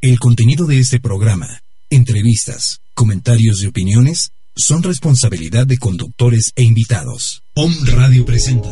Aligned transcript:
El 0.00 0.20
contenido 0.20 0.66
de 0.66 0.78
este 0.78 1.00
programa, 1.00 1.60
entrevistas, 1.90 2.78
comentarios 2.94 3.64
y 3.64 3.66
opiniones 3.66 4.30
son 4.54 4.84
responsabilidad 4.84 5.66
de 5.66 5.76
conductores 5.76 6.52
e 6.54 6.62
invitados. 6.62 7.42
Om 7.56 7.74
Radio 7.84 8.24
presenta. 8.24 8.68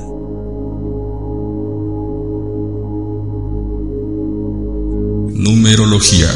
Numerología. 5.35 6.31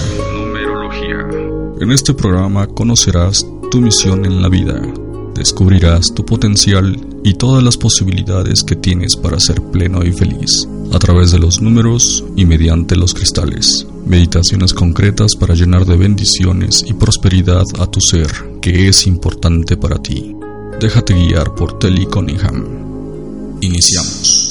En 1.80 1.92
este 1.92 2.12
programa 2.12 2.66
conocerás 2.66 3.46
tu 3.70 3.80
misión 3.80 4.24
en 4.24 4.42
la 4.42 4.48
vida, 4.48 4.82
descubrirás 5.40 6.12
tu 6.12 6.26
potencial 6.26 7.00
y 7.24 7.32
todas 7.32 7.64
las 7.64 7.78
posibilidades 7.78 8.62
que 8.62 8.76
tienes 8.76 9.16
para 9.16 9.40
ser 9.40 9.62
pleno 9.62 10.04
y 10.04 10.12
feliz 10.12 10.68
a 10.92 10.98
través 10.98 11.30
de 11.30 11.38
los 11.38 11.62
números 11.62 12.22
y 12.36 12.44
mediante 12.44 12.94
los 12.94 13.14
cristales. 13.14 13.86
Meditaciones 14.04 14.74
concretas 14.74 15.36
para 15.36 15.54
llenar 15.54 15.86
de 15.86 15.96
bendiciones 15.96 16.84
y 16.86 16.92
prosperidad 16.92 17.64
a 17.78 17.86
tu 17.86 18.02
ser, 18.02 18.30
que 18.60 18.88
es 18.88 19.06
importante 19.06 19.78
para 19.78 19.96
ti. 20.02 20.36
Déjate 20.78 21.14
guiar 21.14 21.54
por 21.54 21.78
Telly 21.78 22.04
Cunningham. 22.04 22.66
Iniciamos. 23.62 24.50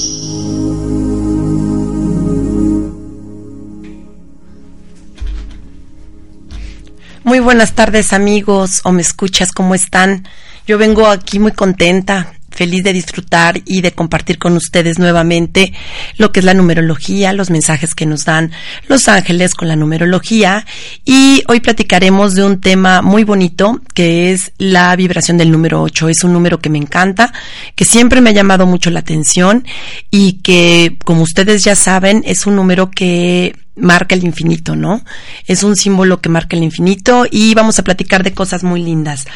Muy 7.22 7.38
buenas 7.38 7.76
tardes 7.76 8.12
amigos 8.12 8.80
o 8.82 8.90
me 8.90 9.02
escuchas, 9.02 9.52
¿cómo 9.52 9.76
están? 9.76 10.26
Yo 10.70 10.78
vengo 10.78 11.08
aquí 11.08 11.40
muy 11.40 11.50
contenta, 11.50 12.32
feliz 12.48 12.84
de 12.84 12.92
disfrutar 12.92 13.60
y 13.64 13.80
de 13.80 13.90
compartir 13.90 14.38
con 14.38 14.54
ustedes 14.54 15.00
nuevamente 15.00 15.72
lo 16.16 16.30
que 16.30 16.38
es 16.38 16.46
la 16.46 16.54
numerología, 16.54 17.32
los 17.32 17.50
mensajes 17.50 17.92
que 17.92 18.06
nos 18.06 18.24
dan 18.24 18.52
los 18.86 19.08
ángeles 19.08 19.56
con 19.56 19.66
la 19.66 19.74
numerología 19.74 20.64
y 21.04 21.42
hoy 21.48 21.58
platicaremos 21.58 22.34
de 22.34 22.44
un 22.44 22.60
tema 22.60 23.02
muy 23.02 23.24
bonito 23.24 23.80
que 23.94 24.30
es 24.30 24.52
la 24.58 24.94
vibración 24.94 25.38
del 25.38 25.50
número 25.50 25.82
8. 25.82 26.08
Es 26.08 26.22
un 26.22 26.32
número 26.32 26.60
que 26.60 26.70
me 26.70 26.78
encanta, 26.78 27.32
que 27.74 27.84
siempre 27.84 28.20
me 28.20 28.30
ha 28.30 28.34
llamado 28.34 28.64
mucho 28.64 28.90
la 28.90 29.00
atención 29.00 29.64
y 30.12 30.34
que 30.34 30.98
como 31.04 31.22
ustedes 31.22 31.64
ya 31.64 31.74
saben 31.74 32.22
es 32.24 32.46
un 32.46 32.54
número 32.54 32.92
que 32.92 33.56
marca 33.74 34.14
el 34.14 34.22
infinito, 34.22 34.76
¿no? 34.76 35.02
Es 35.46 35.64
un 35.64 35.74
símbolo 35.74 36.20
que 36.20 36.28
marca 36.28 36.56
el 36.56 36.62
infinito 36.62 37.24
y 37.28 37.54
vamos 37.54 37.80
a 37.80 37.82
platicar 37.82 38.22
de 38.22 38.32
cosas 38.32 38.62
muy 38.62 38.82
lindas. 38.82 39.26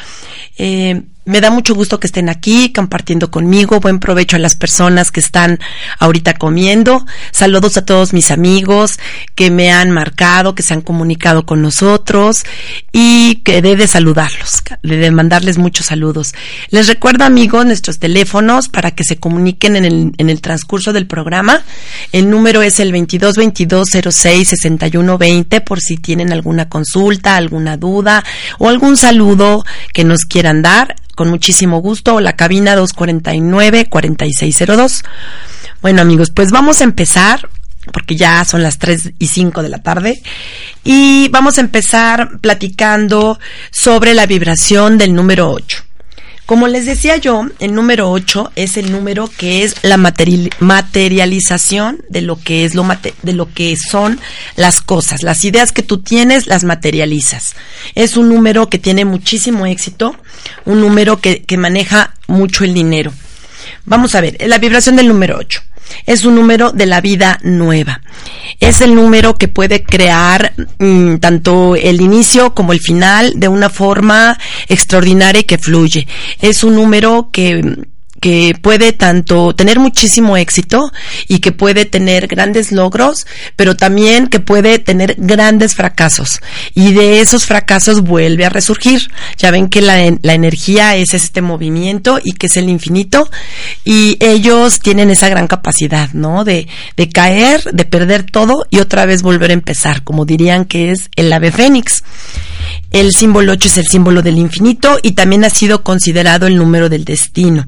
Eh, 0.57 1.03
me 1.27 1.41
da 1.41 1.51
mucho 1.51 1.75
gusto 1.75 1.99
que 1.99 2.07
estén 2.07 2.29
aquí 2.29 2.73
compartiendo 2.73 3.31
conmigo. 3.31 3.81
Buen 3.81 3.99
provecho 3.99 4.37
a 4.37 4.39
las 4.39 4.57
personas 4.57 5.11
que 5.11 5.21
están 5.21 5.59
ahorita 5.99 6.35
comiendo. 6.35 7.07
Saludos 7.31 7.77
a 7.77 7.85
todos 7.85 8.13
mis 8.13 8.31
amigos 8.31 8.99
que 9.35 9.51
me 9.51 9.73
han 9.73 9.91
marcado, 9.91 10.55
que 10.55 10.63
se 10.63 10.75
han 10.75 10.83
comunicado 10.83 11.47
con 11.47 11.63
nosotros 11.63 12.45
y 12.93 13.37
que 13.37 13.63
de 13.63 13.87
saludarlos, 13.87 14.63
de 14.83 15.11
mandarles 15.11 15.57
muchos 15.57 15.87
saludos. 15.87 16.35
Les 16.69 16.89
recuerdo 16.89 17.25
amigos 17.25 17.65
nuestros 17.65 17.99
teléfonos 17.99 18.69
para 18.69 18.91
que 18.91 19.05
se 19.05 19.17
comuniquen 19.17 19.77
en 19.77 19.85
el, 19.85 20.13
en 20.19 20.29
el 20.29 20.41
transcurso 20.43 20.93
del 20.93 21.07
programa. 21.07 21.63
El 22.13 22.29
número 22.29 22.61
es 22.61 22.81
el 22.81 22.93
22 22.93 23.37
22 23.37 23.89
06 24.11 24.49
61 24.49 25.19
20 25.19 25.61
por 25.63 25.81
si 25.81 25.97
tienen 25.97 26.33
alguna 26.33 26.69
consulta, 26.69 27.37
alguna 27.37 27.79
duda 27.79 28.23
o 28.59 28.69
algún 28.69 28.99
saludo 28.99 29.65
que 29.95 30.05
nos 30.05 30.25
quieran 30.25 30.61
dar 30.61 30.97
con 31.15 31.31
muchísimo 31.31 31.79
gusto, 31.79 32.21
la 32.21 32.37
cabina 32.37 32.77
249-4602. 32.77 35.05
Bueno 35.83 36.03
amigos, 36.03 36.31
pues 36.31 36.51
vamos 36.51 36.81
a 36.81 36.85
empezar, 36.85 37.49
porque 37.93 38.17
ya 38.17 38.45
son 38.45 38.63
las 38.63 38.79
3 38.79 39.13
y 39.19 39.27
5 39.27 39.63
de 39.63 39.69
la 39.69 39.83
tarde, 39.83 40.23
y 40.83 41.29
vamos 41.29 41.59
a 41.59 41.61
empezar 41.61 42.39
platicando 42.41 43.39
sobre 43.71 44.15
la 44.15 44.25
vibración 44.27 44.97
del 44.99 45.15
número 45.15 45.51
8. 45.51 45.84
Como 46.47 46.69
les 46.69 46.85
decía 46.85 47.17
yo, 47.17 47.47
el 47.59 47.75
número 47.75 48.11
8 48.11 48.53
es 48.55 48.77
el 48.77 48.93
número 48.93 49.31
que 49.35 49.65
es 49.65 49.77
la 49.83 49.97
materialización 49.97 52.05
de 52.11 52.21
lo 52.21 52.37
que 52.37 52.67
es 52.67 52.75
lo 52.75 52.87
de 53.23 53.33
lo 53.33 53.51
que 53.51 53.75
son 53.77 54.21
las 54.55 54.83
cosas, 54.83 55.23
las 55.23 55.43
ideas 55.47 55.73
que 55.73 55.83
tú 55.83 56.03
tienes 56.03 56.47
las 56.47 56.65
materializas. 56.65 57.55
Es 57.95 58.19
un 58.19 58.29
número 58.29 58.69
que 58.69 58.79
tiene 58.79 59.07
muchísimo 59.07 59.65
éxito, 59.65 60.15
un 60.67 60.83
número 60.83 61.19
que, 61.19 61.45
que 61.45 61.57
maneja 61.57 62.13
mucho 62.27 62.65
el 62.65 62.75
dinero. 62.75 63.11
Vamos 63.87 64.15
a 64.15 64.21
ver, 64.21 64.37
la 64.47 64.59
vibración 64.59 64.97
del 64.97 65.09
número 65.09 65.39
8 65.39 65.64
es 66.07 66.25
un 66.25 66.35
número 66.35 66.73
de 66.73 66.87
la 66.87 67.01
vida 67.01 67.39
nueva. 67.43 68.01
Es 68.61 68.81
el 68.81 68.95
número 68.95 69.35
que 69.35 69.49
puede 69.49 69.83
crear 69.83 70.55
mm, 70.79 71.17
tanto 71.17 71.77
el 71.77 72.01
inicio 72.01 72.55
como 72.55 72.73
el 72.73 72.81
final 72.81 73.33
de 73.37 73.49
una 73.49 73.71
forma 73.71 74.39
extraordinaria 74.69 75.41
y 75.41 75.45
que 75.45 75.59
fluye. 75.59 76.07
Es 76.41 76.65
un 76.65 76.77
número 76.77 77.31
que 77.33 77.85
que 78.25 78.57
puede 78.59 78.95
tanto 78.95 79.55
tener 79.55 79.79
muchísimo 79.79 80.39
éxito 80.39 80.91
y 81.29 81.41
que 81.41 81.53
puede 81.53 81.85
tener 81.85 82.27
grandes 82.27 82.73
logros, 82.73 83.27
pero 83.55 83.77
también 83.77 84.29
que 84.29 84.41
puede 84.41 84.79
tener 84.79 85.17
grandes 85.19 85.75
fracasos. 85.75 86.41
Y 86.75 86.95
de 86.95 87.21
esos 87.21 87.45
fracasos 87.45 88.01
vuelve 88.01 88.47
a 88.47 88.49
resurgir. 88.49 89.11
Ya 89.37 89.51
ven 89.51 89.69
que 89.69 89.83
la, 89.83 90.03
energía 90.07 90.97
es 90.97 91.13
este 91.13 91.43
movimiento 91.43 92.19
y 92.25 92.33
que 92.33 92.47
es 92.47 92.57
el 92.57 92.71
infinito 92.71 93.29
y 93.85 94.17
ellos 94.21 94.81
tienen 94.81 95.11
esa 95.11 95.29
gran 95.29 95.47
capacidad, 95.47 96.09
¿no? 96.15 96.45
De, 96.45 96.67
de 96.97 97.11
caer, 97.11 97.63
de 97.75 97.85
perder 97.85 98.23
todo 98.23 98.65
y 98.71 98.79
otra 98.79 99.05
vez 99.05 99.21
volver 99.21 99.51
a 99.51 99.53
empezar, 99.53 100.03
como 100.03 100.25
dirían 100.25 100.65
que 100.65 100.93
es 100.93 101.11
el 101.17 101.31
ave 101.31 101.53
fénix. 101.53 102.03
El 102.91 103.13
símbolo 103.13 103.53
8 103.53 103.69
es 103.69 103.77
el 103.77 103.87
símbolo 103.87 104.23
del 104.23 104.39
infinito 104.39 104.99
y 105.03 105.13
también 105.13 105.45
ha 105.45 105.51
sido 105.51 105.83
considerado 105.83 106.47
el 106.47 106.57
número 106.57 106.89
del 106.89 107.05
destino. 107.05 107.67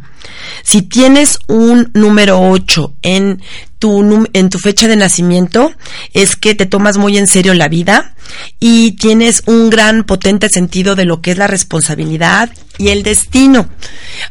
Si 0.63 0.83
tienes 0.83 1.39
un 1.47 1.91
número 1.95 2.41
8 2.41 2.95
en 3.03 3.43
tu, 3.79 4.27
en 4.33 4.51
tu 4.51 4.59
fecha 4.59 4.89
de 4.89 4.97
nacimiento, 4.97 5.73
es 6.13 6.37
que 6.37 6.55
te 6.55 6.67
tomas 6.67 6.97
muy 6.97 7.19
en 7.19 7.27
serio 7.27 7.55
la 7.55 7.69
vida 7.69 8.15
y 8.59 8.93
tienes 8.93 9.43
un 9.47 9.71
gran 9.71 10.05
potente 10.05 10.49
sentido 10.49 10.95
de 10.95 11.05
lo 11.05 11.21
que 11.21 11.33
es 11.33 11.39
la 11.39 11.47
responsabilidad 11.47 12.51
y 12.79 12.89
el 12.89 13.03
destino. 13.03 13.69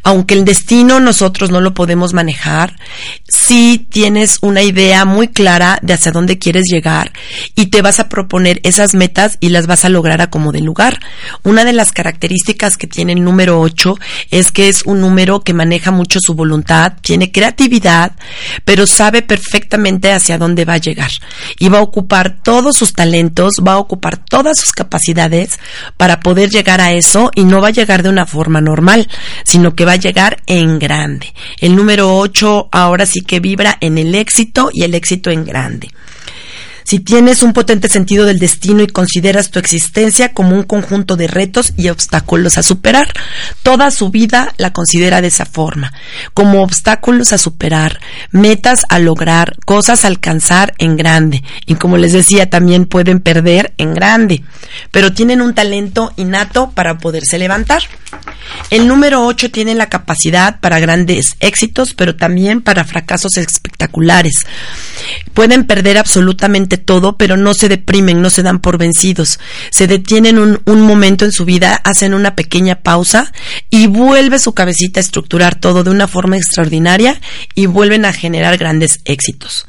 Aunque 0.04 0.34
el 0.34 0.46
destino 0.46 1.00
nosotros 1.00 1.52
no 1.52 1.62
lo 1.62 1.74
podemos 1.74 2.14
manejar, 2.14 2.76
sí 3.28 3.88
tienes 3.90 4.40
una 4.42 4.62
idea 4.64 5.06
muy 5.06 5.28
clara 5.28 5.80
de 5.82 5.94
hacia 5.94 6.12
dónde 6.12 6.38
quieres 6.38 6.66
llegar 6.68 7.12
y 7.56 7.68
te 7.68 7.82
vas 7.82 8.00
a 8.00 8.10
proponer 8.10 8.60
esas 8.64 8.94
metas 8.94 9.38
y 9.40 9.50
las 9.50 9.68
vas 9.68 9.86
a 9.86 9.90
lograr 9.90 10.22
a 10.22 10.30
como 10.30 10.52
de 10.52 10.62
lugar. 10.62 11.00
Una 11.44 11.64
de 11.64 11.74
las 11.74 11.92
características 11.92 12.78
que 12.78 12.88
tiene 12.88 13.14
el 13.14 13.24
número 13.24 13.60
8 13.60 13.96
es 14.32 14.52
que 14.52 14.70
es 14.70 14.84
un 14.86 15.02
número 15.02 15.42
que 15.42 15.54
maneja 15.54 15.92
mucho 15.92 16.20
su 16.20 16.34
voluntad, 16.34 16.94
tiene 17.02 17.32
creatividad, 17.32 18.14
pero 18.64 18.88
sabe 18.88 19.22
perfectamente 19.22 20.12
hacia 20.12 20.38
dónde 20.38 20.66
va 20.66 20.74
a 20.74 20.78
llegar 20.78 21.12
y 21.60 21.70
va 21.70 21.80
a 21.80 21.84
ocupar 21.84 22.42
todos 22.44 22.78
sus 22.78 22.94
talentos, 22.94 23.56
va 23.66 23.74
a 23.74 23.80
ocupar 23.80 24.18
todas 24.18 24.60
sus 24.60 24.72
capacidades 24.72 25.60
para 25.98 26.20
poder 26.20 26.50
llegar 26.50 26.82
a 26.82 26.92
eso 26.92 27.32
y 27.36 27.44
no 27.44 27.62
va 27.62 27.70
a 27.70 27.72
llegar 27.72 28.04
de 28.04 28.10
una 28.10 28.26
forma 28.26 28.35
normal, 28.44 29.08
sino 29.44 29.76
que 29.76 29.86
va 29.86 29.94
a 29.94 29.98
llegar 29.98 30.42
en 30.48 30.80
grande. 30.80 31.34
El 31.60 31.76
número 31.76 32.18
8 32.18 32.70
ahora 32.72 33.06
sí 33.06 33.22
que 33.22 33.40
vibra 33.40 33.78
en 33.82 33.98
el 33.98 34.14
éxito 34.16 34.70
y 34.72 34.84
el 34.84 34.94
éxito 34.94 35.30
en 35.32 35.46
grande. 35.46 35.90
Si 36.86 37.00
tienes 37.00 37.42
un 37.42 37.52
potente 37.52 37.90
sentido 37.90 38.26
del 38.26 38.38
destino 38.38 38.84
y 38.84 38.88
consideras 38.88 39.50
tu 39.50 39.58
existencia 39.58 40.34
como 40.34 40.56
un 40.56 40.62
conjunto 40.62 41.16
de 41.16 41.26
retos 41.26 41.74
y 41.76 41.90
obstáculos 41.90 42.60
a 42.60 42.64
superar, 42.64 43.12
toda 43.64 43.90
su 43.90 44.12
vida 44.12 44.54
la 44.58 44.72
considera 44.72 45.20
de 45.20 45.30
esa 45.30 45.48
forma, 45.48 45.94
como 46.36 46.62
obstáculos 46.62 47.34
a 47.34 47.40
superar, 47.40 48.00
metas 48.30 48.82
a 48.88 49.00
lograr, 49.00 49.58
cosas 49.66 50.06
a 50.06 50.10
alcanzar 50.10 50.76
en 50.78 50.96
grande. 50.96 51.44
Y 51.66 51.74
como 51.74 51.98
les 51.98 52.14
decía, 52.14 52.52
también 52.52 52.86
pueden 52.86 53.20
perder 53.20 53.74
en 53.80 53.96
grande, 53.96 54.44
pero 54.92 55.12
tienen 55.12 55.42
un 55.42 55.56
talento 55.56 56.14
innato 56.18 56.70
para 56.70 57.00
poderse 57.00 57.40
levantar. 57.40 57.82
El 58.70 58.88
número 58.88 59.26
8 59.26 59.52
tiene 59.52 59.76
la 59.76 59.90
capacidad 59.90 60.60
para 60.60 60.80
grandes 60.80 61.36
éxitos, 61.40 61.94
pero 61.94 62.16
también 62.16 62.62
para 62.62 62.86
fracasos 62.86 63.38
espectaculares. 63.38 64.46
Pueden 65.34 65.66
perder 65.66 65.98
absolutamente 65.98 66.75
todo, 66.78 67.18
pero 67.18 67.38
no 67.38 67.54
se 67.54 67.70
deprimen, 67.70 68.22
no 68.22 68.30
se 68.30 68.44
dan 68.44 68.60
por 68.60 68.78
vencidos. 68.78 69.40
Se 69.72 69.88
detienen 69.88 70.40
un, 70.40 70.62
un 70.66 70.82
momento 70.82 71.26
en 71.26 71.32
su 71.32 71.46
vida, 71.46 71.76
hacen 71.84 72.14
una 72.14 72.36
pequeña 72.36 72.76
pausa 72.82 73.32
y 73.70 73.88
vuelve 73.88 74.40
su 74.40 74.54
cabecita 74.54 75.00
a 75.00 75.02
estructurar 75.02 75.56
todo 75.56 75.84
de 75.84 75.92
una 75.92 76.08
forma 76.08 76.38
extraordinaria 76.38 77.20
y 77.54 77.66
vuelven 77.66 78.06
a 78.06 78.14
generar 78.14 78.58
grandes 78.58 79.00
éxitos. 79.06 79.68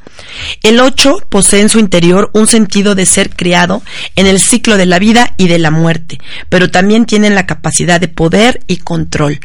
El 0.63 0.81
8 0.81 1.27
posee 1.29 1.61
en 1.61 1.69
su 1.69 1.79
interior 1.79 2.31
un 2.33 2.47
sentido 2.47 2.95
de 2.95 3.07
ser 3.07 3.31
criado 3.31 3.83
en 4.17 4.27
el 4.27 4.41
ciclo 4.41 4.77
de 4.77 4.87
la 4.87 4.99
vida 4.99 5.35
y 5.37 5.49
de 5.49 5.59
la 5.59 5.71
muerte, 5.71 6.19
pero 6.49 6.71
también 6.71 7.07
tienen 7.07 7.35
la 7.35 7.47
capacidad 7.47 8.01
de 8.01 8.09
poder 8.09 8.61
y 8.67 8.79
control 8.79 9.41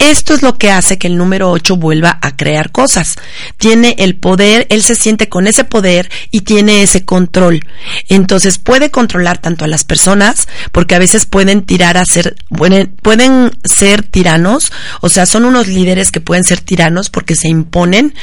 Esto 0.00 0.32
es 0.32 0.40
lo 0.40 0.56
que 0.56 0.70
hace 0.70 0.96
que 0.96 1.08
el 1.08 1.18
número 1.18 1.50
8 1.50 1.76
vuelva 1.76 2.18
a 2.22 2.34
crear 2.34 2.72
cosas. 2.72 3.16
Tiene 3.58 3.96
el 3.98 4.16
poder, 4.16 4.66
él 4.70 4.82
se 4.82 4.94
siente 4.94 5.28
con 5.28 5.46
ese 5.46 5.64
poder 5.64 6.10
y 6.30 6.40
tiene 6.40 6.82
ese 6.82 7.04
control. 7.04 7.66
Entonces 8.08 8.56
puede 8.56 8.90
controlar 8.90 9.42
tanto 9.42 9.66
a 9.66 9.68
las 9.68 9.84
personas, 9.84 10.48
porque 10.72 10.94
a 10.94 10.98
veces 10.98 11.26
pueden 11.26 11.66
tirar 11.66 11.98
a 11.98 12.06
ser, 12.06 12.36
pueden, 12.48 12.96
pueden 13.02 13.50
ser 13.62 14.02
tiranos, 14.02 14.72
o 15.02 15.10
sea, 15.10 15.26
son 15.26 15.44
unos 15.44 15.68
líderes 15.68 16.10
que 16.10 16.22
pueden 16.22 16.44
ser 16.44 16.62
tiranos 16.62 17.10
porque 17.10 17.36
se 17.36 17.48
imponen, 17.48 18.14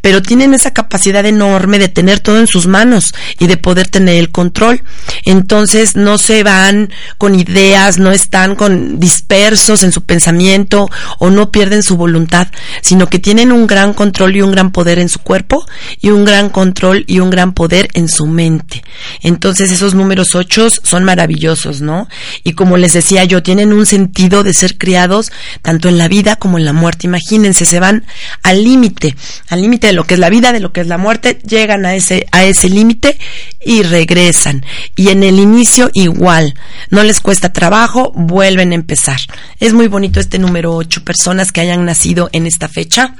pero 0.00 0.22
tienen 0.22 0.54
esa 0.54 0.72
capacidad 0.72 1.26
enorme 1.26 1.80
de 1.80 1.88
tener 1.88 2.20
todo 2.20 2.38
en 2.38 2.46
sus 2.46 2.68
manos 2.68 3.12
y 3.40 3.48
de 3.48 3.56
poder 3.56 3.88
tener 3.88 4.14
el 4.18 4.30
control. 4.30 4.84
Entonces 5.24 5.96
no 5.96 6.16
se 6.16 6.44
van 6.44 6.92
con 7.18 7.34
ideas, 7.34 7.98
no 7.98 8.12
están 8.12 8.54
con 8.54 9.00
dispersos 9.00 9.82
en 9.82 9.90
su 9.90 10.04
pensamiento 10.04 10.88
o 11.24 11.30
no 11.30 11.50
pierden 11.50 11.82
su 11.82 11.96
voluntad, 11.96 12.48
sino 12.82 13.08
que 13.08 13.18
tienen 13.18 13.50
un 13.50 13.66
gran 13.66 13.94
control 13.94 14.36
y 14.36 14.42
un 14.42 14.52
gran 14.52 14.72
poder 14.72 14.98
en 14.98 15.08
su 15.08 15.20
cuerpo 15.20 15.64
y 16.02 16.10
un 16.10 16.26
gran 16.26 16.50
control 16.50 17.04
y 17.06 17.20
un 17.20 17.30
gran 17.30 17.54
poder 17.54 17.88
en 17.94 18.08
su 18.08 18.26
mente. 18.26 18.84
Entonces 19.22 19.70
esos 19.70 19.94
números 19.94 20.34
ocho 20.34 20.68
son 20.68 21.04
maravillosos, 21.04 21.80
¿no? 21.80 22.08
Y 22.42 22.52
como 22.52 22.76
les 22.76 22.92
decía 22.92 23.24
yo, 23.24 23.42
tienen 23.42 23.72
un 23.72 23.86
sentido 23.86 24.42
de 24.42 24.52
ser 24.52 24.76
criados 24.76 25.32
tanto 25.62 25.88
en 25.88 25.96
la 25.96 26.08
vida 26.08 26.36
como 26.36 26.58
en 26.58 26.66
la 26.66 26.74
muerte. 26.74 27.06
Imagínense, 27.06 27.64
se 27.64 27.80
van 27.80 28.04
al 28.42 28.62
límite, 28.62 29.16
al 29.48 29.62
límite 29.62 29.86
de 29.86 29.94
lo 29.94 30.04
que 30.04 30.14
es 30.14 30.20
la 30.20 30.28
vida, 30.28 30.52
de 30.52 30.60
lo 30.60 30.72
que 30.72 30.82
es 30.82 30.88
la 30.88 30.98
muerte, 30.98 31.38
llegan 31.46 31.86
a 31.86 31.94
ese, 31.94 32.26
a 32.32 32.44
ese 32.44 32.68
límite 32.68 33.18
y 33.64 33.82
regresan. 33.82 34.62
Y 34.94 35.08
en 35.08 35.22
el 35.22 35.38
inicio 35.38 35.90
igual, 35.94 36.54
no 36.90 37.02
les 37.02 37.20
cuesta 37.20 37.50
trabajo, 37.50 38.12
vuelven 38.14 38.72
a 38.72 38.74
empezar. 38.74 39.20
Es 39.58 39.72
muy 39.72 39.86
bonito 39.86 40.20
este 40.20 40.38
número 40.38 40.74
8, 40.74 41.02
personas 41.16 41.52
que 41.52 41.60
hayan 41.60 41.84
nacido 41.84 42.28
en 42.32 42.44
esta 42.44 42.68
fecha, 42.68 43.14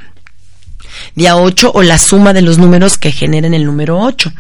día 1.15 1.37
8 1.37 1.71
o 1.73 1.83
la 1.85 1.97
suma 1.97 2.33
de 2.33 2.43
los 2.43 2.59
números 2.59 2.99
que 2.99 3.13
generen 3.13 3.55
el 3.55 3.65
número 3.65 4.01
8. 4.01 4.33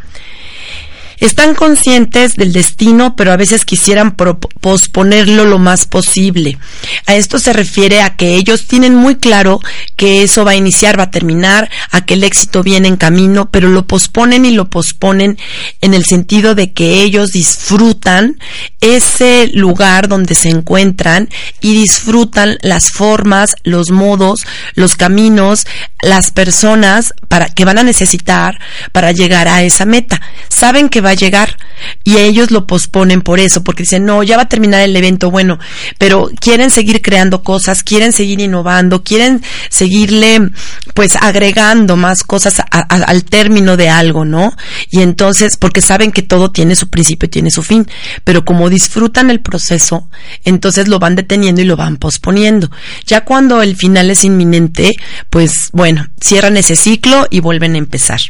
Están 1.25 1.55
conscientes 1.55 2.35
del 2.35 2.53
destino, 2.53 3.17
pero 3.17 3.33
a 3.33 3.39
veces 3.39 3.65
quisieran 3.65 4.15
posponerlo 4.15 5.47
lo 5.47 5.59
más 5.59 5.87
posible. 5.87 6.59
A 7.07 7.15
esto 7.15 7.39
se 7.39 7.55
refiere 7.55 8.03
a 8.03 8.15
que 8.15 8.35
ellos 8.35 8.67
tienen 8.67 8.95
muy 8.95 9.17
claro 9.17 9.59
que 9.97 10.23
eso 10.23 10.45
va 10.45 10.51
a 10.51 10.57
iniciar, 10.57 10.99
va 10.99 11.05
a 11.05 11.11
terminar, 11.11 11.71
a 11.91 12.05
que 12.05 12.13
el 12.13 12.25
éxito 12.25 12.63
viene 12.63 12.89
en 12.89 12.99
camino, 12.99 13.49
pero 13.51 13.71
lo 13.71 13.87
posponen 13.87 14.45
y 14.45 14.51
lo 14.51 14.69
posponen 14.69 15.39
en 15.81 15.95
el 15.95 16.05
sentido 16.05 16.55
de 16.55 16.75
que 16.75 17.01
ellos 17.01 17.33
disfrutan 17.33 18.39
ese 18.83 19.49
lugar 19.55 20.09
donde 20.09 20.35
se 20.35 20.51
encuentran 20.51 21.31
y 21.63 21.73
disfrutan 21.73 22.59
las 22.61 22.91
formas, 22.91 23.57
los 23.63 23.91
modos, 23.91 24.47
los 24.75 24.95
caminos, 24.97 25.67
las 26.03 26.33
personas 26.33 27.15
para 27.29 27.49
que 27.49 27.65
van 27.65 27.79
a 27.79 27.83
necesitar 27.83 28.59
para 28.93 29.13
llegar 29.13 29.49
a 29.49 29.63
esa 29.63 29.87
meta. 29.87 30.21
Saben 30.51 30.91
que 30.91 31.01
va 31.01 31.14
a 31.15 31.17
llegar 31.17 31.57
y 32.05 32.19
ellos 32.19 32.51
lo 32.51 32.67
posponen 32.67 33.23
por 33.23 33.41
eso, 33.41 33.65
porque 33.65 33.83
dicen, 33.83 34.05
no, 34.05 34.23
ya 34.23 34.37
va 34.37 34.45
a 34.45 34.49
terminar 34.49 34.81
el 34.83 34.97
evento, 34.97 35.31
bueno, 35.31 35.59
pero 35.99 36.31
quieren 36.41 36.71
seguir 36.71 37.03
creando 37.03 37.43
cosas, 37.43 37.83
quieren 37.83 38.13
seguir 38.13 38.41
innovando, 38.41 39.03
quieren 39.03 39.43
seguirle 39.69 40.51
pues 40.95 41.17
agregando 41.17 41.97
más 41.97 42.23
cosas 42.23 42.63
al 42.71 43.25
término 43.25 43.77
de 43.77 43.89
algo, 43.89 44.25
¿no? 44.25 44.57
Y 44.91 45.03
entonces, 45.03 45.57
porque 45.57 45.81
saben 45.81 46.13
que 46.13 46.23
todo 46.23 46.51
tiene 46.51 46.77
su 46.77 46.89
principio 46.89 47.29
tiene 47.29 47.51
su 47.51 47.63
fin, 47.63 47.87
pero 48.25 48.45
como 48.45 48.71
disfrutan 48.71 49.31
el 49.31 49.41
proceso, 49.41 50.09
entonces 50.45 50.89
lo 50.89 50.99
van 50.99 51.17
deteniendo 51.17 51.61
y 51.61 51.65
lo 51.65 51.77
van 51.77 51.97
posponiendo. 51.97 52.71
Ya 53.07 53.25
cuando 53.25 53.63
el 53.63 53.77
final 53.77 54.11
es 54.11 54.25
inminente, 54.25 54.93
pues 55.31 55.71
bueno, 55.73 56.07
cierran 56.21 56.57
ese 56.57 56.77
ciclo 56.77 57.27
y 57.31 57.41
vuelven 57.41 57.75
a 57.75 57.79
empezar. 57.79 58.21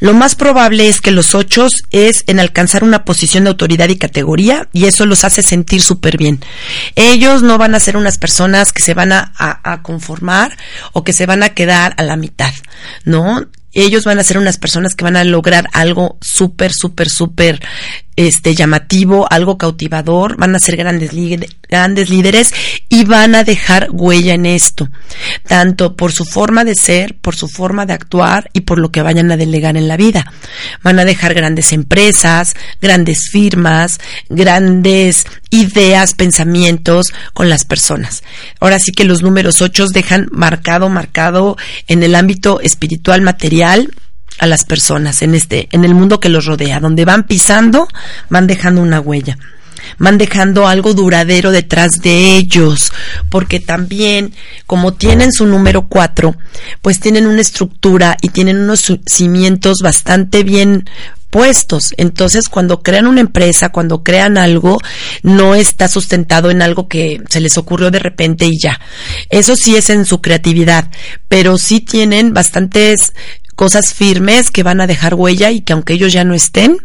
Lo 0.00 0.14
más 0.14 0.34
probable 0.34 0.88
es 0.88 1.00
que 1.00 1.10
los 1.10 1.34
ocho 1.34 1.66
es 1.90 2.24
en 2.26 2.40
alcanzar 2.40 2.84
una 2.84 3.04
posición 3.04 3.44
de 3.44 3.50
autoridad 3.50 3.88
y 3.88 3.96
categoría 3.96 4.68
y 4.72 4.86
eso 4.86 5.06
los 5.06 5.24
hace 5.24 5.42
sentir 5.42 5.82
súper 5.82 6.16
bien. 6.16 6.40
Ellos 6.94 7.42
no 7.42 7.58
van 7.58 7.74
a 7.74 7.80
ser 7.80 7.96
unas 7.96 8.18
personas 8.18 8.72
que 8.72 8.82
se 8.82 8.94
van 8.94 9.12
a, 9.12 9.32
a, 9.36 9.82
conformar 9.82 10.56
o 10.92 11.04
que 11.04 11.12
se 11.12 11.26
van 11.26 11.42
a 11.42 11.50
quedar 11.50 11.94
a 11.96 12.02
la 12.02 12.16
mitad, 12.16 12.52
¿no? 13.04 13.46
ellos 13.74 14.04
van 14.04 14.18
a 14.18 14.24
ser 14.24 14.38
unas 14.38 14.58
personas 14.58 14.94
que 14.94 15.04
van 15.04 15.16
a 15.16 15.24
lograr 15.24 15.68
algo 15.72 16.18
súper, 16.20 16.72
súper, 16.72 17.08
súper 17.08 17.60
este 18.18 18.56
llamativo, 18.56 19.28
algo 19.30 19.56
cautivador, 19.58 20.36
van 20.36 20.56
a 20.56 20.58
ser 20.58 20.76
grandes, 20.76 21.12
grandes 21.68 22.10
líderes 22.10 22.52
y 22.88 23.04
van 23.04 23.36
a 23.36 23.44
dejar 23.44 23.90
huella 23.92 24.34
en 24.34 24.44
esto, 24.44 24.88
tanto 25.46 25.94
por 25.94 26.10
su 26.10 26.24
forma 26.24 26.64
de 26.64 26.74
ser, 26.74 27.16
por 27.20 27.36
su 27.36 27.46
forma 27.46 27.86
de 27.86 27.92
actuar 27.92 28.50
y 28.52 28.62
por 28.62 28.80
lo 28.80 28.90
que 28.90 29.02
vayan 29.02 29.30
a 29.30 29.36
delegar 29.36 29.76
en 29.76 29.86
la 29.86 29.96
vida. 29.96 30.32
Van 30.82 30.98
a 30.98 31.04
dejar 31.04 31.32
grandes 31.32 31.72
empresas, 31.72 32.56
grandes 32.82 33.28
firmas, 33.30 34.00
grandes 34.28 35.24
ideas, 35.50 36.14
pensamientos 36.14 37.12
con 37.34 37.48
las 37.48 37.64
personas. 37.64 38.24
Ahora 38.58 38.80
sí 38.80 38.90
que 38.90 39.04
los 39.04 39.22
números 39.22 39.62
ocho 39.62 39.86
dejan 39.86 40.26
marcado, 40.32 40.88
marcado 40.88 41.56
en 41.86 42.02
el 42.02 42.16
ámbito 42.16 42.60
espiritual, 42.60 43.22
material, 43.22 43.92
a 44.38 44.46
las 44.46 44.64
personas 44.64 45.22
en 45.22 45.34
este, 45.34 45.68
en 45.72 45.84
el 45.84 45.94
mundo 45.94 46.20
que 46.20 46.28
los 46.28 46.46
rodea, 46.46 46.80
donde 46.80 47.04
van 47.04 47.26
pisando, 47.26 47.88
van 48.30 48.46
dejando 48.46 48.82
una 48.82 49.00
huella 49.00 49.38
van 49.98 50.18
dejando 50.18 50.66
algo 50.66 50.94
duradero 50.94 51.50
detrás 51.50 52.00
de 52.02 52.36
ellos, 52.36 52.92
porque 53.30 53.60
también, 53.60 54.34
como 54.66 54.94
tienen 54.94 55.32
su 55.32 55.46
número 55.46 55.88
cuatro, 55.88 56.36
pues 56.82 57.00
tienen 57.00 57.26
una 57.26 57.40
estructura 57.40 58.16
y 58.20 58.28
tienen 58.28 58.58
unos 58.58 58.92
cimientos 59.06 59.78
bastante 59.82 60.42
bien 60.42 60.88
puestos. 61.30 61.92
Entonces, 61.96 62.48
cuando 62.48 62.82
crean 62.82 63.06
una 63.06 63.20
empresa, 63.20 63.68
cuando 63.70 64.02
crean 64.02 64.38
algo, 64.38 64.78
no 65.22 65.54
está 65.54 65.88
sustentado 65.88 66.50
en 66.50 66.62
algo 66.62 66.88
que 66.88 67.20
se 67.28 67.40
les 67.40 67.58
ocurrió 67.58 67.90
de 67.90 67.98
repente 67.98 68.46
y 68.46 68.58
ya. 68.58 68.80
Eso 69.28 69.54
sí 69.56 69.76
es 69.76 69.90
en 69.90 70.04
su 70.04 70.20
creatividad, 70.20 70.90
pero 71.28 71.58
sí 71.58 71.80
tienen 71.80 72.32
bastantes 72.32 73.12
cosas 73.58 73.92
firmes 73.92 74.52
que 74.52 74.62
van 74.62 74.80
a 74.80 74.86
dejar 74.86 75.14
huella 75.14 75.50
y 75.50 75.62
que 75.62 75.72
aunque 75.72 75.94
ellos 75.94 76.12
ya 76.12 76.22
no 76.22 76.32
estén, 76.32 76.76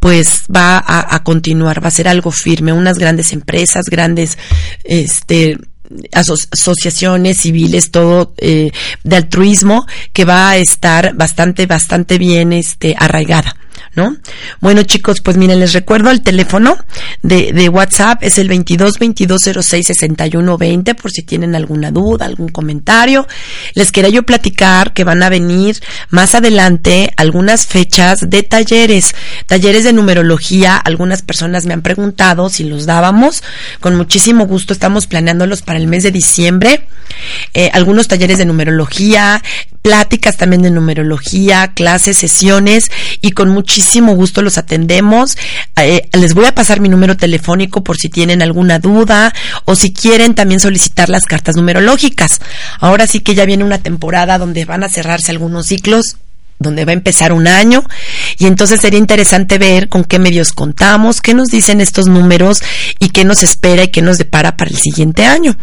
pues 0.00 0.42
va 0.52 0.82
a, 0.84 1.22
continuar, 1.22 1.80
va 1.80 1.86
a 1.86 1.92
ser 1.92 2.08
algo 2.08 2.32
firme, 2.32 2.72
unas 2.72 2.98
grandes 2.98 3.32
empresas, 3.32 3.84
grandes, 3.88 4.36
este, 4.82 5.58
asociaciones 6.12 7.36
civiles, 7.36 7.92
todo 7.92 8.34
eh, 8.38 8.72
de 9.04 9.16
altruismo 9.16 9.86
que 10.12 10.24
va 10.24 10.50
a 10.50 10.56
estar 10.56 11.14
bastante, 11.14 11.66
bastante 11.66 12.18
bien 12.18 12.52
este, 12.52 12.96
arraigada. 12.98 13.54
¿No? 13.94 14.16
Bueno, 14.60 14.82
chicos, 14.84 15.20
pues 15.20 15.36
miren, 15.36 15.60
les 15.60 15.74
recuerdo 15.74 16.10
el 16.10 16.22
teléfono 16.22 16.78
de, 17.22 17.68
WhatsApp, 17.68 18.22
es 18.22 18.38
el 18.38 18.48
22 18.48 18.98
22 18.98 19.42
06 19.60 19.86
61 19.86 20.58
20, 20.58 20.94
por 20.94 21.10
si 21.10 21.22
tienen 21.22 21.54
alguna 21.54 21.90
duda, 21.90 22.26
algún 22.26 22.48
comentario. 22.48 23.26
Les 23.74 23.92
quería 23.92 24.10
yo 24.10 24.22
platicar 24.22 24.92
que 24.92 25.04
van 25.04 25.22
a 25.22 25.28
venir 25.28 25.76
más 26.10 26.34
adelante 26.34 27.12
algunas 27.16 27.66
fechas 27.66 28.20
de 28.28 28.42
talleres, 28.42 29.14
talleres 29.46 29.84
de 29.84 29.92
numerología. 29.92 30.76
Algunas 30.76 31.22
personas 31.22 31.66
me 31.66 31.74
han 31.74 31.82
preguntado 31.82 32.48
si 32.48 32.64
los 32.64 32.86
dábamos. 32.86 33.42
Con 33.80 33.96
muchísimo 33.96 34.46
gusto 34.46 34.72
estamos 34.72 35.06
planeándolos 35.06 35.62
para 35.62 35.78
el 35.78 35.86
mes 35.86 36.02
de 36.02 36.10
diciembre. 36.10 36.86
Eh, 37.52 37.70
algunos 37.74 38.08
talleres 38.08 38.38
de 38.38 38.46
numerología, 38.46 39.42
pláticas 39.82 40.36
también 40.38 40.62
de 40.62 40.70
numerología, 40.70 41.72
clases, 41.74 42.16
sesiones 42.16 42.90
y 43.20 43.32
con 43.32 43.50
muchísimo 43.50 43.81
gusto 44.14 44.42
los 44.42 44.58
atendemos. 44.58 45.36
Eh, 45.76 46.08
les 46.12 46.34
voy 46.34 46.46
a 46.46 46.54
pasar 46.54 46.80
mi 46.80 46.88
número 46.88 47.16
telefónico 47.16 47.82
por 47.82 47.96
si 47.96 48.08
tienen 48.08 48.42
alguna 48.42 48.78
duda 48.78 49.32
o 49.64 49.74
si 49.74 49.92
quieren 49.92 50.34
también 50.34 50.60
solicitar 50.60 51.08
las 51.08 51.24
cartas 51.24 51.56
numerológicas. 51.56 52.40
Ahora 52.80 53.06
sí 53.06 53.20
que 53.20 53.34
ya 53.34 53.44
viene 53.44 53.64
una 53.64 53.78
temporada 53.78 54.38
donde 54.38 54.64
van 54.64 54.84
a 54.84 54.88
cerrarse 54.88 55.30
algunos 55.30 55.66
ciclos 55.66 56.16
donde 56.62 56.84
va 56.84 56.92
a 56.92 56.94
empezar 56.94 57.32
un 57.32 57.46
año 57.46 57.84
y 58.38 58.46
entonces 58.46 58.80
sería 58.80 58.98
interesante 58.98 59.58
ver 59.58 59.88
con 59.88 60.04
qué 60.04 60.18
medios 60.18 60.52
contamos, 60.52 61.20
qué 61.20 61.34
nos 61.34 61.48
dicen 61.48 61.80
estos 61.80 62.06
números 62.06 62.62
y 62.98 63.10
qué 63.10 63.24
nos 63.24 63.42
espera 63.42 63.84
y 63.84 63.88
qué 63.88 64.02
nos 64.02 64.18
depara 64.18 64.56
para 64.56 64.70
el 64.70 64.76
siguiente 64.76 65.26
año. 65.26 65.56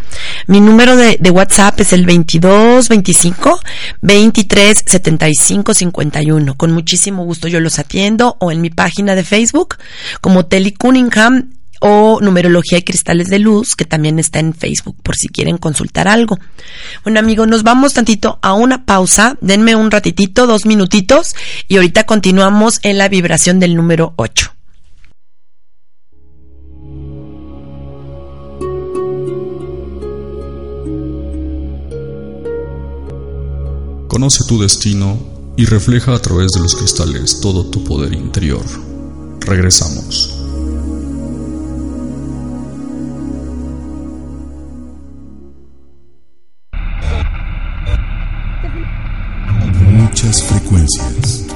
Mi 0.46 0.60
número 0.60 0.96
de, 0.96 1.18
WhatsApp 1.30 1.78
es 1.80 1.92
el 1.92 2.06
22 2.06 2.88
25 2.88 3.60
23 4.02 4.84
75 4.86 5.74
51. 5.74 6.56
Con 6.56 6.72
muchísimo 6.72 7.24
gusto 7.24 7.48
yo 7.48 7.60
los 7.60 7.78
atiendo 7.78 8.36
o 8.40 8.50
en 8.50 8.60
mi 8.60 8.70
página 8.70 9.14
de 9.14 9.24
Facebook 9.24 9.76
como 10.20 10.46
Telly 10.46 10.72
Cunningham 10.72 11.59
o 11.80 12.20
numerología 12.20 12.78
y 12.78 12.82
cristales 12.82 13.28
de 13.28 13.38
luz, 13.38 13.74
que 13.74 13.84
también 13.84 14.18
está 14.18 14.38
en 14.38 14.54
Facebook 14.54 14.96
por 15.02 15.16
si 15.16 15.28
quieren 15.28 15.58
consultar 15.58 16.06
algo. 16.08 16.38
Bueno, 17.02 17.18
amigos, 17.18 17.48
nos 17.48 17.62
vamos 17.62 17.94
tantito 17.94 18.38
a 18.42 18.52
una 18.52 18.84
pausa. 18.84 19.36
Denme 19.40 19.74
un 19.74 19.90
ratitito, 19.90 20.46
dos 20.46 20.66
minutitos, 20.66 21.34
y 21.68 21.76
ahorita 21.76 22.04
continuamos 22.04 22.80
en 22.82 22.98
la 22.98 23.08
vibración 23.08 23.58
del 23.58 23.74
número 23.74 24.12
8. 24.16 24.52
Conoce 34.06 34.44
tu 34.44 34.60
destino 34.60 35.18
y 35.56 35.66
refleja 35.66 36.14
a 36.14 36.18
través 36.20 36.50
de 36.50 36.60
los 36.60 36.74
cristales 36.74 37.40
todo 37.40 37.66
tu 37.66 37.84
poder 37.84 38.12
interior. 38.12 38.64
Regresamos. 39.40 40.39
Muchas 50.22 50.42
frecuencias. 50.42 51.46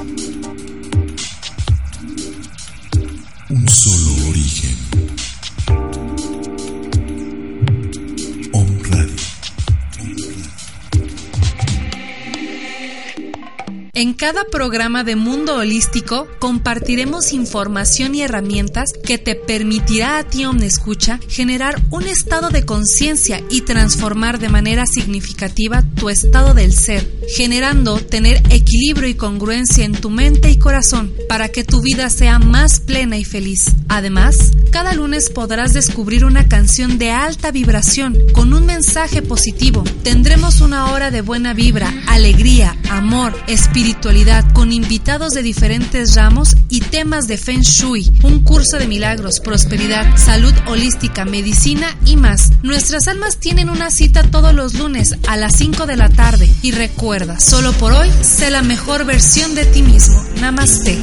Un 3.51 3.69
solo 3.69 4.29
origen. 4.31 4.85
En 13.97 14.13
cada 14.13 14.43
programa 14.51 15.05
de 15.05 15.15
Mundo 15.15 15.57
Holístico 15.57 16.27
compartiremos 16.41 17.33
información 17.33 18.17
y 18.17 18.23
herramientas 18.23 18.93
que 18.93 19.19
te 19.19 19.37
permitirá 19.37 20.19
a 20.19 20.25
ti, 20.25 20.45
Escucha, 20.63 21.21
generar 21.29 21.81
un 21.91 22.03
estado 22.03 22.51
de 22.51 22.67
conciencia 22.67 23.41
y 23.51 23.61
transformar 23.61 24.41
de 24.41 24.49
manera 24.49 24.85
significativa 24.87 25.85
tu 25.95 26.11
estado 26.11 26.55
del 26.55 26.73
ser, 26.73 27.09
generando 27.29 27.99
tener 27.99 28.43
equilibrio 28.51 29.09
y 29.09 29.15
congruencia 29.15 29.85
en 29.85 29.93
tu 29.93 30.11
mente 30.11 30.51
y 30.51 30.59
corazón 30.59 31.13
para 31.29 31.49
que 31.49 31.65
tu 31.65 31.81
vida 31.81 32.11
sea 32.11 32.39
más 32.39 32.81
plena 32.81 33.17
y 33.17 33.25
feliz. 33.25 33.73
Además, 33.89 34.53
cada 34.71 34.93
lunes 34.95 35.31
podrás 35.31 35.73
descubrir 35.73 36.25
una 36.25 36.49
canción 36.49 36.99
de 36.99 37.11
alta 37.11 37.51
vibración 37.51 38.17
con 38.33 38.53
un 38.53 38.67
mensaje 38.67 39.23
positivo. 39.23 39.85
Tendremos 40.03 40.61
una 40.61 40.91
hora 40.93 41.11
de 41.11 41.21
buena 41.21 41.55
vibra, 41.55 41.93
alegría, 42.09 42.77
amor, 42.91 43.35
espiritualidad 43.47 44.45
con 44.53 44.73
invitados 44.73 45.33
de 45.33 45.43
diferentes 45.43 46.15
ramos 46.15 46.57
y 46.69 46.81
temas 46.81 47.27
de 47.27 47.39
Feng 47.39 47.63
Shui, 47.63 48.11
un 48.23 48.41
curso 48.41 48.79
de 48.79 48.87
milagros, 48.87 49.41
prosperidad, 49.41 50.17
salud 50.17 50.53
holística, 50.67 51.25
medicina 51.25 51.97
y 52.05 52.17
más. 52.17 52.51
Nuestras 52.63 53.09
almas 53.09 53.39
tienen 53.39 53.71
una 53.71 53.91
cita 53.91 54.23
todos 54.25 54.55
los 54.55 54.75
lunes 54.75 55.17
a 55.29 55.37
las 55.37 55.57
5 55.57 55.87
de 55.87 55.97
la 55.97 56.09
tarde 56.09 56.51
y 56.63 56.73
recuerda, 56.73 57.14
solo 57.39 57.73
por 57.75 57.93
hoy, 57.93 58.11
sé 58.23 58.51
la 58.51 58.63
mejor 58.63 59.05
versión 59.05 59.55
de 59.55 59.65
ti 59.67 59.83
mismo. 59.83 60.21
Namaste. 60.41 60.99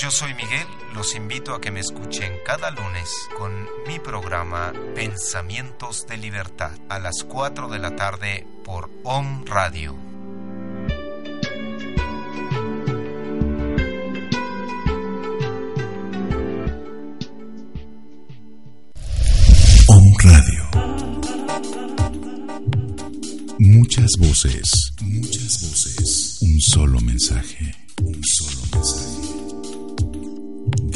Yo 0.00 0.10
soy 0.10 0.34
Miguel. 0.34 0.66
Los 0.94 1.14
invito 1.14 1.54
a 1.54 1.60
que 1.60 1.70
me 1.70 1.78
escuchen 1.80 2.32
cada 2.44 2.70
lunes 2.72 3.08
con 3.38 3.68
mi 3.86 4.00
programa 4.00 4.72
Pensamientos 4.94 6.06
de 6.08 6.16
Libertad 6.16 6.72
a 6.88 6.98
las 6.98 7.22
4 7.22 7.68
de 7.68 7.78
la 7.78 7.94
tarde 7.94 8.46
por 8.64 8.90
OM 9.04 9.44
Radio. 9.46 9.94
OM 19.86 20.14
Radio. 20.24 20.70
Muchas 23.60 24.10
voces, 24.18 24.92
muchas 25.00 25.62
voces, 25.62 26.38
un 26.40 26.60
solo 26.60 27.00
mensaje, 27.00 27.72
un 28.02 28.20
solo 28.24 28.60
mensaje. 28.72 29.13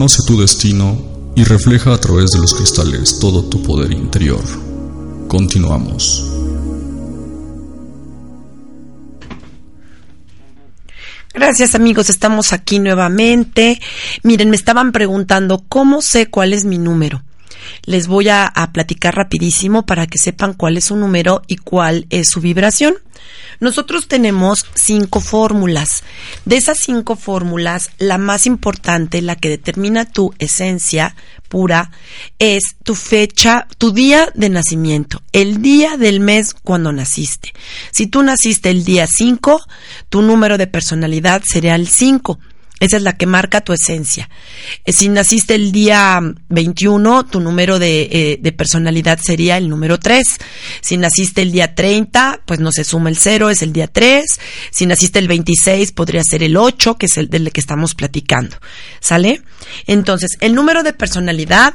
Conoce 0.00 0.22
tu 0.26 0.40
destino 0.40 0.96
y 1.36 1.44
refleja 1.44 1.92
a 1.92 1.98
través 1.98 2.30
de 2.30 2.38
los 2.38 2.54
cristales 2.54 3.18
todo 3.18 3.44
tu 3.44 3.62
poder 3.62 3.92
interior. 3.92 4.40
Continuamos. 5.28 6.24
Gracias 11.34 11.74
amigos, 11.74 12.08
estamos 12.08 12.54
aquí 12.54 12.78
nuevamente. 12.78 13.78
Miren, 14.22 14.48
me 14.48 14.56
estaban 14.56 14.92
preguntando 14.92 15.66
cómo 15.68 16.00
sé 16.00 16.30
cuál 16.30 16.54
es 16.54 16.64
mi 16.64 16.78
número. 16.78 17.22
Les 17.84 18.06
voy 18.06 18.30
a, 18.30 18.46
a 18.46 18.72
platicar 18.72 19.14
rapidísimo 19.14 19.84
para 19.84 20.06
que 20.06 20.16
sepan 20.16 20.54
cuál 20.54 20.78
es 20.78 20.86
su 20.86 20.96
número 20.96 21.42
y 21.46 21.56
cuál 21.56 22.06
es 22.08 22.30
su 22.30 22.40
vibración. 22.40 22.94
Nosotros 23.60 24.08
tenemos 24.08 24.66
cinco 24.74 25.20
fórmulas. 25.20 26.02
De 26.44 26.56
esas 26.56 26.78
cinco 26.78 27.16
fórmulas, 27.16 27.90
la 27.98 28.18
más 28.18 28.46
importante, 28.46 29.22
la 29.22 29.36
que 29.36 29.48
determina 29.48 30.04
tu 30.04 30.32
esencia 30.38 31.14
pura, 31.48 31.90
es 32.38 32.76
tu 32.84 32.94
fecha, 32.94 33.66
tu 33.76 33.92
día 33.92 34.30
de 34.34 34.48
nacimiento, 34.48 35.20
el 35.32 35.60
día 35.60 35.96
del 35.96 36.20
mes 36.20 36.54
cuando 36.54 36.92
naciste. 36.92 37.52
Si 37.90 38.06
tú 38.06 38.22
naciste 38.22 38.70
el 38.70 38.84
día 38.84 39.06
5, 39.06 39.60
tu 40.08 40.22
número 40.22 40.56
de 40.56 40.68
personalidad 40.68 41.42
sería 41.44 41.74
el 41.74 41.88
5. 41.88 42.38
Esa 42.80 42.96
es 42.96 43.02
la 43.02 43.12
que 43.12 43.26
marca 43.26 43.60
tu 43.60 43.74
esencia. 43.74 44.30
Eh, 44.86 44.92
si 44.92 45.10
naciste 45.10 45.54
el 45.54 45.70
día 45.70 46.18
21, 46.48 47.26
tu 47.26 47.38
número 47.38 47.76
eh, 47.80 48.38
de, 48.40 48.52
personalidad 48.52 49.20
sería 49.22 49.58
el 49.58 49.68
número 49.68 50.00
3. 50.00 50.26
Si 50.80 50.96
naciste 50.96 51.42
el 51.42 51.52
día 51.52 51.74
30, 51.74 52.40
pues 52.46 52.58
no 52.58 52.72
se 52.72 52.84
suma 52.84 53.10
el 53.10 53.18
0, 53.18 53.50
es 53.50 53.60
el 53.60 53.74
día 53.74 53.86
3. 53.86 54.24
Si 54.70 54.86
naciste 54.86 55.18
el 55.18 55.28
26, 55.28 55.92
podría 55.92 56.24
ser 56.24 56.42
el 56.42 56.56
8, 56.56 56.96
que 56.96 57.06
es 57.06 57.18
el 57.18 57.28
del 57.28 57.52
que 57.52 57.60
estamos 57.60 57.94
platicando. 57.94 58.56
¿Sale? 58.98 59.42
Entonces, 59.86 60.38
el 60.40 60.54
número 60.54 60.82
de 60.82 60.94
personalidad 60.94 61.74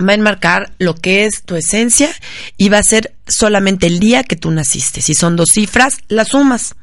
va 0.00 0.12
a 0.12 0.14
enmarcar 0.14 0.72
lo 0.78 0.94
que 0.94 1.26
es 1.26 1.42
tu 1.44 1.54
esencia 1.54 2.10
y 2.56 2.70
va 2.70 2.78
a 2.78 2.82
ser 2.82 3.14
solamente 3.28 3.86
el 3.86 4.00
día 4.00 4.24
que 4.24 4.36
tú 4.36 4.50
naciste. 4.50 5.02
Si 5.02 5.14
son 5.14 5.36
dos 5.36 5.50
cifras, 5.50 5.98
las 6.08 6.28
sumas. 6.28 6.76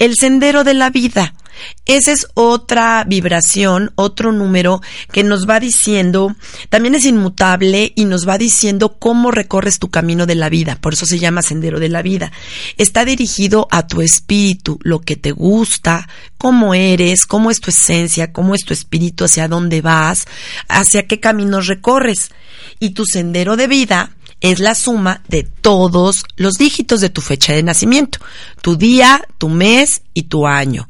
El 0.00 0.16
sendero 0.16 0.64
de 0.64 0.74
la 0.74 0.90
vida 0.90 1.34
esa 1.84 2.12
es 2.12 2.26
otra 2.34 3.04
vibración, 3.04 3.92
otro 3.94 4.32
número 4.32 4.80
que 5.12 5.22
nos 5.22 5.48
va 5.48 5.60
diciendo, 5.60 6.34
también 6.68 6.94
es 6.94 7.04
inmutable 7.04 7.92
y 7.94 8.04
nos 8.04 8.28
va 8.28 8.38
diciendo 8.38 8.96
cómo 8.98 9.30
recorres 9.30 9.78
tu 9.78 9.88
camino 9.88 10.26
de 10.26 10.34
la 10.34 10.48
vida, 10.48 10.78
por 10.80 10.94
eso 10.94 11.06
se 11.06 11.18
llama 11.18 11.42
sendero 11.42 11.80
de 11.80 11.88
la 11.88 12.02
vida. 12.02 12.32
Está 12.76 13.04
dirigido 13.04 13.68
a 13.70 13.86
tu 13.86 14.00
espíritu, 14.02 14.78
lo 14.82 15.00
que 15.00 15.16
te 15.16 15.32
gusta, 15.32 16.08
cómo 16.38 16.74
eres, 16.74 17.26
cómo 17.26 17.50
es 17.50 17.60
tu 17.60 17.70
esencia, 17.70 18.32
cómo 18.32 18.54
es 18.54 18.64
tu 18.64 18.72
espíritu, 18.72 19.24
hacia 19.24 19.48
dónde 19.48 19.80
vas, 19.80 20.26
hacia 20.68 21.06
qué 21.06 21.20
caminos 21.20 21.66
recorres. 21.66 22.30
Y 22.78 22.90
tu 22.90 23.04
sendero 23.06 23.56
de 23.56 23.68
vida 23.68 24.10
es 24.50 24.60
la 24.60 24.74
suma 24.74 25.22
de 25.28 25.42
todos 25.42 26.24
los 26.36 26.54
dígitos 26.54 27.00
de 27.00 27.10
tu 27.10 27.20
fecha 27.20 27.52
de 27.52 27.62
nacimiento, 27.62 28.18
tu 28.62 28.76
día, 28.76 29.26
tu 29.38 29.48
mes 29.48 30.02
y 30.14 30.24
tu 30.24 30.46
año. 30.46 30.88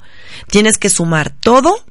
Tienes 0.50 0.78
que 0.78 0.90
sumar 0.90 1.30
todo 1.30 1.84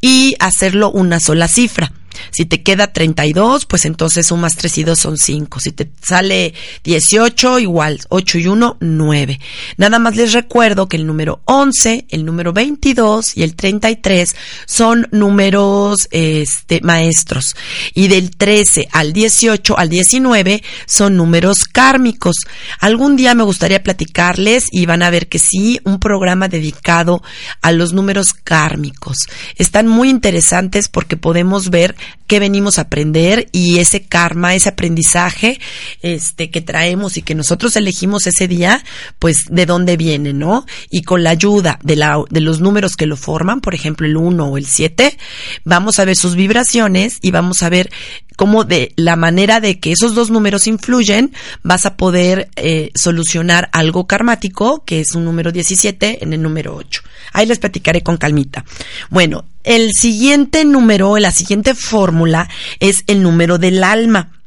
y 0.00 0.36
hacerlo 0.38 0.90
una 0.90 1.20
sola 1.20 1.48
cifra. 1.48 1.92
Si 2.30 2.44
te 2.44 2.62
queda 2.62 2.92
32, 2.92 3.66
pues 3.66 3.84
entonces 3.84 4.26
sumas 4.26 4.56
3 4.56 4.78
y 4.78 4.84
2 4.84 4.98
son 4.98 5.18
5. 5.18 5.60
Si 5.60 5.72
te 5.72 5.90
sale 6.02 6.54
18, 6.84 7.58
igual, 7.58 8.00
8 8.08 8.38
y 8.38 8.46
1, 8.46 8.76
9. 8.80 9.40
Nada 9.76 9.98
más 9.98 10.16
les 10.16 10.32
recuerdo 10.32 10.88
que 10.88 10.96
el 10.96 11.06
número 11.06 11.40
11, 11.44 12.06
el 12.08 12.24
número 12.24 12.52
22 12.52 13.36
y 13.36 13.42
el 13.42 13.54
33 13.54 14.34
son 14.66 15.08
números 15.10 16.08
este, 16.10 16.80
maestros. 16.82 17.54
Y 17.94 18.08
del 18.08 18.36
13 18.36 18.88
al 18.92 19.12
18 19.12 19.78
al 19.78 19.88
19 19.88 20.62
son 20.86 21.16
números 21.16 21.64
kármicos. 21.64 22.36
Algún 22.80 23.16
día 23.16 23.34
me 23.34 23.44
gustaría 23.44 23.82
platicarles 23.82 24.66
y 24.70 24.86
van 24.86 25.02
a 25.02 25.10
ver 25.10 25.28
que 25.28 25.38
sí, 25.38 25.80
un 25.84 25.98
programa 25.98 26.48
dedicado 26.48 27.22
a 27.60 27.72
los 27.72 27.92
números 27.92 28.32
kármicos. 28.34 29.18
Están 29.56 29.88
muy 29.88 30.08
interesantes 30.08 30.88
porque 30.88 31.16
podemos 31.16 31.70
ver 31.70 31.96
qué 32.26 32.40
venimos 32.40 32.78
a 32.78 32.82
aprender 32.82 33.48
y 33.52 33.78
ese 33.78 34.04
karma, 34.04 34.54
ese 34.54 34.70
aprendizaje 34.70 35.60
este 36.00 36.50
que 36.50 36.60
traemos 36.62 37.16
y 37.16 37.22
que 37.22 37.34
nosotros 37.34 37.76
elegimos 37.76 38.26
ese 38.26 38.48
día, 38.48 38.82
pues 39.18 39.44
de 39.50 39.66
dónde 39.66 39.96
viene, 39.96 40.32
¿no? 40.32 40.64
Y 40.90 41.02
con 41.02 41.22
la 41.22 41.30
ayuda 41.30 41.78
de 41.82 41.96
la 41.96 42.22
de 42.30 42.40
los 42.40 42.60
números 42.60 42.96
que 42.96 43.06
lo 43.06 43.16
forman, 43.16 43.60
por 43.60 43.74
ejemplo, 43.74 44.06
el 44.06 44.16
1 44.16 44.46
o 44.46 44.56
el 44.56 44.66
7, 44.66 45.18
vamos 45.64 45.98
a 45.98 46.04
ver 46.04 46.16
sus 46.16 46.34
vibraciones 46.34 47.18
y 47.20 47.30
vamos 47.32 47.62
a 47.62 47.68
ver 47.68 47.90
cómo 48.36 48.64
de 48.64 48.92
la 48.96 49.16
manera 49.16 49.60
de 49.60 49.78
que 49.78 49.92
esos 49.92 50.14
dos 50.14 50.30
números 50.30 50.66
influyen, 50.66 51.32
vas 51.62 51.86
a 51.86 51.96
poder 51.96 52.48
eh, 52.56 52.90
solucionar 52.94 53.68
algo 53.72 54.06
karmático, 54.06 54.84
que 54.84 55.00
es 55.00 55.14
un 55.14 55.24
número 55.24 55.52
17 55.52 56.24
en 56.24 56.32
el 56.32 56.42
número 56.42 56.74
8. 56.74 57.02
Ahí 57.32 57.46
les 57.46 57.58
platicaré 57.58 58.02
con 58.02 58.16
calmita. 58.16 58.64
Bueno, 59.10 59.44
el 59.64 59.90
siguiente 59.92 60.64
número, 60.64 61.18
la 61.18 61.30
siguiente 61.30 61.74
fórmula 61.74 62.48
es 62.80 63.04
el 63.06 63.22
número 63.22 63.58
del 63.58 63.84
alma. 63.84 64.41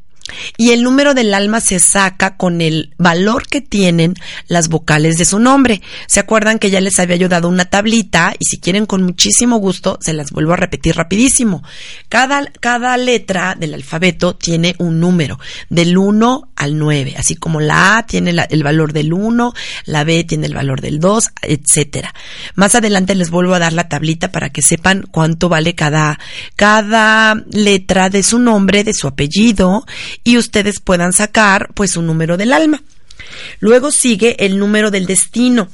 Y 0.57 0.71
el 0.71 0.83
número 0.83 1.13
del 1.13 1.33
alma 1.33 1.59
se 1.59 1.79
saca 1.79 2.37
con 2.37 2.61
el 2.61 2.93
valor 2.97 3.47
que 3.47 3.61
tienen 3.61 4.15
las 4.47 4.69
vocales 4.69 5.17
de 5.17 5.25
su 5.25 5.39
nombre. 5.39 5.81
¿Se 6.07 6.19
acuerdan 6.19 6.59
que 6.59 6.69
ya 6.69 6.81
les 6.81 6.99
había 6.99 7.15
yo 7.15 7.29
dado 7.29 7.49
una 7.49 7.65
tablita? 7.65 8.33
Y 8.39 8.45
si 8.45 8.59
quieren 8.59 8.85
con 8.85 9.03
muchísimo 9.03 9.57
gusto, 9.57 9.99
se 10.01 10.13
las 10.13 10.31
vuelvo 10.31 10.53
a 10.53 10.57
repetir 10.57 10.95
rapidísimo. 10.95 11.63
Cada, 12.09 12.45
cada 12.59 12.97
letra 12.97 13.55
del 13.55 13.73
alfabeto 13.73 14.35
tiene 14.35 14.75
un 14.79 14.99
número, 14.99 15.39
del 15.69 15.97
1 15.97 16.49
al 16.55 16.77
9. 16.77 17.15
Así 17.17 17.35
como 17.35 17.59
la 17.59 17.97
A 17.97 18.05
tiene 18.05 18.33
el 18.49 18.63
valor 18.63 18.93
del 18.93 19.13
1, 19.13 19.53
la 19.85 20.03
B 20.03 20.23
tiene 20.23 20.47
el 20.47 20.55
valor 20.55 20.81
del 20.81 20.99
2, 20.99 21.29
etcétera. 21.41 22.13
Más 22.55 22.75
adelante 22.75 23.15
les 23.15 23.29
vuelvo 23.29 23.53
a 23.53 23.59
dar 23.59 23.73
la 23.73 23.89
tablita 23.89 24.31
para 24.31 24.49
que 24.49 24.61
sepan 24.61 25.05
cuánto 25.11 25.49
vale 25.49 25.75
cada, 25.75 26.19
cada 26.55 27.35
letra 27.51 28.09
de 28.09 28.23
su 28.23 28.39
nombre, 28.39 28.83
de 28.83 28.93
su 28.93 29.07
apellido 29.07 29.85
y 30.23 30.37
ustedes 30.37 30.79
puedan 30.79 31.13
sacar 31.13 31.69
pues 31.73 31.97
un 31.97 32.07
número 32.07 32.37
del 32.37 32.53
alma. 32.53 32.83
Luego 33.59 33.91
sigue 33.91 34.45
el 34.45 34.57
número 34.57 34.91
del 34.91 35.05
destino. 35.05 35.69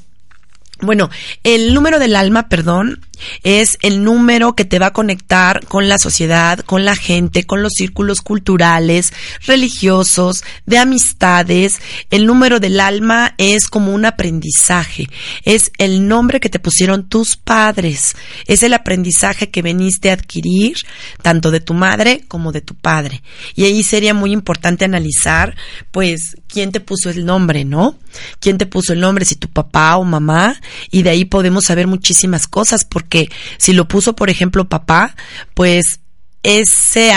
Bueno, 0.80 1.10
el 1.44 1.74
número 1.74 2.00
del 2.00 2.16
alma, 2.16 2.50
perdón, 2.50 3.06
es 3.44 3.78
el 3.82 4.04
número 4.04 4.56
que 4.56 4.66
te 4.66 4.80
va 4.80 4.88
a 4.88 4.94
conectar 4.94 5.66
con 5.66 5.88
la 5.88 5.98
sociedad, 5.98 6.60
con 6.60 6.86
la 6.86 6.96
gente, 6.96 7.46
con 7.46 7.62
los 7.62 7.74
círculos 7.74 8.22
culturales, 8.22 9.14
religiosos, 9.46 10.44
de 10.66 10.78
amistades. 10.78 11.82
El 12.10 12.26
número 12.26 12.60
del 12.60 12.80
alma 12.80 13.36
es 13.38 13.68
como 13.68 13.94
un 13.94 14.06
aprendizaje, 14.06 15.08
es 15.44 15.72
el 15.78 16.08
nombre 16.08 16.40
que 16.40 16.50
te 16.50 16.60
pusieron 16.60 17.08
tus 17.08 17.38
padres, 17.38 18.16
es 18.48 18.64
el 18.64 18.74
aprendizaje 18.74 19.50
que 19.50 19.62
veniste 19.62 20.10
a 20.10 20.14
adquirir 20.14 20.78
tanto 21.22 21.52
de 21.52 21.60
tu 21.60 21.74
madre 21.74 22.24
como 22.28 22.52
de 22.52 22.62
tu 22.62 22.76
padre. 22.76 23.22
Y 23.56 23.66
ahí 23.66 23.84
sería 23.84 24.14
muy 24.14 24.32
importante 24.32 24.86
analizar, 24.86 25.56
pues, 25.92 26.38
quién 26.48 26.72
te 26.72 26.80
puso 26.80 27.10
el 27.10 27.26
nombre, 27.26 27.66
¿no? 27.66 27.98
¿Quién 28.40 28.58
te 28.58 28.66
puso 28.66 28.94
el 28.94 29.00
nombre? 29.00 29.26
Si 29.26 29.36
tu 29.36 29.48
papá 29.48 29.98
o 29.98 30.04
mamá, 30.04 30.60
y 30.90 31.04
de 31.04 31.12
ahí 31.12 31.26
podemos 31.26 31.66
saber 31.66 31.88
muchísimas 31.88 32.48
cosas 32.48 32.86
porque 32.86 33.11
que 33.12 33.30
si 33.58 33.74
lo 33.74 33.88
puso, 33.88 34.16
por 34.16 34.30
ejemplo, 34.30 34.70
papá, 34.70 35.16
pues 35.54 36.00
ese, 36.44 37.12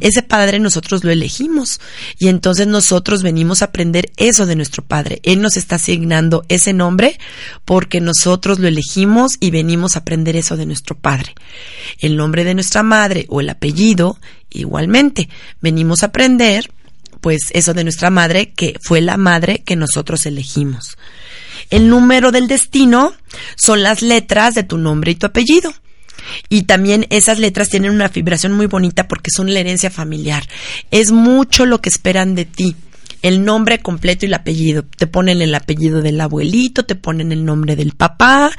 ese 0.00 0.22
padre 0.22 0.60
nosotros 0.60 1.02
lo 1.02 1.10
elegimos 1.10 1.80
y 2.18 2.28
entonces 2.28 2.68
nosotros 2.68 3.24
venimos 3.24 3.62
a 3.62 3.66
aprender 3.66 4.12
eso 4.16 4.46
de 4.46 4.54
nuestro 4.54 4.84
padre. 4.84 5.20
Él 5.24 5.40
nos 5.40 5.56
está 5.56 5.76
asignando 5.76 6.44
ese 6.48 6.72
nombre 6.72 7.18
porque 7.64 8.00
nosotros 8.00 8.60
lo 8.60 8.68
elegimos 8.68 9.38
y 9.40 9.50
venimos 9.50 9.96
a 9.96 10.00
aprender 10.00 10.36
eso 10.36 10.56
de 10.56 10.66
nuestro 10.66 10.96
padre. 10.96 11.34
El 11.98 12.16
nombre 12.16 12.44
de 12.44 12.54
nuestra 12.54 12.82
madre 12.82 13.26
o 13.28 13.40
el 13.40 13.48
apellido, 13.48 14.18
igualmente, 14.50 15.28
venimos 15.60 16.02
a 16.02 16.06
aprender 16.06 16.70
pues 17.20 17.40
eso 17.52 17.74
de 17.74 17.84
nuestra 17.84 18.10
madre 18.10 18.52
que 18.52 18.76
fue 18.82 19.00
la 19.00 19.16
madre 19.16 19.62
que 19.64 19.74
nosotros 19.74 20.26
elegimos. 20.26 20.96
El 21.68 21.88
número 21.88 22.32
del 22.32 22.48
destino 22.48 23.12
son 23.56 23.82
las 23.82 24.02
letras 24.02 24.54
de 24.54 24.62
tu 24.62 24.78
nombre 24.78 25.12
y 25.12 25.16
tu 25.16 25.26
apellido. 25.26 25.72
Y 26.48 26.62
también 26.62 27.06
esas 27.10 27.38
letras 27.38 27.68
tienen 27.68 27.92
una 27.92 28.08
vibración 28.08 28.52
muy 28.52 28.66
bonita 28.66 29.08
porque 29.08 29.30
son 29.34 29.52
la 29.52 29.60
herencia 29.60 29.90
familiar. 29.90 30.46
Es 30.90 31.12
mucho 31.12 31.66
lo 31.66 31.80
que 31.80 31.88
esperan 31.88 32.34
de 32.34 32.44
ti 32.44 32.76
el 33.22 33.44
nombre 33.44 33.78
completo 33.80 34.24
y 34.24 34.28
el 34.28 34.34
apellido. 34.34 34.84
Te 34.84 35.06
ponen 35.06 35.42
el 35.42 35.54
apellido 35.54 36.02
del 36.02 36.20
abuelito, 36.20 36.84
te 36.84 36.94
ponen 36.94 37.32
el 37.32 37.44
nombre 37.44 37.76
del 37.76 37.92
papá, 37.92 38.50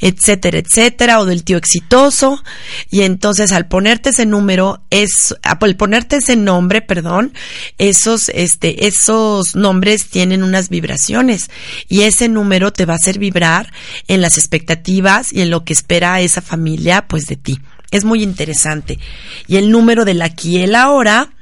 etcétera, 0.00 0.58
etcétera, 0.58 1.20
o 1.20 1.26
del 1.26 1.44
tío 1.44 1.56
exitoso. 1.56 2.42
Y 2.90 3.02
entonces 3.02 3.52
al 3.52 3.66
ponerte 3.66 4.10
ese 4.10 4.26
número, 4.26 4.82
es, 4.90 5.34
al 5.42 5.76
ponerte 5.76 6.16
ese 6.16 6.36
nombre, 6.36 6.82
perdón, 6.82 7.32
esos, 7.78 8.28
este, 8.30 8.86
esos 8.86 9.56
nombres 9.56 10.06
tienen 10.08 10.42
unas 10.42 10.68
vibraciones 10.68 11.50
y 11.88 12.02
ese 12.02 12.28
número 12.28 12.72
te 12.72 12.86
va 12.86 12.94
a 12.94 12.96
hacer 12.96 13.18
vibrar 13.18 13.72
en 14.08 14.20
las 14.20 14.38
expectativas 14.38 15.32
y 15.32 15.42
en 15.42 15.50
lo 15.50 15.64
que 15.64 15.72
espera 15.72 16.20
esa 16.20 16.40
familia, 16.40 17.06
pues 17.08 17.26
de 17.26 17.36
ti. 17.36 17.58
Es 17.90 18.04
muy 18.04 18.22
interesante. 18.22 18.98
Y 19.46 19.56
el 19.56 19.70
número 19.70 20.04
del 20.04 20.22
aquí 20.22 20.58
y 20.58 20.62
el 20.62 20.74
ahora, 20.74 21.33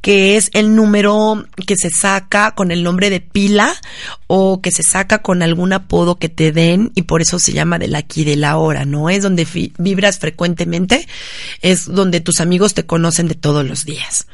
que 0.00 0.36
es 0.36 0.50
el 0.54 0.74
número 0.74 1.46
que 1.66 1.76
se 1.76 1.90
saca 1.90 2.52
con 2.52 2.70
el 2.70 2.82
nombre 2.82 3.10
de 3.10 3.20
pila 3.20 3.74
o 4.26 4.60
que 4.60 4.70
se 4.70 4.82
saca 4.82 5.18
con 5.18 5.42
algún 5.42 5.72
apodo 5.72 6.16
que 6.16 6.28
te 6.28 6.52
den 6.52 6.92
y 6.94 7.02
por 7.02 7.22
eso 7.22 7.38
se 7.38 7.52
llama 7.52 7.78
del 7.78 7.94
aquí 7.94 8.24
de 8.24 8.36
la 8.36 8.56
hora, 8.56 8.84
¿no? 8.84 9.10
Es 9.10 9.22
donde 9.22 9.46
vibras 9.78 10.18
frecuentemente, 10.18 11.06
es 11.62 11.86
donde 11.86 12.20
tus 12.20 12.40
amigos 12.40 12.74
te 12.74 12.86
conocen 12.86 13.28
de 13.28 13.34
todos 13.34 13.66
los 13.66 13.84
días. 13.84 14.26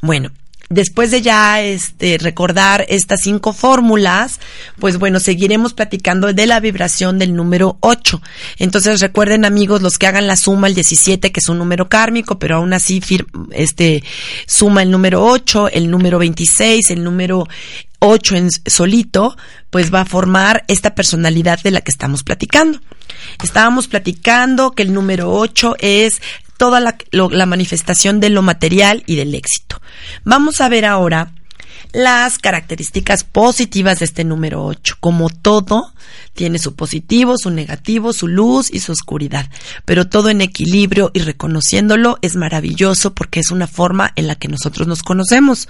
Bueno, 0.00 0.30
después 0.74 1.10
de 1.10 1.22
ya 1.22 1.62
este 1.62 2.18
recordar 2.18 2.84
estas 2.88 3.20
cinco 3.22 3.52
fórmulas, 3.52 4.40
pues 4.78 4.98
bueno, 4.98 5.20
seguiremos 5.20 5.72
platicando 5.72 6.32
de 6.32 6.46
la 6.46 6.60
vibración 6.60 7.18
del 7.18 7.34
número 7.34 7.78
8. 7.80 8.20
Entonces 8.58 9.00
recuerden 9.00 9.44
amigos, 9.44 9.82
los 9.82 9.98
que 9.98 10.06
hagan 10.06 10.26
la 10.26 10.36
suma 10.36 10.66
el 10.66 10.74
17, 10.74 11.32
que 11.32 11.40
es 11.40 11.48
un 11.48 11.58
número 11.58 11.88
kármico, 11.88 12.38
pero 12.38 12.56
aún 12.56 12.72
así 12.72 13.00
este 13.52 14.02
suma 14.46 14.82
el 14.82 14.90
número 14.90 15.24
8, 15.24 15.68
el 15.68 15.90
número 15.90 16.18
26, 16.18 16.90
el 16.90 17.04
número 17.04 17.46
8 18.00 18.36
en 18.36 18.50
solito, 18.66 19.36
pues 19.70 19.92
va 19.94 20.02
a 20.02 20.06
formar 20.06 20.64
esta 20.68 20.94
personalidad 20.94 21.60
de 21.62 21.70
la 21.70 21.80
que 21.80 21.90
estamos 21.90 22.22
platicando. 22.22 22.80
Estábamos 23.42 23.88
platicando 23.88 24.72
que 24.72 24.82
el 24.82 24.92
número 24.92 25.32
8 25.32 25.76
es 25.78 26.20
toda 26.56 26.80
la, 26.80 26.96
la 27.12 27.46
manifestación 27.46 28.20
de 28.20 28.30
lo 28.30 28.42
material 28.42 29.02
y 29.06 29.16
del 29.16 29.34
éxito. 29.34 29.80
Vamos 30.24 30.60
a 30.60 30.68
ver 30.68 30.84
ahora 30.84 31.32
las 31.94 32.38
características 32.38 33.22
positivas 33.22 34.00
de 34.00 34.04
este 34.04 34.24
número 34.24 34.64
8. 34.66 34.96
Como 34.98 35.30
todo, 35.30 35.92
tiene 36.34 36.58
su 36.58 36.74
positivo, 36.74 37.36
su 37.38 37.50
negativo, 37.50 38.12
su 38.12 38.26
luz 38.26 38.68
y 38.72 38.80
su 38.80 38.90
oscuridad, 38.90 39.48
pero 39.84 40.08
todo 40.08 40.28
en 40.28 40.40
equilibrio 40.40 41.12
y 41.14 41.20
reconociéndolo 41.20 42.18
es 42.20 42.34
maravilloso 42.34 43.14
porque 43.14 43.38
es 43.38 43.52
una 43.52 43.68
forma 43.68 44.12
en 44.16 44.26
la 44.26 44.34
que 44.34 44.48
nosotros 44.48 44.88
nos 44.88 45.04
conocemos. 45.04 45.68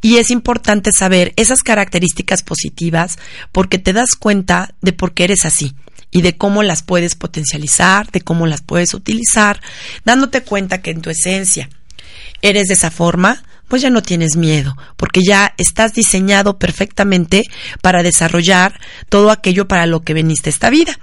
Y 0.00 0.16
es 0.16 0.30
importante 0.30 0.92
saber 0.92 1.34
esas 1.36 1.62
características 1.62 2.42
positivas 2.42 3.18
porque 3.52 3.78
te 3.78 3.92
das 3.92 4.14
cuenta 4.18 4.74
de 4.80 4.94
por 4.94 5.12
qué 5.12 5.24
eres 5.24 5.44
así 5.44 5.74
y 6.10 6.22
de 6.22 6.36
cómo 6.36 6.62
las 6.62 6.82
puedes 6.82 7.14
potencializar, 7.14 8.10
de 8.10 8.20
cómo 8.20 8.46
las 8.46 8.62
puedes 8.62 8.94
utilizar, 8.94 9.60
dándote 10.04 10.42
cuenta 10.42 10.82
que 10.82 10.90
en 10.90 11.02
tu 11.02 11.10
esencia 11.10 11.68
eres 12.42 12.68
de 12.68 12.74
esa 12.74 12.90
forma, 12.90 13.42
pues 13.70 13.82
ya 13.82 13.90
no 13.90 14.02
tienes 14.02 14.36
miedo, 14.36 14.76
porque 14.96 15.20
ya 15.24 15.54
estás 15.56 15.94
diseñado 15.94 16.58
perfectamente 16.58 17.44
para 17.80 18.02
desarrollar 18.02 18.80
todo 19.08 19.30
aquello 19.30 19.68
para 19.68 19.86
lo 19.86 20.02
que 20.02 20.12
veniste 20.12 20.50
esta 20.50 20.70
vida. 20.70 20.98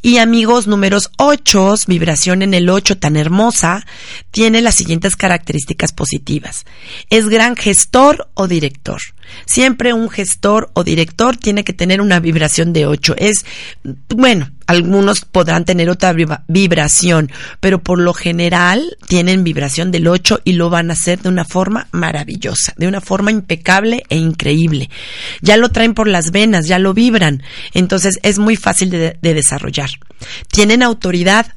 Y 0.00 0.16
amigos, 0.16 0.66
números 0.66 1.10
8, 1.18 1.74
vibración 1.86 2.40
en 2.40 2.54
el 2.54 2.70
8 2.70 2.96
tan 2.96 3.16
hermosa, 3.16 3.86
tiene 4.30 4.62
las 4.62 4.76
siguientes 4.76 5.14
características 5.14 5.92
positivas. 5.92 6.64
Es 7.10 7.28
gran 7.28 7.54
gestor 7.54 8.30
o 8.32 8.48
director. 8.48 9.02
Siempre 9.46 9.92
un 9.92 10.08
gestor 10.08 10.70
o 10.74 10.84
director 10.84 11.36
tiene 11.36 11.64
que 11.64 11.72
tener 11.72 12.00
una 12.00 12.20
vibración 12.20 12.72
de 12.72 12.86
8. 12.86 13.14
Es, 13.18 13.44
bueno, 14.08 14.50
algunos 14.66 15.20
podrán 15.20 15.64
tener 15.64 15.88
otra 15.88 16.14
vibración, 16.48 17.30
pero 17.60 17.82
por 17.82 18.00
lo 18.00 18.12
general 18.12 18.96
tienen 19.06 19.44
vibración 19.44 19.90
del 19.92 20.08
8 20.08 20.40
y 20.44 20.52
lo 20.52 20.70
van 20.70 20.90
a 20.90 20.94
hacer 20.94 21.20
de 21.22 21.28
una 21.28 21.44
forma 21.44 21.86
maravillosa, 21.92 22.74
de 22.76 22.88
una 22.88 23.00
forma 23.00 23.30
impecable 23.30 24.02
e 24.08 24.16
increíble. 24.16 24.90
Ya 25.40 25.56
lo 25.56 25.68
traen 25.68 25.94
por 25.94 26.08
las 26.08 26.32
venas, 26.32 26.66
ya 26.66 26.78
lo 26.78 26.94
vibran, 26.94 27.42
entonces 27.74 28.18
es 28.22 28.38
muy 28.38 28.56
fácil 28.56 28.90
de, 28.90 29.16
de 29.20 29.34
desarrollar. 29.34 29.90
Tienen 30.50 30.82
autoridad, 30.82 31.54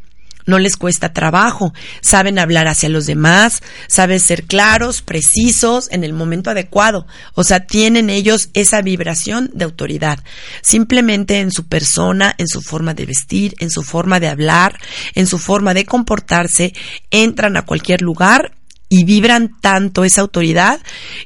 no 0.49 0.59
les 0.59 0.75
cuesta 0.75 1.13
trabajo, 1.13 1.73
saben 2.01 2.39
hablar 2.39 2.67
hacia 2.67 2.89
los 2.89 3.05
demás, 3.05 3.61
saben 3.87 4.19
ser 4.19 4.43
claros, 4.43 5.01
precisos 5.01 5.87
en 5.91 6.03
el 6.03 6.13
momento 6.13 6.49
adecuado, 6.49 7.07
o 7.35 7.43
sea, 7.43 7.65
tienen 7.65 8.09
ellos 8.09 8.49
esa 8.53 8.81
vibración 8.81 9.51
de 9.53 9.65
autoridad, 9.65 10.19
simplemente 10.61 11.39
en 11.39 11.51
su 11.51 11.67
persona, 11.67 12.35
en 12.37 12.47
su 12.47 12.61
forma 12.61 12.93
de 12.93 13.05
vestir, 13.05 13.55
en 13.59 13.69
su 13.69 13.83
forma 13.83 14.19
de 14.19 14.27
hablar, 14.27 14.77
en 15.15 15.27
su 15.27 15.37
forma 15.37 15.73
de 15.73 15.85
comportarse, 15.85 16.73
entran 17.11 17.55
a 17.55 17.65
cualquier 17.65 18.01
lugar 18.01 18.58
y 18.89 19.03
vibran 19.03 19.55
tanto 19.61 20.03
esa 20.03 20.21
autoridad 20.21 20.81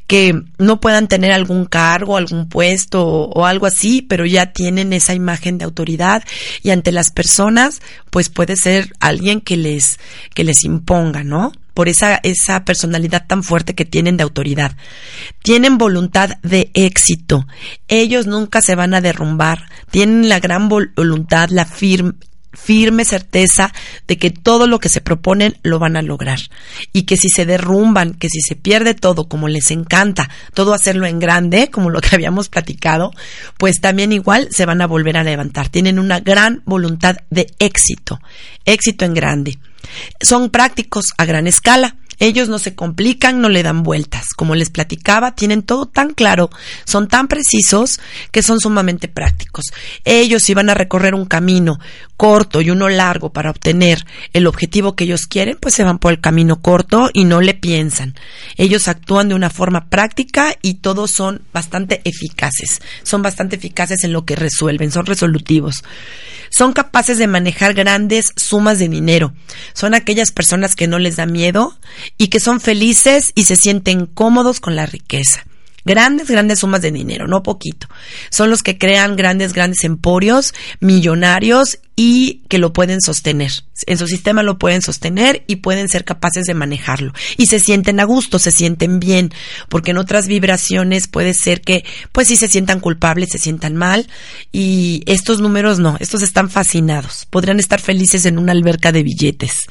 que 0.06 0.44
no 0.58 0.82
puedan 0.82 1.08
tener 1.08 1.32
algún 1.32 1.66
cargo, 1.66 2.18
algún 2.18 2.50
puesto 2.50 3.06
o, 3.06 3.46
algo 3.46 3.66
así, 3.66 4.02
pero 4.02 4.26
ya 4.26 4.52
tienen 4.52 4.92
esa 4.92 5.14
imagen 5.14 5.58
de 5.58 5.66
autoridad 5.66 6.24
y 6.62 6.72
ante 6.72 6.92
las 6.92 7.12
personas, 7.12 7.82
pues 8.10 8.30
puede 8.30 8.58
ser 8.58 8.94
alguien 9.00 9.40
que 9.40 9.56
les, 9.56 9.98
que 10.36 10.44
les 10.44 10.64
imponga, 10.66 11.24
¿no? 11.24 11.54
por 11.74 11.90
esa, 11.90 12.20
esa 12.22 12.66
personalidad 12.66 13.26
tan 13.26 13.42
fuerte 13.42 13.74
que 13.74 13.86
tienen 13.86 14.16
de 14.16 14.22
autoridad. 14.22 14.76
Tienen 15.42 15.80
voluntad 15.80 16.38
de 16.44 16.70
éxito. 16.76 17.48
Ellos 17.88 18.28
nunca 18.28 18.62
se 18.62 18.76
van 18.76 18.94
a 18.94 19.02
derrumbar. 19.02 19.70
Tienen 19.90 20.30
la 20.30 20.40
gran 20.40 20.70
voluntad, 20.70 21.50
la, 21.50 21.66
firme 21.66 22.14
firme 22.54 23.06
certeza 23.06 23.74
de 24.08 24.18
que 24.18 24.32
todo 24.32 24.68
lo 24.68 24.80
que 24.80 24.90
se 24.90 25.02
proponen 25.02 25.58
lo 25.64 25.80
van 25.80 25.98
a 25.98 26.02
lograr 26.02 26.40
y 26.92 27.04
que 27.04 27.18
si 27.18 27.30
se 27.30 27.46
derrumban, 27.46 28.14
que 28.14 28.30
si 28.30 28.42
se 28.42 28.56
pierde 28.56 28.94
todo 28.94 29.28
como 29.28 29.48
les 29.48 29.72
encanta, 29.72 30.30
todo 30.54 30.74
hacerlo 30.74 31.06
en 31.06 31.20
grande, 31.20 31.70
como 31.70 31.90
lo 31.90 32.02
que 32.02 32.10
habíamos 32.16 32.50
platicado, 32.50 33.12
pues 33.58 33.82
también 33.82 34.12
igual 34.12 34.50
se 34.52 34.66
van 34.66 34.82
a 34.82 34.88
volver 34.88 35.18
a 35.18 35.24
levantar. 35.24 35.70
Tienen 35.70 36.00
una 36.00 36.20
gran 36.20 36.62
voluntad 36.66 37.18
de 37.30 37.48
éxito, 37.60 38.20
éxito 38.66 39.06
en 39.06 39.14
grande. 39.14 39.60
Son 40.22 40.50
prácticos 40.50 41.08
a 41.18 41.26
gran 41.26 41.48
escala. 41.48 41.98
Ellos 42.24 42.48
no 42.48 42.58
se 42.58 42.74
complican, 42.74 43.42
no 43.42 43.50
le 43.50 43.64
dan 43.64 43.84
vueltas. 43.84 44.28
Como 44.34 44.56
les 44.56 44.70
platicaba, 44.70 45.36
tienen 45.36 45.62
todo 45.62 45.88
tan 45.88 46.14
claro, 46.14 46.50
son 46.86 47.10
tan 47.10 47.28
precisos 47.28 48.00
que 48.32 48.42
son 48.42 48.62
sumamente 48.62 49.10
prácticos. 49.10 49.66
Ellos 50.06 50.42
si 50.42 50.54
van 50.54 50.70
a 50.70 50.74
recorrer 50.74 51.16
un 51.16 51.26
camino 51.26 51.80
corto 52.16 52.62
y 52.62 52.70
uno 52.70 52.88
largo 52.88 53.34
para 53.34 53.50
obtener 53.50 54.06
el 54.32 54.48
objetivo 54.48 54.96
que 54.96 55.04
ellos 55.04 55.28
quieren, 55.28 55.58
pues 55.60 55.74
se 55.74 55.84
van 55.84 56.00
por 56.00 56.14
el 56.14 56.22
camino 56.22 56.62
corto 56.62 57.10
y 57.12 57.26
no 57.26 57.42
le 57.42 57.56
piensan. 57.56 58.16
Ellos 58.56 58.88
actúan 58.88 59.28
de 59.28 59.36
una 59.36 59.50
forma 59.50 59.90
práctica 59.90 60.56
y 60.62 60.76
todos 60.76 61.12
son 61.12 61.42
bastante 61.52 62.00
eficaces. 62.06 62.82
Son 63.04 63.22
bastante 63.22 63.58
eficaces 63.58 64.06
en 64.06 64.14
lo 64.14 64.24
que 64.24 64.38
resuelven, 64.38 64.92
son 64.92 65.06
resolutivos. 65.06 65.84
Son 66.50 66.72
capaces 66.72 67.18
de 67.18 67.26
manejar 67.26 67.74
grandes 67.74 68.32
sumas 68.36 68.78
de 68.78 68.88
dinero. 68.88 69.34
Son 69.74 69.96
aquellas 69.96 70.32
personas 70.32 70.76
que 70.76 70.88
no 70.88 71.00
les 71.00 71.16
da 71.16 71.26
miedo 71.26 71.76
y 72.18 72.28
que 72.28 72.40
son 72.40 72.60
felices 72.60 73.32
y 73.36 73.46
se 73.46 73.56
sienten 73.56 74.06
cómodos 74.06 74.60
con 74.60 74.76
la 74.76 74.86
riqueza. 74.86 75.46
Grandes, 75.86 76.30
grandes 76.30 76.60
sumas 76.60 76.82
de 76.82 76.92
dinero, 76.92 77.28
no 77.28 77.44
poquito. 77.44 77.88
Son 78.30 78.50
los 78.50 78.64
que 78.64 78.78
crean 78.78 79.18
grandes, 79.18 79.52
grandes 79.52 79.84
emporios, 79.84 80.54
millonarios 80.80 81.80
y 81.98 82.42
que 82.48 82.58
lo 82.58 82.72
pueden 82.72 83.02
sostener. 83.02 83.52
En 83.86 83.98
su 83.98 84.08
sistema 84.08 84.44
lo 84.44 84.58
pueden 84.58 84.82
sostener 84.82 85.44
y 85.46 85.58
pueden 85.58 85.90
ser 85.90 86.06
capaces 86.06 86.46
de 86.46 86.54
manejarlo. 86.54 87.12
Y 87.36 87.48
se 87.48 87.60
sienten 87.60 88.00
a 88.00 88.06
gusto, 88.06 88.40
se 88.40 88.52
sienten 88.52 89.02
bien, 89.02 89.34
porque 89.68 89.92
en 89.92 89.98
otras 89.98 90.28
vibraciones 90.28 91.10
puede 91.10 91.34
ser 91.34 91.60
que, 91.60 91.84
pues 92.14 92.30
sí 92.30 92.38
se 92.38 92.48
sientan 92.48 92.80
culpables, 92.80 93.30
se 93.32 93.38
sientan 93.38 93.76
mal. 93.76 94.08
Y 94.54 95.04
estos 95.06 95.42
números 95.42 95.80
no, 95.80 95.98
estos 96.00 96.22
están 96.22 96.50
fascinados. 96.50 97.28
Podrían 97.30 97.60
estar 97.60 97.82
felices 97.82 98.26
en 98.26 98.38
una 98.38 98.54
alberca 98.54 98.94
de 98.94 99.04
billetes. 99.04 99.64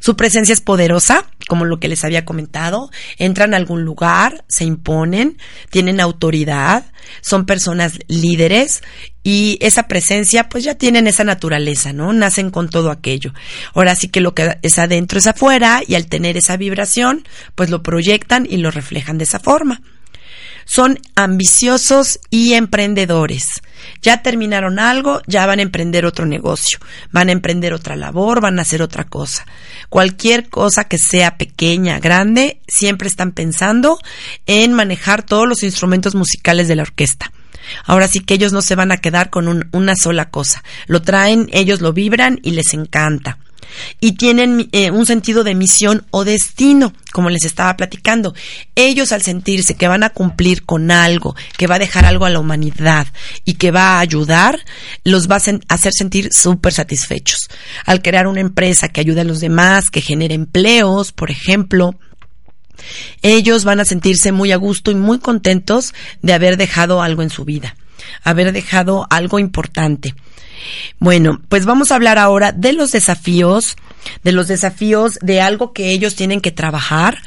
Su 0.00 0.16
presencia 0.16 0.52
es 0.52 0.60
poderosa, 0.60 1.26
como 1.48 1.64
lo 1.64 1.80
que 1.80 1.88
les 1.88 2.04
había 2.04 2.24
comentado. 2.24 2.90
Entran 3.16 3.54
a 3.54 3.56
algún 3.56 3.84
lugar, 3.84 4.44
se 4.48 4.64
imponen, 4.64 5.38
tienen 5.70 6.00
autoridad, 6.00 6.84
son 7.20 7.46
personas 7.46 7.98
líderes 8.08 8.82
y 9.22 9.58
esa 9.60 9.88
presencia 9.88 10.48
pues 10.48 10.64
ya 10.64 10.74
tienen 10.74 11.06
esa 11.06 11.24
naturaleza, 11.24 11.92
¿no? 11.92 12.12
Nacen 12.12 12.50
con 12.50 12.68
todo 12.68 12.90
aquello. 12.90 13.32
Ahora 13.74 13.94
sí 13.94 14.08
que 14.08 14.20
lo 14.20 14.34
que 14.34 14.58
es 14.62 14.78
adentro 14.78 15.18
es 15.18 15.26
afuera 15.26 15.82
y 15.86 15.94
al 15.94 16.06
tener 16.06 16.36
esa 16.36 16.56
vibración 16.56 17.26
pues 17.54 17.70
lo 17.70 17.82
proyectan 17.82 18.46
y 18.48 18.58
lo 18.58 18.70
reflejan 18.70 19.18
de 19.18 19.24
esa 19.24 19.38
forma. 19.38 19.82
Son 20.68 21.00
ambiciosos 21.14 22.20
y 22.28 22.52
emprendedores. 22.52 23.46
Ya 24.02 24.22
terminaron 24.22 24.78
algo, 24.78 25.22
ya 25.26 25.46
van 25.46 25.60
a 25.60 25.62
emprender 25.62 26.04
otro 26.04 26.26
negocio, 26.26 26.78
van 27.10 27.30
a 27.30 27.32
emprender 27.32 27.72
otra 27.72 27.96
labor, 27.96 28.42
van 28.42 28.58
a 28.58 28.62
hacer 28.62 28.82
otra 28.82 29.04
cosa. 29.04 29.46
Cualquier 29.88 30.50
cosa 30.50 30.84
que 30.84 30.98
sea 30.98 31.38
pequeña, 31.38 32.00
grande, 32.00 32.60
siempre 32.68 33.08
están 33.08 33.32
pensando 33.32 33.98
en 34.44 34.74
manejar 34.74 35.22
todos 35.22 35.48
los 35.48 35.62
instrumentos 35.62 36.14
musicales 36.14 36.68
de 36.68 36.76
la 36.76 36.82
orquesta. 36.82 37.32
Ahora 37.84 38.06
sí 38.06 38.20
que 38.20 38.34
ellos 38.34 38.52
no 38.52 38.60
se 38.60 38.74
van 38.74 38.92
a 38.92 38.98
quedar 38.98 39.30
con 39.30 39.70
una 39.72 39.94
sola 39.96 40.28
cosa. 40.28 40.62
Lo 40.86 41.00
traen, 41.00 41.48
ellos 41.52 41.80
lo 41.80 41.94
vibran 41.94 42.40
y 42.42 42.50
les 42.50 42.74
encanta 42.74 43.38
y 44.00 44.12
tienen 44.12 44.68
eh, 44.72 44.90
un 44.90 45.06
sentido 45.06 45.44
de 45.44 45.54
misión 45.54 46.06
o 46.10 46.24
destino, 46.24 46.92
como 47.12 47.30
les 47.30 47.44
estaba 47.44 47.76
platicando. 47.76 48.34
Ellos 48.74 49.12
al 49.12 49.22
sentirse 49.22 49.74
que 49.74 49.88
van 49.88 50.02
a 50.02 50.10
cumplir 50.10 50.64
con 50.64 50.90
algo, 50.90 51.34
que 51.56 51.66
va 51.66 51.76
a 51.76 51.80
dejar 51.80 52.04
algo 52.04 52.24
a 52.24 52.30
la 52.30 52.40
humanidad 52.40 53.06
y 53.44 53.54
que 53.54 53.70
va 53.70 53.94
a 53.94 54.00
ayudar, 54.00 54.58
los 55.04 55.28
va 55.28 55.36
a 55.36 55.74
hacer 55.74 55.92
sentir 55.92 56.30
súper 56.32 56.72
satisfechos. 56.72 57.48
Al 57.84 58.02
crear 58.02 58.26
una 58.26 58.40
empresa 58.40 58.88
que 58.88 59.00
ayude 59.00 59.22
a 59.22 59.24
los 59.24 59.40
demás, 59.40 59.90
que 59.90 60.00
genere 60.00 60.34
empleos, 60.34 61.12
por 61.12 61.30
ejemplo, 61.30 61.94
ellos 63.22 63.64
van 63.64 63.80
a 63.80 63.84
sentirse 63.84 64.32
muy 64.32 64.52
a 64.52 64.56
gusto 64.56 64.90
y 64.90 64.94
muy 64.94 65.18
contentos 65.18 65.94
de 66.22 66.32
haber 66.32 66.56
dejado 66.56 67.02
algo 67.02 67.22
en 67.22 67.30
su 67.30 67.44
vida, 67.44 67.76
haber 68.22 68.52
dejado 68.52 69.06
algo 69.10 69.38
importante. 69.38 70.14
Bueno, 70.98 71.40
pues 71.48 71.64
vamos 71.66 71.90
a 71.90 71.96
hablar 71.96 72.18
ahora 72.18 72.52
de 72.52 72.72
los 72.72 72.92
desafíos, 72.92 73.76
de 74.24 74.32
los 74.32 74.48
desafíos 74.48 75.18
de 75.22 75.40
algo 75.40 75.72
que 75.72 75.90
ellos 75.90 76.14
tienen 76.14 76.40
que 76.40 76.50
trabajar 76.50 77.18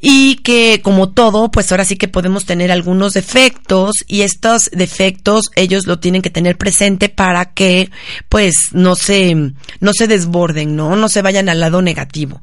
y 0.00 0.36
que 0.36 0.80
como 0.82 1.10
todo, 1.10 1.50
pues 1.50 1.70
ahora 1.70 1.84
sí 1.84 1.96
que 1.96 2.08
podemos 2.08 2.44
tener 2.44 2.72
algunos 2.72 3.14
defectos 3.14 3.92
y 4.06 4.22
estos 4.22 4.70
defectos 4.72 5.44
ellos 5.54 5.86
lo 5.86 6.00
tienen 6.00 6.22
que 6.22 6.30
tener 6.30 6.58
presente 6.58 7.08
para 7.08 7.52
que 7.52 7.90
pues 8.28 8.54
no 8.72 8.96
se 8.96 9.34
no 9.80 9.92
se 9.92 10.08
desborden, 10.08 10.76
¿no? 10.76 10.96
No 10.96 11.08
se 11.08 11.22
vayan 11.22 11.48
al 11.48 11.60
lado 11.60 11.80
negativo. 11.80 12.42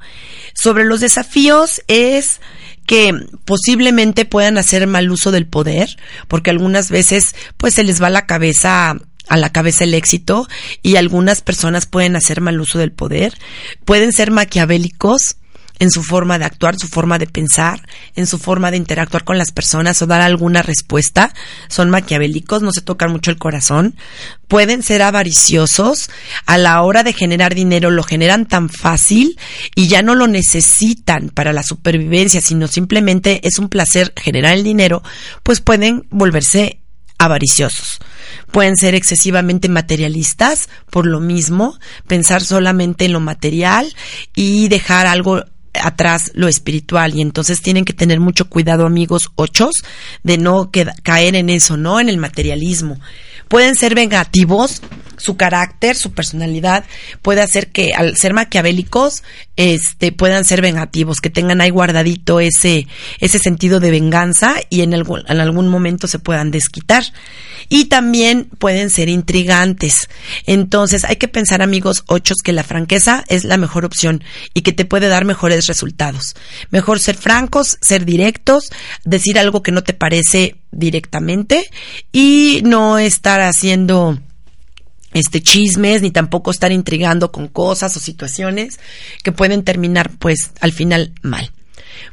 Sobre 0.53 0.85
los 0.85 1.01
desafíos 1.01 1.81
es 1.87 2.39
que 2.85 3.13
posiblemente 3.45 4.25
puedan 4.25 4.57
hacer 4.57 4.87
mal 4.87 5.11
uso 5.11 5.31
del 5.31 5.47
poder, 5.47 5.97
porque 6.27 6.49
algunas 6.49 6.89
veces 6.89 7.35
pues 7.57 7.73
se 7.73 7.83
les 7.83 8.01
va 8.01 8.09
la 8.09 8.25
cabeza 8.25 8.97
a 9.31 9.37
la 9.37 9.49
cabeza 9.49 9.85
el 9.85 9.93
éxito 9.93 10.45
y 10.83 10.97
algunas 10.97 11.39
personas 11.39 11.85
pueden 11.85 12.17
hacer 12.17 12.41
mal 12.41 12.59
uso 12.59 12.77
del 12.77 12.91
poder, 12.91 13.33
pueden 13.85 14.11
ser 14.11 14.29
maquiavélicos 14.29 15.37
en 15.79 15.89
su 15.89 16.03
forma 16.03 16.37
de 16.37 16.43
actuar, 16.43 16.77
su 16.77 16.89
forma 16.89 17.17
de 17.17 17.27
pensar, 17.27 17.87
en 18.15 18.27
su 18.27 18.37
forma 18.37 18.71
de 18.71 18.77
interactuar 18.77 19.23
con 19.23 19.37
las 19.37 19.53
personas 19.53 20.01
o 20.01 20.05
dar 20.05 20.19
alguna 20.19 20.61
respuesta. 20.61 21.33
Son 21.69 21.89
maquiavélicos, 21.89 22.61
no 22.61 22.71
se 22.71 22.81
tocan 22.81 23.11
mucho 23.11 23.31
el 23.31 23.39
corazón. 23.39 23.95
Pueden 24.49 24.83
ser 24.83 25.01
avariciosos. 25.01 26.09
A 26.45 26.57
la 26.57 26.81
hora 26.83 27.03
de 27.03 27.13
generar 27.13 27.55
dinero 27.55 27.89
lo 27.89 28.03
generan 28.03 28.45
tan 28.45 28.67
fácil 28.69 29.39
y 29.73 29.87
ya 29.87 30.03
no 30.03 30.13
lo 30.13 30.27
necesitan 30.27 31.29
para 31.29 31.53
la 31.53 31.63
supervivencia, 31.63 32.41
sino 32.41 32.67
simplemente 32.67 33.39
es 33.47 33.57
un 33.57 33.69
placer 33.69 34.13
generar 34.17 34.53
el 34.55 34.63
dinero, 34.63 35.01
pues 35.41 35.61
pueden 35.61 36.05
volverse 36.11 36.80
avariciosos. 37.23 37.99
Pueden 38.51 38.75
ser 38.75 38.95
excesivamente 38.95 39.69
materialistas, 39.69 40.69
por 40.89 41.05
lo 41.05 41.19
mismo, 41.19 41.77
pensar 42.07 42.41
solamente 42.41 43.05
en 43.05 43.13
lo 43.13 43.19
material 43.19 43.93
y 44.35 44.67
dejar 44.67 45.07
algo 45.07 45.43
atrás 45.73 46.31
lo 46.33 46.47
espiritual 46.47 47.15
y 47.15 47.21
entonces 47.21 47.61
tienen 47.61 47.85
que 47.85 47.93
tener 47.93 48.19
mucho 48.19 48.49
cuidado 48.49 48.85
amigos 48.85 49.31
ochos 49.35 49.71
de 50.23 50.37
no 50.37 50.69
caer 51.03 51.35
en 51.35 51.49
eso, 51.49 51.77
¿no? 51.77 51.99
En 51.99 52.09
el 52.09 52.17
materialismo. 52.17 52.99
Pueden 53.51 53.75
ser 53.75 53.95
vengativos, 53.95 54.81
su 55.17 55.35
carácter, 55.35 55.97
su 55.97 56.13
personalidad 56.13 56.85
puede 57.21 57.41
hacer 57.41 57.69
que 57.69 57.91
al 57.93 58.15
ser 58.15 58.33
maquiavélicos, 58.33 59.23
este, 59.57 60.13
puedan 60.13 60.45
ser 60.45 60.61
vengativos, 60.61 61.19
que 61.19 61.29
tengan 61.29 61.59
ahí 61.59 61.69
guardadito 61.69 62.39
ese, 62.39 62.87
ese 63.19 63.39
sentido 63.39 63.81
de 63.81 63.91
venganza 63.91 64.55
y 64.69 64.83
en 64.83 64.93
algún, 64.93 65.23
en 65.27 65.41
algún 65.41 65.67
momento 65.67 66.07
se 66.07 66.17
puedan 66.17 66.49
desquitar. 66.49 67.03
Y 67.67 67.85
también 67.85 68.45
pueden 68.57 68.89
ser 68.89 69.09
intrigantes. 69.09 70.07
Entonces 70.45 71.03
hay 71.03 71.17
que 71.17 71.27
pensar, 71.27 71.61
amigos 71.61 72.05
ochos, 72.07 72.37
que 72.41 72.53
la 72.53 72.63
franqueza 72.63 73.25
es 73.27 73.43
la 73.43 73.57
mejor 73.57 73.83
opción 73.83 74.23
y 74.53 74.61
que 74.61 74.71
te 74.71 74.85
puede 74.85 75.09
dar 75.09 75.25
mejores 75.25 75.67
resultados. 75.67 76.35
Mejor 76.69 77.01
ser 77.01 77.17
francos, 77.17 77.77
ser 77.81 78.05
directos, 78.05 78.71
decir 79.03 79.37
algo 79.37 79.61
que 79.61 79.73
no 79.73 79.83
te 79.83 79.93
parece 79.93 80.60
directamente 80.71 81.69
y 82.11 82.61
no 82.63 82.97
estar 82.97 83.41
haciendo 83.41 84.17
este 85.13 85.41
chismes 85.41 86.01
ni 86.01 86.11
tampoco 86.11 86.51
estar 86.51 86.71
intrigando 86.71 87.31
con 87.31 87.47
cosas 87.47 87.95
o 87.97 87.99
situaciones 87.99 88.79
que 89.23 89.31
pueden 89.31 89.63
terminar 89.63 90.11
pues 90.17 90.51
al 90.61 90.71
final 90.71 91.13
mal. 91.21 91.51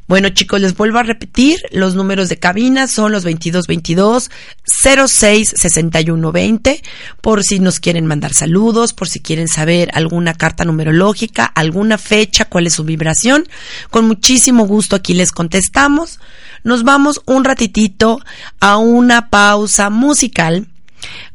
Bueno, 0.07 0.31
chicos, 0.31 0.61
les 0.61 0.75
vuelvo 0.75 0.99
a 0.99 1.03
repetir, 1.03 1.61
los 1.71 1.94
números 1.94 2.29
de 2.29 2.38
cabina 2.38 2.87
son 2.87 3.12
los 3.12 3.25
2222 3.25 4.31
06 4.64 5.55
61 5.55 6.33
20, 6.33 6.83
por 7.21 7.42
si 7.42 7.61
nos 7.61 7.79
quieren 7.79 8.07
mandar 8.07 8.33
saludos, 8.33 8.94
por 8.94 9.09
si 9.09 9.21
quieren 9.21 9.49
saber 9.49 9.90
alguna 9.92 10.35
carta 10.35 10.64
numerológica, 10.64 11.44
alguna 11.44 11.99
fecha, 11.99 12.47
cuál 12.47 12.66
es 12.66 12.75
su 12.75 12.85
vibración. 12.85 13.47
Con 13.90 14.07
muchísimo 14.07 14.66
gusto 14.66 14.97
aquí 14.97 15.12
les 15.12 15.31
contestamos. 15.31 16.18
Nos 16.64 16.85
vamos 16.85 17.23
un 17.27 17.44
ratitito 17.44 18.21
a 18.61 18.77
una 18.77 19.31
pausa 19.31 19.90
musical 19.90 20.66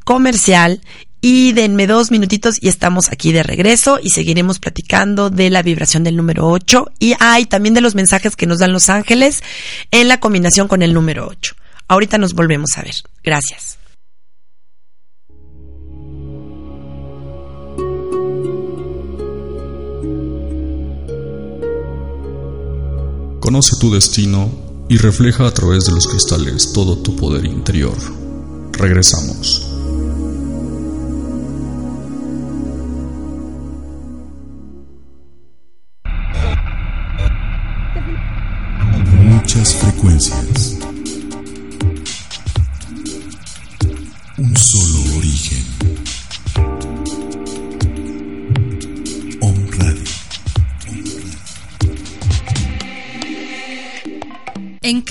comercial 0.03 0.81
y 1.21 1.53
denme 1.53 1.87
dos 1.87 2.11
minutitos 2.11 2.57
y 2.61 2.67
estamos 2.67 3.09
aquí 3.09 3.31
de 3.31 3.43
regreso 3.43 3.97
y 4.03 4.09
seguiremos 4.09 4.59
platicando 4.59 5.29
de 5.29 5.49
la 5.49 5.61
vibración 5.61 6.03
del 6.03 6.17
número 6.17 6.49
8 6.49 6.91
y 6.99 7.15
hay 7.19 7.45
también 7.45 7.73
de 7.73 7.79
los 7.79 7.95
mensajes 7.95 8.35
que 8.35 8.45
nos 8.45 8.59
dan 8.59 8.73
los 8.73 8.89
ángeles 8.89 9.41
en 9.91 10.09
la 10.09 10.19
combinación 10.19 10.67
con 10.67 10.81
el 10.81 10.93
número 10.93 11.27
8. 11.27 11.55
Ahorita 11.87 12.17
nos 12.17 12.33
volvemos 12.33 12.71
a 12.75 12.81
ver. 12.81 12.95
Gracias. 13.23 13.77
Conoce 23.39 23.77
tu 23.79 23.93
destino 23.93 24.72
y 24.89 24.97
refleja 24.97 25.47
a 25.47 25.51
través 25.51 25.85
de 25.85 25.91
los 25.93 26.07
cristales 26.07 26.73
todo 26.73 26.97
tu 26.97 27.15
poder 27.15 27.45
interior. 27.45 27.97
Regresamos. 28.73 29.69
muchas 39.43 39.75
frecuencias. 39.75 40.62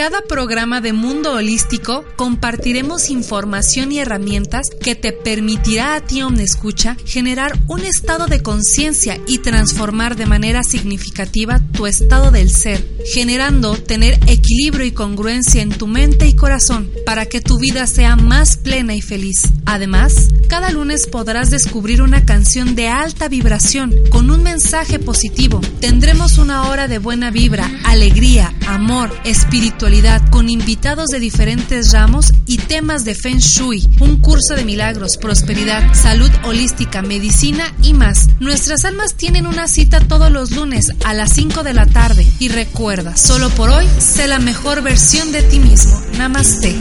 Cada 0.03 0.23
programa 0.23 0.81
de 0.81 0.93
Mundo 0.93 1.35
Holístico 1.35 2.05
compartiremos 2.17 3.09
información 3.09 3.93
y 3.93 4.01
herramientas 4.01 4.67
que 4.81 4.97
te 4.97 5.13
permitirá 5.13 5.95
a 5.95 6.01
ti, 6.01 6.23
Omnescucha, 6.23 6.97
generar 7.07 7.57
un 7.69 7.85
estado 7.85 8.27
de 8.27 8.43
conciencia 8.43 9.21
y 9.29 9.39
transformar 9.39 10.17
de 10.17 10.27
manera 10.27 10.65
significativa 10.65 11.61
tu 11.71 11.87
estado 11.87 12.33
del 12.33 12.51
ser, 12.51 12.85
generando 13.13 13.77
tener 13.77 14.19
equilibrio 14.27 14.85
y 14.87 14.91
congruencia 14.91 15.63
en 15.63 15.71
tu 15.71 15.87
mente 15.87 16.27
y 16.27 16.35
corazón 16.35 16.91
para 17.07 17.27
que 17.27 17.41
tu 17.41 17.61
vida 17.61 17.87
sea 17.87 18.17
más 18.17 18.57
plena 18.57 18.97
y 18.97 19.03
feliz. 19.03 19.53
Además, 19.67 20.31
cada 20.49 20.73
lunes 20.73 21.07
podrás 21.07 21.51
descubrir 21.51 22.03
una 22.03 22.25
canción 22.25 22.75
de 22.75 22.89
alta 22.89 23.29
vibración 23.29 23.95
con 24.11 24.33
un 24.33 24.43
mensaje 24.43 24.99
positivo. 24.99 25.61
Tendremos 25.79 26.39
una 26.39 26.69
hora 26.69 26.89
de 26.89 26.99
buena 26.99 27.31
vibra, 27.31 27.71
alegría, 27.85 28.53
amor, 28.67 29.17
espiritualidad 29.25 29.92
con 30.31 30.49
invitados 30.49 31.09
de 31.09 31.21
diferentes 31.21 31.93
ramos 31.93 32.33
y 32.47 32.57
temas 32.57 33.05
de 33.05 33.15
Feng 33.15 33.41
Shui, 33.41 33.87
un 34.01 34.21
curso 34.21 34.55
de 34.55 34.65
milagros, 34.65 35.19
prosperidad, 35.19 35.93
salud 35.93 36.31
holística, 36.45 37.03
medicina 37.03 37.65
y 37.83 37.93
más. 37.93 38.31
Nuestras 38.41 38.87
almas 38.87 39.17
tienen 39.17 39.47
una 39.47 39.69
cita 39.69 40.01
todos 40.01 40.33
los 40.33 40.53
lunes 40.53 40.93
a 41.05 41.13
las 41.13 41.35
5 41.35 41.63
de 41.63 41.75
la 41.75 41.85
tarde 41.85 42.27
y 42.39 42.49
recuerda, 42.49 43.19
solo 43.19 43.51
por 43.51 43.69
hoy, 43.69 43.87
sé 43.99 44.29
la 44.29 44.39
mejor 44.39 44.83
versión 44.83 45.31
de 45.31 45.43
ti 45.43 45.59
mismo. 45.59 46.01
Namaste. 46.17 46.75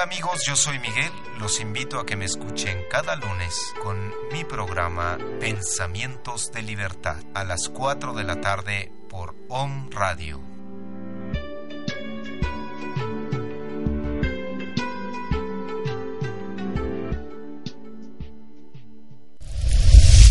Hola 0.00 0.14
amigos, 0.14 0.46
yo 0.46 0.56
soy 0.56 0.78
Miguel. 0.78 1.12
Los 1.38 1.60
invito 1.60 2.00
a 2.00 2.06
que 2.06 2.16
me 2.16 2.24
escuchen 2.24 2.78
cada 2.90 3.16
lunes 3.16 3.54
con 3.82 4.14
mi 4.32 4.44
programa 4.44 5.18
Pensamientos 5.38 6.52
de 6.52 6.62
Libertad 6.62 7.18
a 7.34 7.44
las 7.44 7.68
4 7.68 8.14
de 8.14 8.24
la 8.24 8.40
tarde 8.40 8.90
por 9.10 9.36
Om 9.50 9.90
Radio. 9.90 10.40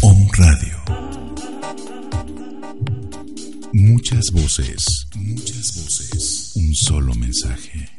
Om 0.01 0.29
Radio. 0.31 0.83
Muchas 3.73 4.31
voces, 4.31 5.07
muchas 5.15 5.75
voces. 5.75 6.53
Un 6.55 6.73
solo 6.73 7.13
mensaje, 7.13 7.98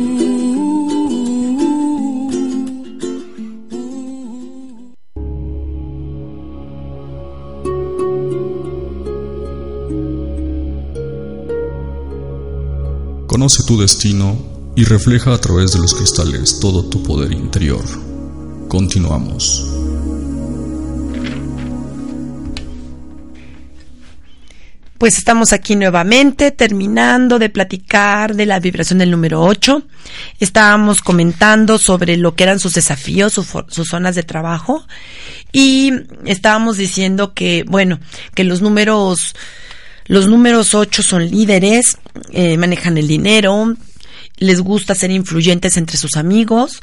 Conoce 13.41 13.63
tu 13.63 13.75
destino 13.75 14.37
y 14.75 14.83
refleja 14.83 15.33
a 15.33 15.37
través 15.39 15.71
de 15.71 15.79
los 15.79 15.95
cristales 15.95 16.59
todo 16.59 16.85
tu 16.85 17.01
poder 17.01 17.31
interior. 17.31 17.83
Continuamos. 18.67 19.65
Pues 24.99 25.17
estamos 25.17 25.53
aquí 25.53 25.75
nuevamente 25.75 26.51
terminando 26.51 27.39
de 27.39 27.49
platicar 27.49 28.35
de 28.35 28.45
la 28.45 28.59
vibración 28.59 28.99
del 28.99 29.09
número 29.09 29.41
8. 29.41 29.87
Estábamos 30.39 31.01
comentando 31.01 31.79
sobre 31.79 32.17
lo 32.17 32.35
que 32.35 32.43
eran 32.43 32.59
sus 32.59 32.75
desafíos, 32.75 33.33
sus 33.33 33.87
zonas 33.87 34.13
de 34.13 34.21
trabajo 34.21 34.85
y 35.51 35.91
estábamos 36.25 36.77
diciendo 36.77 37.33
que, 37.33 37.65
bueno, 37.67 37.99
que 38.35 38.43
los 38.43 38.61
números, 38.61 39.33
los 40.05 40.27
números 40.27 40.73
8 40.73 41.03
son 41.03 41.29
líderes, 41.29 41.97
eh, 42.31 42.57
manejan 42.57 42.97
el 42.97 43.07
dinero, 43.07 43.75
les 44.37 44.61
gusta 44.61 44.95
ser 44.95 45.11
influyentes 45.11 45.77
entre 45.77 45.97
sus 45.97 46.17
amigos 46.17 46.81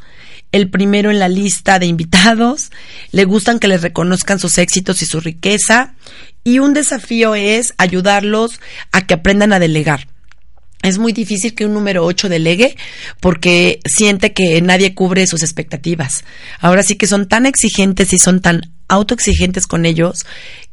el 0.53 0.71
primero 0.71 1.11
en 1.11 1.19
la 1.19 1.29
lista 1.29 1.79
de 1.79 1.87
invitados, 1.87 2.71
le 3.13 3.25
gustan 3.25 3.59
que 3.59 3.69
les 3.69 3.83
reconozcan 3.83 4.39
sus 4.39 4.59
éxitos 4.59 5.03
y 5.03 5.07
su 5.07 5.21
riqueza, 5.21 5.95
y 6.45 6.59
un 6.59 6.73
desafío 6.73 7.35
es 7.35 7.75
ayudarlos 7.77 8.61
a 8.93 9.07
que 9.07 9.15
aprendan 9.15 9.53
a 9.53 9.59
delegar. 9.59 10.09
Es 10.83 10.97
muy 10.97 11.13
difícil 11.13 11.55
que 11.55 11.67
un 11.67 11.75
número 11.75 12.05
8 12.05 12.29
delegue 12.29 12.77
porque 13.21 13.81
siente 13.85 14.33
que 14.33 14.63
nadie 14.63 14.95
cubre 14.95 15.27
sus 15.27 15.43
expectativas. 15.43 16.25
Ahora 16.61 16.85
sí 16.85 16.95
que 16.95 17.09
son 17.09 17.27
tan 17.27 17.47
exigentes 17.47 18.13
y 18.13 18.19
son 18.19 18.41
tan 18.41 18.73
autoexigentes 18.87 19.67
con 19.67 19.85
ellos 19.85 20.25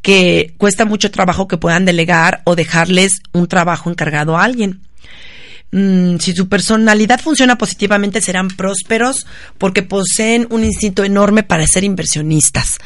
que 0.05 0.53
cuesta 0.59 0.85
mucho 0.85 1.09
trabajo 1.09 1.47
que 1.47 1.57
puedan 1.57 1.83
delegar 1.83 2.43
o 2.43 2.55
dejarles 2.55 3.23
un 3.33 3.47
trabajo 3.47 3.89
encargado 3.89 4.37
a 4.37 4.43
alguien. 4.43 4.81
Mm, 5.71 6.19
si 6.19 6.31
su 6.31 6.47
personalidad 6.47 7.19
funciona 7.19 7.57
positivamente, 7.57 8.21
serán 8.21 8.49
prósperos 8.49 9.25
porque 9.57 9.81
poseen 9.81 10.45
un 10.51 10.63
instinto 10.63 11.03
enorme 11.03 11.41
para 11.41 11.65
ser 11.65 11.83
inversionistas. 11.83 12.77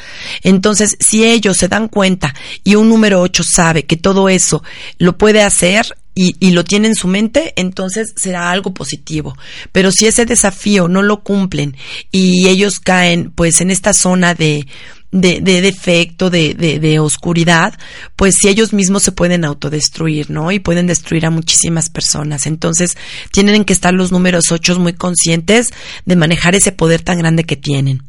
Entonces, 0.43 0.95
si 1.01 1.25
ellos 1.25 1.58
se 1.58 1.67
dan 1.67 1.89
cuenta 1.89 2.34
y 2.63 2.75
un 2.75 2.88
número 2.88 3.19
8 3.19 3.43
sabe 3.43 3.84
que 3.84 3.97
todo 3.97 4.29
eso 4.29 4.63
lo 4.97 5.17
puede 5.17 5.43
hacer, 5.43 5.97
y, 6.15 6.36
y, 6.41 6.51
lo 6.51 6.65
tiene 6.65 6.89
en 6.89 6.95
su 6.95 7.08
mente, 7.08 7.53
entonces 7.55 8.12
será 8.17 8.51
algo 8.51 8.73
positivo. 8.73 9.38
Pero 9.71 9.89
si 9.89 10.05
ese 10.05 10.25
desafío 10.25 10.89
no 10.89 11.01
lo 11.01 11.23
cumplen 11.23 11.77
y 12.12 12.49
ellos 12.49 12.82
caen 12.82 13.32
pues 13.32 13.62
en 13.62 13.71
esta 13.71 13.93
zona 13.93 14.34
de, 14.34 14.67
de, 15.12 15.41
de 15.41 15.62
defecto, 15.62 16.30
de, 16.30 16.54
de, 16.54 16.80
de, 16.80 17.00
oscuridad, 17.00 17.74
pues 18.15 18.36
si 18.39 18.48
ellos 18.48 18.74
mismos 18.74 19.04
se 19.04 19.12
pueden 19.12 19.43
autodestruir, 19.43 20.30
¿no? 20.30 20.52
Y 20.52 20.60
pueden 20.60 20.88
destruir 20.88 21.26
a 21.26 21.32
muchísimas 21.32 21.89
personas. 21.89 22.45
Entonces, 22.45 22.98
tienen 23.32 23.65
que 23.65 23.74
estar 23.74 23.93
los 23.93 24.12
números 24.12 24.52
ocho 24.52 24.80
muy 24.80 24.93
conscientes 24.93 25.69
de 26.06 26.15
manejar 26.15 26.56
ese 26.56 26.72
poder 26.72 27.02
tan 27.02 27.17
grande 27.17 27.43
que 27.43 27.56
tienen. 27.56 28.04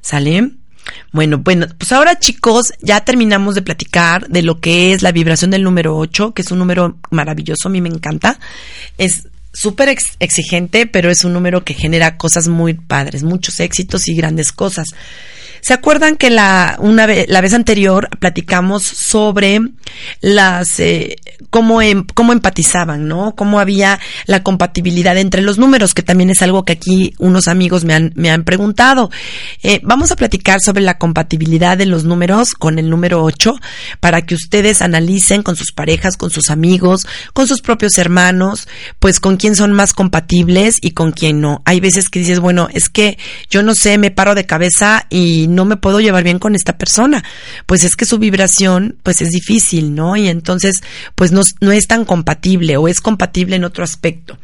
¿Sale? 0.00 0.50
Bueno, 1.12 1.38
bueno, 1.38 1.66
pues 1.78 1.92
ahora 1.92 2.18
chicos, 2.18 2.72
ya 2.82 3.00
terminamos 3.00 3.54
de 3.54 3.62
platicar 3.62 4.28
de 4.28 4.42
lo 4.42 4.60
que 4.60 4.92
es 4.92 5.02
la 5.02 5.12
vibración 5.12 5.50
del 5.50 5.62
número 5.62 5.96
8, 5.96 6.34
que 6.34 6.42
es 6.42 6.50
un 6.50 6.58
número 6.58 6.98
maravilloso, 7.10 7.68
a 7.68 7.70
mí 7.70 7.80
me 7.80 7.88
encanta. 7.88 8.38
Es 8.98 9.28
súper 9.54 9.88
exigente, 10.18 10.86
pero 10.86 11.10
es 11.10 11.24
un 11.24 11.32
número 11.32 11.64
que 11.64 11.74
genera 11.74 12.18
cosas 12.18 12.48
muy 12.48 12.74
padres, 12.74 13.22
muchos 13.22 13.60
éxitos 13.60 14.08
y 14.08 14.14
grandes 14.14 14.52
cosas. 14.52 14.88
¿Se 15.64 15.72
acuerdan 15.72 16.16
que 16.16 16.28
la, 16.28 16.76
una 16.78 17.06
vez, 17.06 17.24
la 17.26 17.40
vez 17.40 17.54
anterior 17.54 18.10
platicamos 18.18 18.82
sobre 18.82 19.60
las, 20.20 20.78
eh, 20.78 21.16
cómo, 21.48 21.80
em, 21.80 22.04
cómo 22.12 22.34
empatizaban, 22.34 23.08
¿no? 23.08 23.34
Cómo 23.34 23.58
había 23.58 23.98
la 24.26 24.42
compatibilidad 24.42 25.16
entre 25.16 25.40
los 25.40 25.56
números, 25.56 25.94
que 25.94 26.02
también 26.02 26.28
es 26.28 26.42
algo 26.42 26.66
que 26.66 26.74
aquí 26.74 27.14
unos 27.18 27.48
amigos 27.48 27.84
me 27.84 27.94
han, 27.94 28.12
me 28.14 28.30
han 28.30 28.44
preguntado. 28.44 29.10
Eh, 29.62 29.80
vamos 29.82 30.12
a 30.12 30.16
platicar 30.16 30.60
sobre 30.60 30.82
la 30.82 30.98
compatibilidad 30.98 31.78
de 31.78 31.86
los 31.86 32.04
números 32.04 32.50
con 32.52 32.78
el 32.78 32.90
número 32.90 33.24
8 33.24 33.54
para 34.00 34.20
que 34.20 34.34
ustedes 34.34 34.82
analicen 34.82 35.42
con 35.42 35.56
sus 35.56 35.72
parejas, 35.72 36.18
con 36.18 36.28
sus 36.28 36.50
amigos, 36.50 37.06
con 37.32 37.46
sus 37.46 37.62
propios 37.62 37.96
hermanos, 37.96 38.68
pues 38.98 39.18
con 39.18 39.38
quién 39.44 39.56
son 39.56 39.72
más 39.72 39.92
compatibles 39.92 40.78
y 40.80 40.92
con 40.92 41.12
quién 41.12 41.42
no. 41.42 41.60
Hay 41.66 41.78
veces 41.78 42.08
que 42.08 42.18
dices, 42.18 42.40
bueno, 42.40 42.70
es 42.72 42.88
que 42.88 43.18
yo 43.50 43.62
no 43.62 43.74
sé, 43.74 43.98
me 43.98 44.10
paro 44.10 44.34
de 44.34 44.46
cabeza 44.46 45.06
y 45.10 45.48
no 45.48 45.66
me 45.66 45.76
puedo 45.76 46.00
llevar 46.00 46.24
bien 46.24 46.38
con 46.38 46.54
esta 46.54 46.78
persona. 46.78 47.22
Pues 47.66 47.84
es 47.84 47.94
que 47.94 48.06
su 48.06 48.16
vibración, 48.16 48.96
pues 49.02 49.20
es 49.20 49.28
difícil, 49.28 49.94
¿no? 49.94 50.16
Y 50.16 50.28
entonces, 50.28 50.76
pues 51.14 51.30
no, 51.30 51.42
no 51.60 51.72
es 51.72 51.86
tan 51.86 52.06
compatible 52.06 52.78
o 52.78 52.88
es 52.88 53.02
compatible 53.02 53.56
en 53.56 53.64
otro 53.64 53.84
aspecto. 53.84 54.38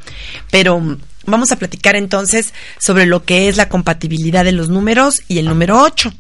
Pero 0.50 0.98
vamos 1.24 1.50
a 1.50 1.56
platicar 1.56 1.96
entonces 1.96 2.52
sobre 2.78 3.06
lo 3.06 3.24
que 3.24 3.48
es 3.48 3.56
la 3.56 3.70
compatibilidad 3.70 4.44
de 4.44 4.52
los 4.52 4.68
números 4.68 5.22
y 5.28 5.38
el 5.38 5.46
número 5.46 5.80
8. 5.80 6.12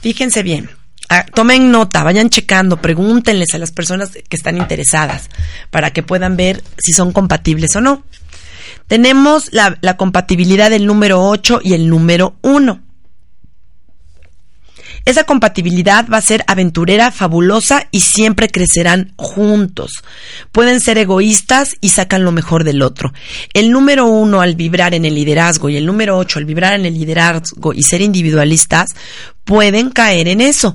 Fíjense 0.00 0.42
bien. 0.42 0.70
Ah, 1.14 1.26
tomen 1.26 1.70
nota, 1.70 2.02
vayan 2.04 2.30
checando, 2.30 2.80
pregúntenles 2.80 3.52
a 3.52 3.58
las 3.58 3.70
personas 3.70 4.12
que 4.12 4.34
están 4.34 4.56
interesadas 4.56 5.28
para 5.70 5.90
que 5.90 6.02
puedan 6.02 6.38
ver 6.38 6.64
si 6.78 6.94
son 6.94 7.12
compatibles 7.12 7.76
o 7.76 7.82
no. 7.82 8.02
Tenemos 8.86 9.52
la, 9.52 9.76
compatibilidad 9.98 10.70
del 10.70 10.86
número 10.86 11.22
8 11.22 11.60
y 11.62 11.74
el 11.74 11.90
número 11.90 12.36
1. 12.40 12.80
Esa 15.04 15.24
compatibilidad 15.24 16.08
va 16.10 16.16
a 16.16 16.22
ser 16.22 16.44
aventurera, 16.46 17.10
fabulosa 17.10 17.88
y 17.90 18.00
siempre 18.00 18.48
crecerán 18.48 19.12
juntos. 19.16 20.02
Pueden 20.50 20.80
ser 20.80 20.96
egoístas 20.96 21.76
y 21.82 21.90
sacan 21.90 22.24
lo 22.24 22.32
mejor 22.32 22.64
del 22.64 22.80
otro. 22.80 23.12
El 23.52 23.70
número 23.70 24.06
uno 24.06 24.40
al 24.40 24.56
vibrar 24.56 24.94
en 24.94 25.04
el 25.04 25.14
liderazgo 25.14 25.68
y 25.68 25.76
el 25.76 25.84
número 25.84 26.16
ocho 26.16 26.38
al 26.38 26.46
vibrar 26.46 26.72
en 26.72 26.86
el 26.86 26.94
liderazgo 26.94 27.74
y 27.74 27.82
ser 27.82 28.00
individualistas 28.00 28.88
pueden 29.44 29.90
caer 29.90 30.28
en 30.28 30.40
eso. 30.40 30.74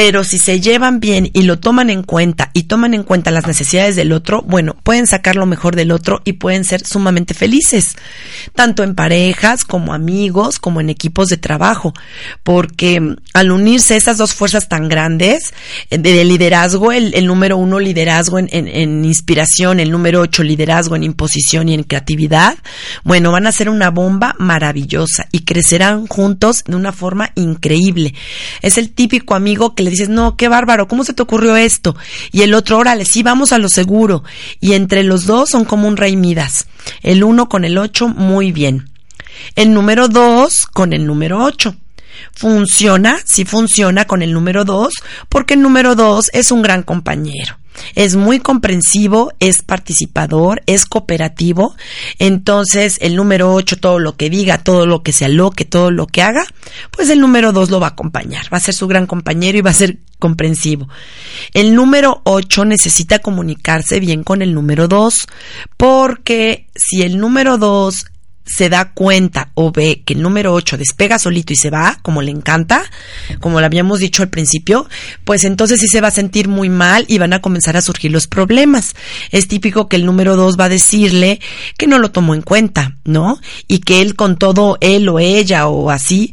Pero 0.00 0.22
si 0.22 0.38
se 0.38 0.60
llevan 0.60 1.00
bien 1.00 1.28
y 1.32 1.42
lo 1.42 1.58
toman 1.58 1.90
en 1.90 2.04
cuenta 2.04 2.52
y 2.54 2.62
toman 2.62 2.94
en 2.94 3.02
cuenta 3.02 3.32
las 3.32 3.48
necesidades 3.48 3.96
del 3.96 4.12
otro, 4.12 4.42
bueno, 4.42 4.76
pueden 4.84 5.08
sacar 5.08 5.34
lo 5.34 5.44
mejor 5.44 5.74
del 5.74 5.90
otro 5.90 6.22
y 6.24 6.34
pueden 6.34 6.62
ser 6.62 6.86
sumamente 6.86 7.34
felices, 7.34 7.96
tanto 8.54 8.84
en 8.84 8.94
parejas 8.94 9.64
como 9.64 9.92
amigos, 9.92 10.60
como 10.60 10.80
en 10.80 10.88
equipos 10.88 11.26
de 11.26 11.36
trabajo, 11.36 11.94
porque 12.44 13.00
mm, 13.00 13.16
al 13.34 13.50
unirse 13.50 13.96
esas 13.96 14.18
dos 14.18 14.34
fuerzas 14.34 14.68
tan 14.68 14.88
grandes, 14.88 15.52
eh, 15.90 15.98
de 15.98 16.24
liderazgo, 16.24 16.92
el, 16.92 17.26
número 17.26 17.56
uno 17.56 17.80
liderazgo 17.80 18.38
en, 18.38 18.48
en, 18.52 19.04
inspiración, 19.04 19.80
el 19.80 19.90
número 19.90 20.20
ocho 20.20 20.44
liderazgo 20.44 20.94
en 20.94 21.02
imposición 21.02 21.68
y 21.68 21.74
en 21.74 21.82
creatividad, 21.82 22.56
bueno, 23.02 23.32
van 23.32 23.48
a 23.48 23.52
ser 23.52 23.68
una 23.68 23.90
bomba 23.90 24.36
maravillosa 24.38 25.26
y 25.32 25.40
crecerán 25.40 26.06
juntos 26.06 26.62
de 26.68 26.76
una 26.76 26.92
forma 26.92 27.32
increíble. 27.34 28.14
Es 28.62 28.78
el 28.78 28.92
típico 28.92 29.34
amigo 29.34 29.74
que 29.74 29.87
dices, 29.90 30.08
no, 30.08 30.36
qué 30.36 30.48
bárbaro, 30.48 30.88
¿cómo 30.88 31.04
se 31.04 31.12
te 31.12 31.22
ocurrió 31.22 31.56
esto? 31.56 31.96
Y 32.32 32.42
el 32.42 32.54
otro, 32.54 32.78
órale, 32.78 33.04
sí, 33.04 33.22
vamos 33.22 33.52
a 33.52 33.58
lo 33.58 33.68
seguro. 33.68 34.24
Y 34.60 34.72
entre 34.74 35.02
los 35.02 35.26
dos 35.26 35.50
son 35.50 35.64
como 35.64 35.88
un 35.88 35.96
rey 35.96 36.16
Midas. 36.16 36.66
El 37.02 37.24
uno 37.24 37.48
con 37.48 37.64
el 37.64 37.78
ocho, 37.78 38.08
muy 38.08 38.52
bien. 38.52 38.90
El 39.56 39.72
número 39.72 40.08
dos 40.08 40.66
con 40.66 40.92
el 40.92 41.06
número 41.06 41.44
ocho. 41.44 41.76
Funciona, 42.32 43.18
sí 43.24 43.44
funciona 43.44 44.06
con 44.06 44.22
el 44.22 44.32
número 44.32 44.64
dos, 44.64 44.94
porque 45.28 45.54
el 45.54 45.62
número 45.62 45.94
dos 45.94 46.30
es 46.32 46.50
un 46.50 46.62
gran 46.62 46.82
compañero 46.82 47.58
es 47.94 48.16
muy 48.16 48.38
comprensivo, 48.38 49.32
es 49.40 49.62
participador, 49.62 50.62
es 50.66 50.86
cooperativo. 50.86 51.74
Entonces, 52.18 52.98
el 53.00 53.16
número 53.16 53.52
8, 53.52 53.76
todo 53.78 53.98
lo 53.98 54.16
que 54.16 54.30
diga, 54.30 54.58
todo 54.58 54.86
lo 54.86 55.02
que 55.02 55.12
se 55.12 55.24
aloque, 55.24 55.64
todo 55.64 55.90
lo 55.90 56.06
que 56.06 56.22
haga, 56.22 56.44
pues 56.90 57.10
el 57.10 57.20
número 57.20 57.52
2 57.52 57.70
lo 57.70 57.80
va 57.80 57.88
a 57.88 57.90
acompañar. 57.90 58.52
Va 58.52 58.58
a 58.58 58.60
ser 58.60 58.74
su 58.74 58.86
gran 58.88 59.06
compañero 59.06 59.58
y 59.58 59.62
va 59.62 59.70
a 59.70 59.74
ser 59.74 59.98
comprensivo. 60.18 60.88
El 61.54 61.74
número 61.74 62.20
8 62.24 62.64
necesita 62.64 63.20
comunicarse 63.20 64.00
bien 64.00 64.24
con 64.24 64.42
el 64.42 64.54
número 64.54 64.88
2, 64.88 65.26
porque 65.76 66.68
si 66.74 67.02
el 67.02 67.18
número 67.18 67.58
2 67.58 68.06
se 68.48 68.68
da 68.68 68.92
cuenta 68.92 69.50
o 69.54 69.70
ve 69.70 70.02
que 70.04 70.14
el 70.14 70.22
número 70.22 70.54
8 70.54 70.78
despega 70.78 71.18
solito 71.18 71.52
y 71.52 71.56
se 71.56 71.70
va, 71.70 71.98
como 72.02 72.22
le 72.22 72.30
encanta, 72.30 72.82
como 73.40 73.60
lo 73.60 73.66
habíamos 73.66 74.00
dicho 74.00 74.22
al 74.22 74.30
principio, 74.30 74.88
pues 75.24 75.44
entonces 75.44 75.80
sí 75.80 75.88
se 75.88 76.00
va 76.00 76.08
a 76.08 76.12
sentir 76.12 76.48
muy 76.48 76.68
mal 76.68 77.04
y 77.08 77.18
van 77.18 77.32
a 77.32 77.40
comenzar 77.40 77.76
a 77.76 77.82
surgir 77.82 78.10
los 78.10 78.26
problemas. 78.26 78.94
Es 79.30 79.48
típico 79.48 79.88
que 79.88 79.96
el 79.96 80.06
número 80.06 80.36
2 80.36 80.58
va 80.58 80.64
a 80.64 80.70
decirle 80.70 81.40
que 81.76 81.86
no 81.86 81.98
lo 81.98 82.10
tomó 82.10 82.34
en 82.34 82.42
cuenta, 82.42 82.96
¿no? 83.04 83.38
Y 83.66 83.80
que 83.80 84.00
él 84.00 84.16
con 84.16 84.38
todo 84.38 84.78
él 84.80 85.08
o 85.08 85.18
ella 85.18 85.68
o 85.68 85.90
así 85.90 86.32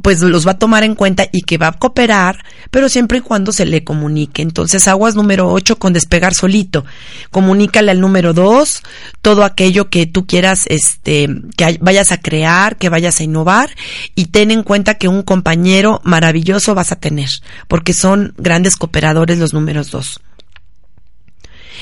pues 0.00 0.20
los 0.20 0.46
va 0.46 0.52
a 0.52 0.58
tomar 0.58 0.84
en 0.84 0.94
cuenta 0.94 1.26
y 1.30 1.42
que 1.42 1.58
va 1.58 1.68
a 1.68 1.72
cooperar, 1.72 2.44
pero 2.70 2.88
siempre 2.88 3.18
y 3.18 3.20
cuando 3.20 3.52
se 3.52 3.66
le 3.66 3.84
comunique. 3.84 4.42
Entonces, 4.42 4.88
aguas 4.88 5.14
número 5.14 5.48
8 5.48 5.78
con 5.78 5.92
despegar 5.92 6.34
solito. 6.34 6.84
Comunícale 7.30 7.90
al 7.90 8.00
número 8.00 8.32
2 8.32 8.82
todo 9.20 9.44
aquello 9.44 9.90
que 9.90 10.06
tú 10.06 10.26
quieras, 10.26 10.64
este, 10.68 11.28
que 11.56 11.78
vayas 11.80 12.10
a 12.12 12.20
crear, 12.20 12.76
que 12.76 12.88
vayas 12.88 13.20
a 13.20 13.24
innovar 13.24 13.70
y 14.14 14.26
ten 14.26 14.50
en 14.50 14.62
cuenta 14.62 14.94
que 14.94 15.08
un 15.08 15.22
compañero 15.22 16.00
maravilloso 16.04 16.74
vas 16.74 16.92
a 16.92 16.96
tener, 16.96 17.28
porque 17.68 17.92
son 17.92 18.34
grandes 18.38 18.76
cooperadores 18.76 19.38
los 19.38 19.52
números 19.52 19.90
2. 19.90 20.20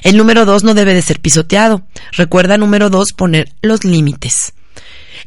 El 0.02 0.16
número 0.16 0.46
2 0.46 0.64
no 0.64 0.74
debe 0.74 0.94
de 0.94 1.02
ser 1.02 1.20
pisoteado. 1.20 1.82
Recuerda, 2.12 2.56
número 2.56 2.88
2, 2.88 3.12
poner 3.12 3.52
los 3.60 3.84
límites. 3.84 4.54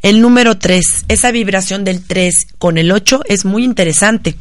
El 0.02 0.22
número 0.22 0.58
3, 0.58 1.06
esa 1.08 1.32
vibración 1.32 1.84
del 1.84 2.04
3 2.04 2.48
con 2.58 2.78
el 2.78 2.91
8 2.91 3.22
es 3.26 3.46
muy 3.46 3.63
interesante. 3.63 4.36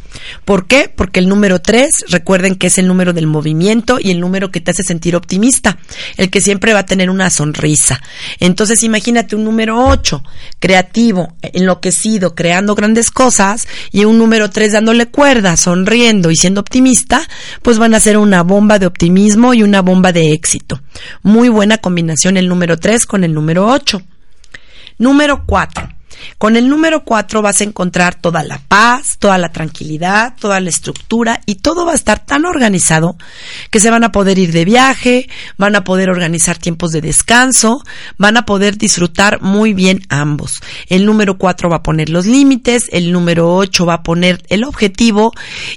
¿Por 0.44 0.66
qué? 0.66 0.92
Porque 0.94 1.20
el 1.20 1.28
número 1.28 1.61
3, 1.61 2.07
recuerden 2.09 2.57
que 2.57 2.68
es 2.68 2.78
el 2.78 2.87
número 2.87 3.12
del 3.12 3.26
movimiento 3.26 3.98
y 4.00 4.11
el 4.11 4.20
número 4.20 4.50
que 4.50 4.61
te 4.61 4.70
hace 4.70 4.83
sentir 4.83 5.16
optimista, 5.16 5.78
el 6.16 6.31
que 6.31 6.40
siempre 6.40 6.72
va 6.72 6.81
a 6.81 6.87
tener 6.87 7.11
una 7.11 7.31
sonrisa. 7.31 8.00
Entonces 8.40 8.83
imagínate 8.83 9.37
un 9.37 9.44
número 9.44 9.85
8, 9.87 10.22
creativo, 10.59 11.37
enloquecido, 11.42 12.35
creando 12.35 12.74
grandes 12.74 13.11
cosas, 13.11 13.66
y 13.90 14.05
un 14.05 14.18
número 14.18 14.50
3 14.50 14.72
dándole 14.72 15.07
cuerda, 15.07 15.57
sonriendo 15.57 16.31
y 16.31 16.37
siendo 16.37 16.61
optimista, 16.61 17.28
pues 17.62 17.78
van 17.78 17.94
a 17.94 18.00
ser 18.00 18.18
una 18.18 18.42
bomba 18.42 18.78
de 18.78 18.87
optimismo 18.87 19.55
y 19.55 19.62
una 19.62 19.83
bomba 19.83 20.12
de 20.12 20.33
éxito. 20.33 20.81
Muy 21.22 21.48
buena 21.48 21.78
combinación 21.78 22.37
el 22.37 22.48
número 22.48 22.78
3 22.78 23.07
con 23.07 23.24
el 23.24 23.35
número 23.35 23.66
8. 23.66 24.02
Número 24.98 25.44
4. 25.46 25.88
Con 26.38 26.57
el 26.57 26.68
número 26.68 27.05
4 27.05 27.42
vas 27.42 27.61
a 27.61 27.64
encontrar 27.64 28.14
toda 28.14 28.43
la 28.43 28.59
paz, 28.59 29.16
toda 29.18 29.38
la 29.38 29.53
tranquilidad, 29.53 30.34
toda 30.38 30.61
la 30.61 30.70
estructura 30.70 31.40
y 31.47 31.57
todo 31.57 31.86
va 31.86 31.93
a 31.93 31.97
estar 31.97 32.24
tan 32.24 32.45
organizado 32.45 33.16
que 33.70 33.80
se 33.80 33.90
van 33.90 34.05
a 34.05 34.12
poder 34.12 34.38
ir 34.38 34.53
de 34.53 34.64
viaje, 34.64 35.28
van 35.57 35.76
a 35.76 35.84
poder 35.84 36.11
organizar 36.11 36.59
tiempos 36.59 36.93
de 36.93 37.01
descanso, 37.01 37.82
van 38.18 38.36
a 38.36 38.45
poder 38.45 38.76
disfrutar 38.76 39.40
muy 39.40 39.74
bien 39.74 40.03
ambos. 40.09 40.61
El 40.88 41.07
número 41.07 41.38
4 41.38 41.68
va 41.68 41.76
a 41.76 41.82
poner 41.82 42.09
los 42.09 42.26
límites, 42.26 42.88
el 42.93 43.12
número 43.12 43.55
8 43.55 43.86
va 43.86 43.95
a 43.95 44.03
poner 44.03 44.43
el 44.49 44.64
objetivo 44.64 45.32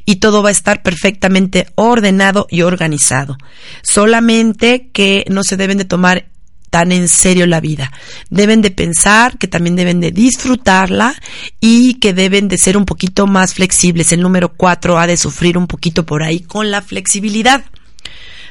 y 0.05 0.18
todo 0.18 0.43
va 0.43 0.49
a 0.49 0.53
estar 0.53 0.84
perfectamente 0.84 1.68
ordenado 1.76 2.47
y 2.49 2.61
organizado. 2.61 3.38
Solamente 3.82 4.89
que 4.91 5.26
no 5.30 5.43
se 5.43 5.57
deben 5.57 5.78
de 5.78 5.86
tomar 5.86 6.26
tan 6.76 6.91
en 6.91 7.07
serio 7.07 7.47
la 7.47 7.61
vida. 7.61 7.93
Deben 8.30 8.61
de 8.61 8.69
pensar 8.69 9.38
que 9.38 9.47
también 9.47 9.78
deben 9.78 10.01
de 10.01 10.11
disfrutarla 10.11 11.15
y 11.61 11.93
que 12.01 12.11
deben 12.11 12.49
de 12.49 12.57
ser 12.57 12.76
un 12.76 12.84
poquito 12.84 13.28
más 13.28 13.53
flexibles. 13.53 14.11
El 14.11 14.19
número 14.19 14.49
cuatro 14.49 14.99
ha 14.99 15.07
de 15.07 15.15
sufrir 15.15 15.57
un 15.57 15.67
poquito 15.67 16.05
por 16.05 16.21
ahí 16.21 16.41
con 16.41 16.71
la 16.71 16.82
flexibilidad. 16.82 17.63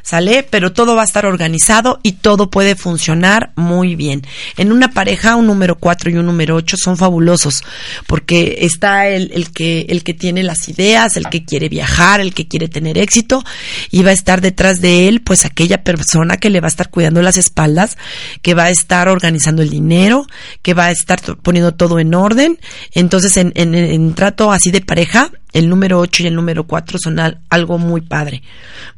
¿Sale? 0.05 0.47
Pero 0.49 0.73
todo 0.73 0.95
va 0.95 1.03
a 1.03 1.07
estar 1.07 1.27
organizado 1.27 1.99
y 2.03 2.13
todo 2.13 2.51
puede 2.51 2.77
funcionar 2.77 3.53
muy 3.57 3.97
bien. 3.97 4.23
En 4.57 4.71
una 4.71 4.93
pareja, 4.93 5.35
un 5.35 5.47
número 5.47 5.77
4 5.77 6.11
y 6.11 6.17
un 6.17 6.27
número 6.27 6.55
8 6.55 6.77
son 6.77 6.97
fabulosos, 6.97 7.65
porque 8.07 8.59
está 8.61 9.09
el, 9.09 9.33
el, 9.33 9.51
que, 9.51 9.87
el 9.89 10.05
que 10.05 10.15
tiene 10.15 10.43
las 10.43 10.69
ideas, 10.69 11.17
el 11.17 11.29
que 11.29 11.45
quiere 11.45 11.69
viajar, 11.69 12.21
el 12.21 12.35
que 12.35 12.47
quiere 12.47 12.69
tener 12.69 12.99
éxito, 12.99 13.43
y 13.91 14.03
va 14.03 14.11
a 14.11 14.15
estar 14.15 14.41
detrás 14.41 14.81
de 14.81 15.09
él, 15.09 15.23
pues 15.23 15.45
aquella 15.45 15.83
persona 15.83 16.37
que 16.37 16.51
le 16.51 16.61
va 16.61 16.67
a 16.67 16.69
estar 16.69 16.91
cuidando 16.91 17.23
las 17.23 17.39
espaldas, 17.39 17.97
que 18.43 18.55
va 18.55 18.65
a 18.65 18.71
estar 18.71 19.09
organizando 19.09 19.63
el 19.63 19.71
dinero, 19.71 20.27
que 20.63 20.75
va 20.75 20.87
a 20.87 20.91
estar 20.91 21.21
poniendo 21.37 21.75
todo 21.75 21.99
en 21.99 22.15
orden. 22.15 22.59
Entonces, 22.93 23.39
en, 23.39 23.53
en, 23.55 23.75
en 23.75 24.15
trato 24.15 24.53
así 24.53 24.71
de 24.71 24.83
pareja, 24.83 25.31
el 25.55 25.69
número 25.69 26.01
8 26.01 26.25
y 26.25 26.27
el 26.27 26.35
número 26.35 26.65
4 26.65 26.99
son 27.03 27.19
algo 27.49 27.79
muy 27.79 28.03
padre, 28.03 28.43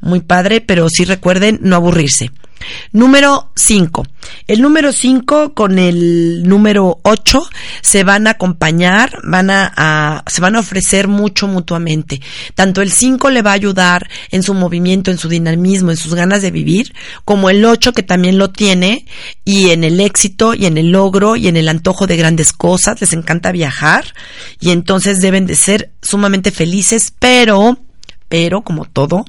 muy 0.01 0.19
padre, 0.19 0.59
pero 0.59 0.89
sí 0.89 1.05
recuerden 1.05 1.59
no 1.61 1.77
aburrirse. 1.77 2.31
Número 2.91 3.51
5. 3.55 4.05
El 4.47 4.61
número 4.61 4.91
5 4.91 5.53
con 5.53 5.79
el 5.79 6.43
número 6.43 6.99
8 7.03 7.41
se 7.81 8.03
van 8.03 8.27
a 8.27 8.31
acompañar, 8.31 9.19
van 9.23 9.49
a, 9.49 10.23
se 10.27 10.41
van 10.41 10.55
a 10.55 10.59
ofrecer 10.59 11.07
mucho 11.07 11.47
mutuamente. 11.47 12.21
Tanto 12.55 12.81
el 12.81 12.91
5 12.91 13.29
le 13.29 13.41
va 13.41 13.51
a 13.51 13.55
ayudar 13.55 14.09
en 14.31 14.43
su 14.43 14.53
movimiento, 14.53 15.11
en 15.11 15.17
su 15.17 15.29
dinamismo, 15.29 15.91
en 15.91 15.97
sus 15.97 16.13
ganas 16.13 16.41
de 16.41 16.51
vivir, 16.51 16.93
como 17.25 17.49
el 17.49 17.63
8 17.63 17.93
que 17.93 18.03
también 18.03 18.37
lo 18.37 18.49
tiene 18.49 19.05
y 19.43 19.69
en 19.71 19.83
el 19.83 19.99
éxito 19.99 20.53
y 20.53 20.65
en 20.65 20.77
el 20.77 20.91
logro 20.91 21.35
y 21.35 21.47
en 21.47 21.57
el 21.57 21.69
antojo 21.69 22.07
de 22.07 22.17
grandes 22.17 22.53
cosas. 22.53 23.01
Les 23.01 23.13
encanta 23.13 23.51
viajar 23.51 24.13
y 24.59 24.71
entonces 24.71 25.19
deben 25.19 25.45
de 25.45 25.55
ser 25.55 25.91
sumamente 26.01 26.51
felices, 26.51 27.13
pero 27.19 27.77
pero 28.29 28.61
como 28.61 28.85
todo, 28.85 29.25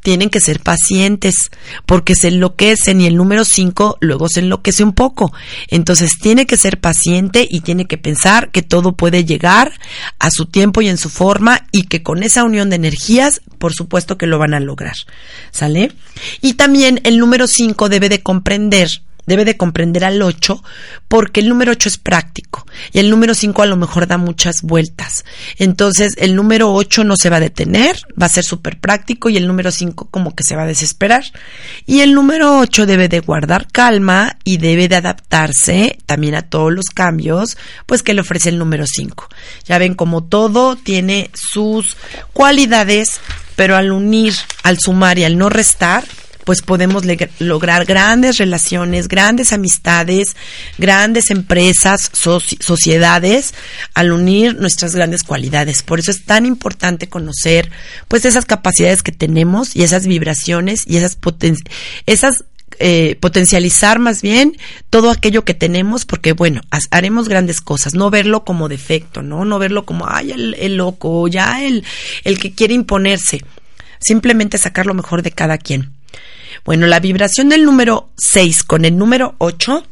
tienen 0.00 0.30
que 0.30 0.40
ser 0.40 0.60
pacientes, 0.60 1.50
porque 1.84 2.14
se 2.14 2.28
enloquecen 2.28 3.00
y 3.00 3.06
el 3.06 3.16
número 3.16 3.44
5 3.44 3.98
luego 4.00 4.28
se 4.28 4.40
enloquece 4.40 4.84
un 4.84 4.92
poco. 4.92 5.32
Entonces 5.68 6.12
tiene 6.20 6.46
que 6.46 6.56
ser 6.56 6.80
paciente 6.80 7.46
y 7.48 7.60
tiene 7.60 7.86
que 7.86 7.98
pensar 7.98 8.50
que 8.50 8.62
todo 8.62 8.92
puede 8.92 9.24
llegar 9.24 9.72
a 10.18 10.30
su 10.30 10.46
tiempo 10.46 10.80
y 10.80 10.88
en 10.88 10.98
su 10.98 11.10
forma 11.10 11.66
y 11.72 11.84
que 11.84 12.02
con 12.02 12.22
esa 12.22 12.44
unión 12.44 12.70
de 12.70 12.76
energías, 12.76 13.40
por 13.58 13.74
supuesto 13.74 14.16
que 14.16 14.26
lo 14.26 14.38
van 14.38 14.54
a 14.54 14.60
lograr. 14.60 14.96
¿Sale? 15.50 15.92
Y 16.40 16.54
también 16.54 17.00
el 17.04 17.18
número 17.18 17.46
5 17.46 17.88
debe 17.88 18.08
de 18.08 18.22
comprender 18.22 19.02
debe 19.26 19.44
de 19.44 19.56
comprender 19.56 20.04
al 20.04 20.22
8 20.22 20.62
porque 21.08 21.40
el 21.40 21.48
número 21.48 21.72
8 21.72 21.88
es 21.88 21.98
práctico 21.98 22.66
y 22.92 22.98
el 22.98 23.10
número 23.10 23.34
5 23.34 23.62
a 23.62 23.66
lo 23.66 23.76
mejor 23.76 24.06
da 24.06 24.18
muchas 24.18 24.62
vueltas. 24.62 25.24
Entonces 25.58 26.14
el 26.18 26.34
número 26.34 26.72
8 26.72 27.04
no 27.04 27.16
se 27.16 27.30
va 27.30 27.36
a 27.36 27.40
detener, 27.40 27.96
va 28.20 28.26
a 28.26 28.30
ser 28.30 28.44
súper 28.44 28.78
práctico 28.78 29.28
y 29.28 29.36
el 29.36 29.46
número 29.46 29.70
5 29.70 30.08
como 30.10 30.34
que 30.34 30.44
se 30.44 30.56
va 30.56 30.62
a 30.62 30.66
desesperar. 30.66 31.24
Y 31.86 32.00
el 32.00 32.14
número 32.14 32.58
8 32.58 32.86
debe 32.86 33.08
de 33.08 33.20
guardar 33.20 33.68
calma 33.70 34.38
y 34.44 34.58
debe 34.58 34.88
de 34.88 34.96
adaptarse 34.96 35.98
también 36.06 36.34
a 36.34 36.42
todos 36.42 36.72
los 36.72 36.86
cambios 36.86 37.56
pues 37.86 38.02
que 38.02 38.14
le 38.14 38.20
ofrece 38.20 38.48
el 38.48 38.58
número 38.58 38.84
5. 38.86 39.28
Ya 39.64 39.78
ven 39.78 39.94
como 39.94 40.24
todo 40.24 40.76
tiene 40.76 41.30
sus 41.34 41.96
cualidades, 42.32 43.20
pero 43.54 43.76
al 43.76 43.92
unir, 43.92 44.34
al 44.62 44.78
sumar 44.78 45.18
y 45.18 45.24
al 45.24 45.38
no 45.38 45.48
restar, 45.48 46.04
pues 46.46 46.62
podemos 46.62 47.02
lograr 47.40 47.84
grandes 47.84 48.38
relaciones, 48.38 49.08
grandes 49.08 49.52
amistades, 49.52 50.36
grandes 50.78 51.32
empresas, 51.32 52.08
sociedades, 52.12 53.52
al 53.94 54.12
unir 54.12 54.54
nuestras 54.54 54.94
grandes 54.94 55.24
cualidades. 55.24 55.82
Por 55.82 55.98
eso 55.98 56.12
es 56.12 56.24
tan 56.24 56.46
importante 56.46 57.08
conocer, 57.08 57.70
pues, 58.06 58.24
esas 58.24 58.46
capacidades 58.46 59.02
que 59.02 59.10
tenemos 59.10 59.74
y 59.74 59.82
esas 59.82 60.06
vibraciones 60.06 60.84
y 60.86 60.96
esas 60.96 61.18
esas 62.06 62.44
eh, 62.78 63.16
potencializar 63.20 63.98
más 63.98 64.22
bien 64.22 64.56
todo 64.88 65.10
aquello 65.10 65.44
que 65.44 65.54
tenemos, 65.54 66.04
porque 66.04 66.32
bueno, 66.32 66.60
haremos 66.92 67.28
grandes 67.28 67.60
cosas, 67.60 67.94
no 67.94 68.08
verlo 68.10 68.44
como 68.44 68.68
defecto, 68.68 69.22
¿no? 69.22 69.44
No 69.44 69.58
verlo 69.58 69.84
como, 69.84 70.06
ay, 70.08 70.30
el, 70.30 70.54
el 70.54 70.76
loco, 70.76 71.26
ya 71.26 71.64
el, 71.64 71.84
el 72.22 72.38
que 72.38 72.52
quiere 72.52 72.74
imponerse. 72.74 73.42
Simplemente 73.98 74.58
sacar 74.58 74.86
lo 74.86 74.94
mejor 74.94 75.22
de 75.22 75.32
cada 75.32 75.58
quien. 75.58 75.95
Bueno, 76.64 76.86
la 76.86 77.00
vibración 77.00 77.48
del 77.48 77.64
número 77.64 78.10
6 78.16 78.64
con 78.64 78.84
el 78.84 78.96
número 78.96 79.34
8 79.38 79.84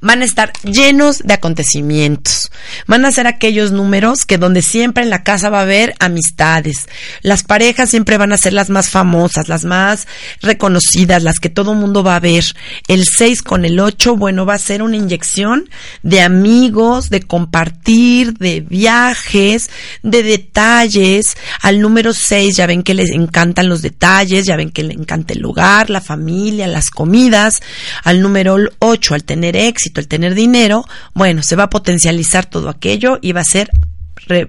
van 0.00 0.22
a 0.22 0.24
estar 0.24 0.52
llenos 0.62 1.18
de 1.18 1.34
acontecimientos. 1.34 2.50
Van 2.86 3.04
a 3.04 3.12
ser 3.12 3.26
aquellos 3.26 3.72
números 3.72 4.24
que 4.26 4.38
donde 4.38 4.62
siempre 4.62 5.02
en 5.02 5.10
la 5.10 5.22
casa 5.22 5.50
va 5.50 5.60
a 5.60 5.62
haber 5.62 5.94
amistades. 5.98 6.88
Las 7.22 7.42
parejas 7.42 7.90
siempre 7.90 8.18
van 8.18 8.32
a 8.32 8.38
ser 8.38 8.52
las 8.52 8.70
más 8.70 8.90
famosas, 8.90 9.48
las 9.48 9.64
más 9.64 10.06
reconocidas, 10.40 11.22
las 11.22 11.38
que 11.38 11.48
todo 11.48 11.74
mundo 11.74 12.02
va 12.02 12.16
a 12.16 12.20
ver. 12.20 12.44
El 12.86 13.04
6 13.06 13.42
con 13.42 13.64
el 13.64 13.80
8, 13.80 14.16
bueno, 14.16 14.46
va 14.46 14.54
a 14.54 14.58
ser 14.58 14.82
una 14.82 14.96
inyección 14.96 15.68
de 16.02 16.20
amigos, 16.20 17.10
de 17.10 17.22
compartir, 17.22 18.34
de 18.34 18.60
viajes, 18.60 19.70
de 20.02 20.22
detalles. 20.22 21.36
Al 21.62 21.80
número 21.80 22.12
6 22.12 22.56
ya 22.56 22.66
ven 22.66 22.82
que 22.82 22.94
les 22.94 23.10
encantan 23.10 23.68
los 23.68 23.82
detalles, 23.82 24.46
ya 24.46 24.56
ven 24.56 24.70
que 24.70 24.82
le 24.82 24.94
encanta 24.94 25.34
el 25.34 25.40
lugar, 25.40 25.90
la 25.90 26.00
familia, 26.00 26.66
las 26.66 26.90
comidas. 26.90 27.60
Al 28.04 28.20
número 28.20 28.56
8, 28.78 29.14
al 29.14 29.24
tener 29.24 29.56
éxito, 29.56 29.77
el 29.94 30.08
tener 30.08 30.34
dinero, 30.34 30.84
bueno, 31.14 31.42
se 31.42 31.56
va 31.56 31.64
a 31.64 31.70
potencializar 31.70 32.46
todo 32.46 32.68
aquello 32.68 33.18
y 33.22 33.32
va 33.32 33.40
a 33.40 33.44
ser 33.44 33.70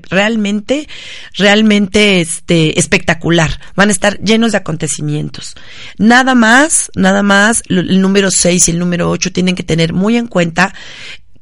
realmente, 0.10 0.88
realmente 1.36 2.22
este, 2.22 2.80
espectacular. 2.80 3.60
Van 3.76 3.90
a 3.90 3.92
estar 3.92 4.20
llenos 4.20 4.52
de 4.52 4.58
acontecimientos. 4.58 5.56
Nada 5.98 6.36
más, 6.36 6.92
nada 6.96 7.24
más, 7.24 7.64
el 7.70 8.02
número 8.02 8.32
6 8.32 8.68
y 8.68 8.72
el 8.72 8.80
número 8.80 9.10
8 9.10 9.32
tienen 9.32 9.56
que 9.56 9.64
tener 9.64 9.94
muy 9.94 10.18
en 10.18 10.28
cuenta 10.28 10.74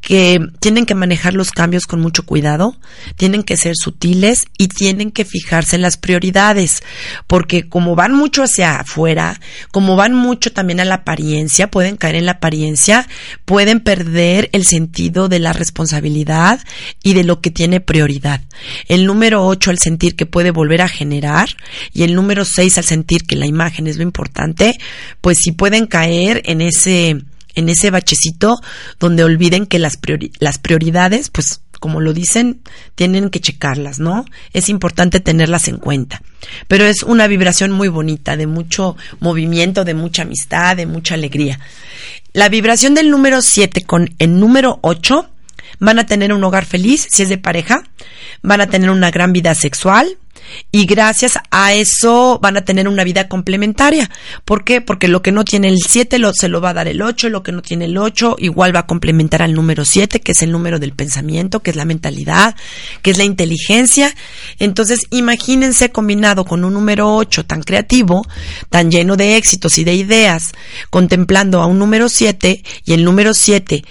que 0.08 0.40
tienen 0.62 0.86
que 0.86 0.96
manejar 0.96 1.34
los 1.34 1.52
cambios 1.52 1.86
con 1.86 2.00
mucho 2.00 2.26
cuidado, 2.26 2.78
tienen 3.18 3.44
que 3.44 3.58
ser 3.58 3.74
sutiles 3.76 4.46
y 4.58 4.70
tienen 4.70 5.12
que 5.12 5.26
fijarse 5.26 5.76
en 5.76 5.82
las 5.82 5.98
prioridades, 5.98 6.82
porque 7.28 7.68
como 7.68 7.94
van 7.94 8.14
mucho 8.14 8.42
hacia 8.42 8.80
afuera, 8.80 9.42
como 9.70 9.98
van 9.98 10.14
mucho 10.14 10.54
también 10.54 10.80
a 10.80 10.86
la 10.86 10.96
apariencia, 10.96 11.70
pueden 11.70 11.98
caer 11.98 12.16
en 12.16 12.26
la 12.26 12.32
apariencia, 12.34 13.06
pueden 13.44 13.82
perder 13.82 14.50
el 14.54 14.66
sentido 14.66 15.28
de 15.28 15.40
la 15.40 15.52
responsabilidad 15.52 16.62
y 17.04 17.14
de 17.14 17.26
lo 17.26 17.42
que 17.42 17.52
tiene 17.52 17.82
prioridad. 17.82 18.40
El 18.88 19.08
número 19.08 19.46
8 19.46 19.72
al 19.72 19.80
sentir 19.80 20.16
que 20.16 20.26
puede 20.26 20.52
volver 20.52 20.84
a 20.84 20.88
generar 20.88 21.50
y 21.92 22.04
el 22.04 22.16
número 22.16 22.46
6 22.46 22.78
al 22.78 22.86
sentir 22.86 23.24
que 23.24 23.36
la 23.36 23.46
imagen 23.46 23.88
es 23.88 23.98
lo 23.98 24.04
importante, 24.04 24.80
pues 25.20 25.40
sí 25.40 25.52
pueden 25.52 25.86
caer 25.86 26.44
en 26.46 26.62
ese 26.62 27.26
en 27.58 27.70
ese 27.70 27.90
bachecito 27.90 28.62
donde 29.00 29.24
olviden 29.24 29.66
que 29.66 29.80
las, 29.80 29.98
las 30.40 30.60
prioridades, 30.60 31.30
pues 31.30 31.62
como 31.80 32.00
lo 32.02 32.14
dicen, 32.14 32.62
tienen 32.96 33.30
que 33.30 33.42
checarlas, 33.42 34.00
¿no? 34.00 34.26
Es 34.54 34.70
importante 34.70 35.20
tenerlas 35.20 35.68
en 35.68 35.78
cuenta. 35.78 36.22
Pero 36.68 36.86
es 36.86 37.04
una 37.04 37.28
vibración 37.28 37.72
muy 37.72 37.88
bonita, 37.88 38.38
de 38.38 38.48
mucho 38.48 38.96
movimiento, 39.20 39.84
de 39.84 39.94
mucha 39.94 40.22
amistad, 40.22 40.78
de 40.78 40.86
mucha 40.86 41.16
alegría. 41.16 41.60
La 42.34 42.50
vibración 42.50 42.94
del 42.94 43.10
número 43.10 43.42
7 43.42 43.84
con 43.84 44.10
el 44.20 44.40
número 44.40 44.80
8 44.82 45.30
van 45.80 46.00
a 46.00 46.06
tener 46.06 46.34
un 46.34 46.44
hogar 46.44 46.66
feliz 46.66 47.08
si 47.10 47.24
es 47.24 47.30
de 47.30 47.38
pareja, 47.38 47.84
van 48.42 48.62
a 48.62 48.68
tener 48.68 48.90
una 48.92 49.12
gran 49.12 49.34
vida 49.34 49.56
sexual, 49.56 50.18
y 50.72 50.86
gracias 50.86 51.40
a 51.52 51.74
eso 51.74 52.40
van 52.42 52.58
a 52.58 52.66
tener 52.66 52.88
una 52.88 53.04
vida 53.04 53.28
complementaria. 53.28 54.10
¿Por 54.46 54.64
qué? 54.64 54.82
Porque 54.82 55.08
lo 55.08 55.22
que 55.22 55.32
no 55.32 55.46
tiene 55.46 55.70
el 55.70 55.80
7 55.80 56.20
lo, 56.20 56.34
se 56.34 56.48
lo 56.48 56.62
va 56.62 56.70
a 56.70 56.74
dar 56.74 56.88
el 56.88 57.02
8, 57.02 57.30
lo 57.30 57.44
que 57.44 57.52
no 57.52 57.62
tiene 57.62 57.86
el 57.86 57.98
8 57.98 58.38
igual 58.40 58.76
va 58.76 58.82
a 58.82 58.88
complementar 58.88 59.42
al 59.42 59.54
número 59.54 59.86
7, 59.86 60.20
que 60.22 60.32
es 60.32 60.42
el 60.42 60.52
número 60.52 60.80
del 60.80 60.94
pensamiento, 60.94 61.62
que 61.62 61.72
es 61.72 61.76
la 61.76 61.86
mentalidad, 61.86 62.56
que 63.02 63.12
es 63.12 63.18
la 63.18 63.24
inteligencia. 63.24 64.14
Entonces, 64.60 65.08
imagínense 65.12 65.92
combinado 65.92 66.46
con 66.46 66.64
un 66.64 66.74
número 66.74 67.16
8 67.16 67.46
tan 67.46 67.64
creativo, 67.64 68.26
tan 68.70 68.92
lleno 68.92 69.18
de 69.18 69.38
éxitos 69.38 69.78
y 69.78 69.84
de 69.84 69.96
ideas, 69.96 70.54
contemplando 70.90 71.62
a 71.62 71.66
un 71.66 71.80
número 71.80 72.10
7 72.10 72.64
y 72.86 72.94
el 72.94 73.04
número 73.04 73.34
7 73.34 73.84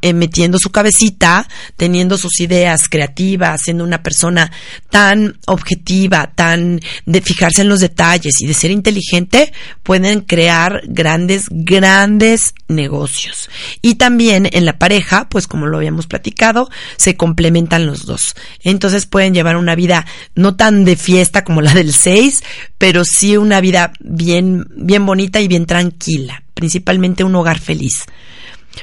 eh, 0.00 0.14
metiendo 0.14 0.58
su 0.58 0.70
cabecita, 0.70 1.46
teniendo 1.76 2.16
sus 2.16 2.40
ideas 2.40 2.88
creativas, 2.88 3.60
siendo 3.62 3.84
una 3.84 4.02
persona 4.02 4.50
tan 4.88 5.38
objetiva, 5.46 5.95
tan 6.34 6.80
de 7.04 7.20
fijarse 7.20 7.62
en 7.62 7.68
los 7.68 7.80
detalles 7.80 8.40
y 8.40 8.46
de 8.46 8.54
ser 8.54 8.70
inteligente, 8.70 9.52
pueden 9.82 10.20
crear 10.20 10.82
grandes, 10.86 11.46
grandes 11.50 12.54
negocios. 12.68 13.48
Y 13.82 13.96
también 13.96 14.48
en 14.52 14.64
la 14.64 14.78
pareja, 14.78 15.28
pues 15.28 15.46
como 15.46 15.66
lo 15.66 15.78
habíamos 15.78 16.06
platicado, 16.06 16.70
se 16.96 17.16
complementan 17.16 17.86
los 17.86 18.06
dos. 18.06 18.34
Entonces 18.62 19.06
pueden 19.06 19.34
llevar 19.34 19.56
una 19.56 19.74
vida 19.74 20.06
no 20.34 20.56
tan 20.56 20.84
de 20.84 20.96
fiesta 20.96 21.44
como 21.44 21.62
la 21.62 21.74
del 21.74 21.92
6, 21.92 22.42
pero 22.78 23.04
sí 23.04 23.36
una 23.36 23.60
vida 23.60 23.92
bien, 24.00 24.66
bien 24.76 25.06
bonita 25.06 25.40
y 25.40 25.48
bien 25.48 25.66
tranquila, 25.66 26.42
principalmente 26.54 27.24
un 27.24 27.34
hogar 27.34 27.58
feliz. 27.58 28.04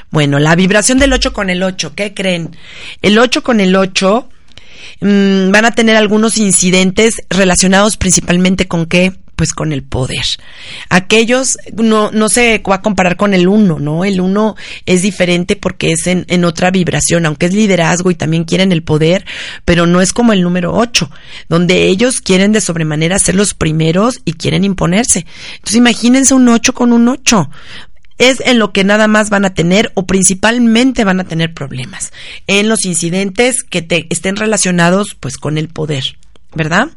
Bueno, 0.10 0.40
la 0.40 0.56
vibración 0.56 1.00
del 1.00 1.14
8 1.14 1.34
con 1.34 1.50
el 1.50 1.62
8, 1.64 1.94
¿qué 1.96 2.14
creen? 2.14 2.56
El 3.02 3.20
8 3.20 3.44
con 3.44 3.60
el 3.60 3.76
8 3.76 4.30
mm, 5.04 5.52
van 5.52 5.66
a 5.66 5.72
tener 5.72 5.96
algunos 5.96 6.38
incidentes 6.38 7.16
relacionados 7.30 7.98
principalmente 7.98 8.68
con 8.68 8.86
qué? 8.86 9.14
Pues 9.36 9.54
con 9.54 9.74
el 9.74 9.84
poder. 9.84 10.24
Aquellos 10.90 11.58
no, 11.76 12.12
no 12.12 12.30
se 12.30 12.60
va 12.60 12.76
a 12.76 12.82
comparar 12.82 13.18
con 13.18 13.34
el 13.34 13.48
1, 13.48 13.80
¿no? 13.80 14.06
El 14.06 14.22
1 14.22 14.56
es 14.86 15.02
diferente 15.02 15.56
porque 15.56 15.92
es 15.92 16.06
en, 16.06 16.26
en 16.30 16.46
otra 16.46 16.70
vibración, 16.70 17.26
aunque 17.26 17.48
es 17.48 17.54
liderazgo 17.54 18.12
y 18.12 18.16
también 18.16 18.44
quieren 18.44 18.72
el 18.72 18.84
poder, 18.84 19.26
pero 19.66 19.88
no 19.88 20.02
es 20.02 20.14
como 20.14 20.34
el 20.34 20.44
número 20.44 20.74
8, 20.74 21.10
donde 21.50 21.88
ellos 21.88 22.22
quieren 22.22 22.52
de 22.52 22.62
sobremanera 22.62 23.18
ser 23.18 23.36
los 23.36 23.56
primeros 23.56 24.20
y 24.24 24.34
quieren 24.34 24.64
imponerse. 24.64 25.26
Entonces 25.56 25.78
imagínense 25.78 26.36
un 26.36 26.48
8 26.48 26.74
con 26.74 26.94
un 26.94 27.08
8 27.08 27.50
es 28.30 28.40
en 28.46 28.60
lo 28.60 28.72
que 28.72 28.84
nada 28.84 29.08
más 29.08 29.30
van 29.30 29.46
a 29.46 29.54
tener 29.54 29.92
o 29.96 30.06
principalmente 30.06 31.04
van 31.04 31.20
a 31.20 31.26
tener 31.26 31.54
problemas 31.54 32.12
en 32.48 32.68
los 32.70 32.86
incidentes 32.86 33.64
que 33.64 33.82
te 33.82 34.08
estén 34.10 34.36
relacionados 34.36 35.16
pues 35.20 35.38
con 35.38 35.58
el 35.58 35.70
poder. 35.70 36.04
¿verdad? 36.56 36.90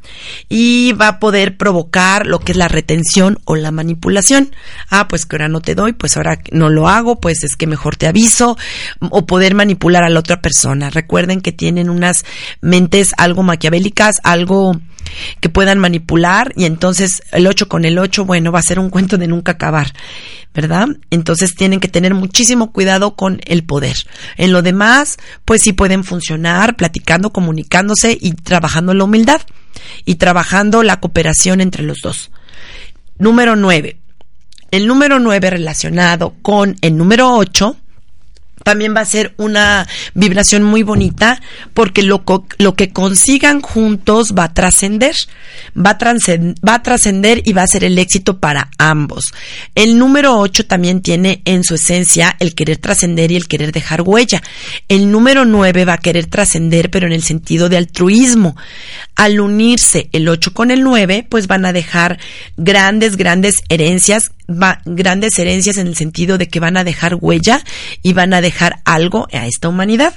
Y 0.49 0.93
va 0.93 1.09
a 1.09 1.18
poder 1.18 1.57
provocar 1.57 2.27
lo 2.27 2.41
que 2.41 2.53
es 2.53 2.59
la 2.59 2.68
retención 2.68 3.39
o 3.45 3.57
la 3.57 3.70
manipulación. 3.70 4.55
Ah, 4.91 5.09
pues 5.09 5.24
que 5.24 5.37
ahora 5.37 5.49
no 5.49 5.61
te 5.61 5.74
doy, 5.74 5.93
pues 5.93 6.16
ahora 6.16 6.41
no 6.53 6.68
lo 6.68 6.89
hago, 6.89 7.20
pues 7.20 7.43
es 7.43 7.57
que 7.57 7.66
mejor 7.66 7.97
te 7.97 8.07
aviso, 8.07 8.57
o 9.01 9.27
poder 9.27 9.55
manipular 9.55 10.05
a 10.05 10.11
la 10.11 10.20
otra 10.20 10.41
persona. 10.43 10.91
Recuerden 10.91 11.41
que 11.41 11.53
tienen 11.53 11.91
unas 11.91 12.24
mentes 12.61 13.12
algo 13.16 13.43
maquiavélicas, 13.43 14.16
algo 14.24 14.79
que 15.41 15.49
puedan 15.49 15.79
manipular 15.79 16.53
y 16.57 16.65
entonces 16.65 17.23
el 17.33 17.47
8 17.47 17.69
con 17.69 17.85
el 17.85 17.99
8, 17.99 18.25
bueno, 18.25 18.53
va 18.53 18.59
a 18.59 18.63
ser 18.63 18.79
un 18.79 18.91
cuento 18.91 19.19
de 19.19 19.27
nunca 19.27 19.53
acabar. 19.53 19.93
¿verdad? 20.57 20.89
Entonces 21.11 21.55
tienen 21.55 21.81
que 21.81 21.89
tener 21.89 22.15
muchísimo 22.15 22.73
cuidado 22.73 23.15
con 23.15 23.43
el 23.45 23.63
poder. 23.63 23.95
En 24.39 24.55
lo 24.55 24.63
demás, 24.63 25.19
pues 25.45 25.61
sí 25.61 25.75
pueden 25.75 26.03
funcionar 26.03 26.77
platicando, 26.77 27.31
comunicándose 27.31 28.17
y 28.19 28.33
trabajando 28.33 28.95
la 28.95 29.05
humildad 29.05 29.43
y 30.07 30.15
trabajando 30.15 30.83
la 30.83 30.99
cooperación 30.99 31.61
entre 31.61 31.83
los 31.83 31.99
dos. 32.03 32.31
Número 33.19 33.55
nueve. 33.55 33.99
El 34.71 34.87
número 34.87 35.19
nueve 35.19 35.51
relacionado 35.51 36.35
con 36.41 36.77
el 36.81 36.97
número 36.97 37.35
ocho 37.37 37.77
también 38.67 38.97
va 38.97 39.03
a 39.03 39.05
ser 39.05 39.33
una 39.37 39.87
vibración 40.14 40.64
muy 40.64 40.83
bonita 40.83 41.41
porque 41.73 42.03
lo, 42.03 42.25
lo 42.59 42.75
que 42.75 42.93
consigan 42.93 43.61
juntos 43.61 44.35
va 44.37 44.43
a 44.43 44.55
trascender, 44.55 45.14
va 45.77 45.97
a 46.75 46.83
trascender 46.83 47.43
y 47.45 47.53
va 47.53 47.62
a 47.62 47.69
ser 47.69 47.85
el 47.85 47.97
éxito 47.97 48.41
para 48.41 48.71
ambos. 48.77 49.33
El 49.77 50.01
número 50.01 50.37
8 50.41 50.67
también 50.67 51.01
tiene 51.01 51.43
en 51.45 51.62
su 51.62 51.77
esencia 51.77 52.35
el 52.41 52.57
querer 52.57 52.79
trascender 52.79 53.31
y 53.31 53.37
el 53.37 53.47
querer 53.47 53.71
dejar 53.71 54.03
huella. 54.03 54.43
El 54.89 55.12
número 55.12 55.45
9 55.45 55.85
va 55.85 55.93
a 55.93 55.99
querer 55.99 56.27
trascender 56.27 56.91
pero 56.91 57.07
en 57.07 57.12
el 57.12 57.23
sentido 57.23 57.69
de 57.69 57.77
altruismo. 57.77 58.57
Al 59.14 59.39
unirse 59.39 60.09
el 60.11 60.29
8 60.29 60.53
con 60.53 60.73
el 60.73 60.83
9 60.83 61.25
pues 61.31 61.47
van 61.47 61.67
a 61.67 61.73
dejar 61.73 62.19
grandes, 62.57 63.17
grandes 63.17 63.62
herencias 63.69 64.33
grandes 64.49 65.39
herencias 65.39 65.77
en 65.79 65.87
el 65.87 65.97
sentido 65.97 66.39
de 66.39 66.49
que 66.49 66.61
van 66.61 66.77
a 66.77 66.85
dejar 66.85 67.17
huella 67.21 67.63
y 68.03 68.13
van 68.13 68.33
a 68.33 68.41
dejar 68.41 68.81
algo 68.85 69.27
a 69.33 69.47
esta 69.47 69.69
humanidad. 69.69 70.15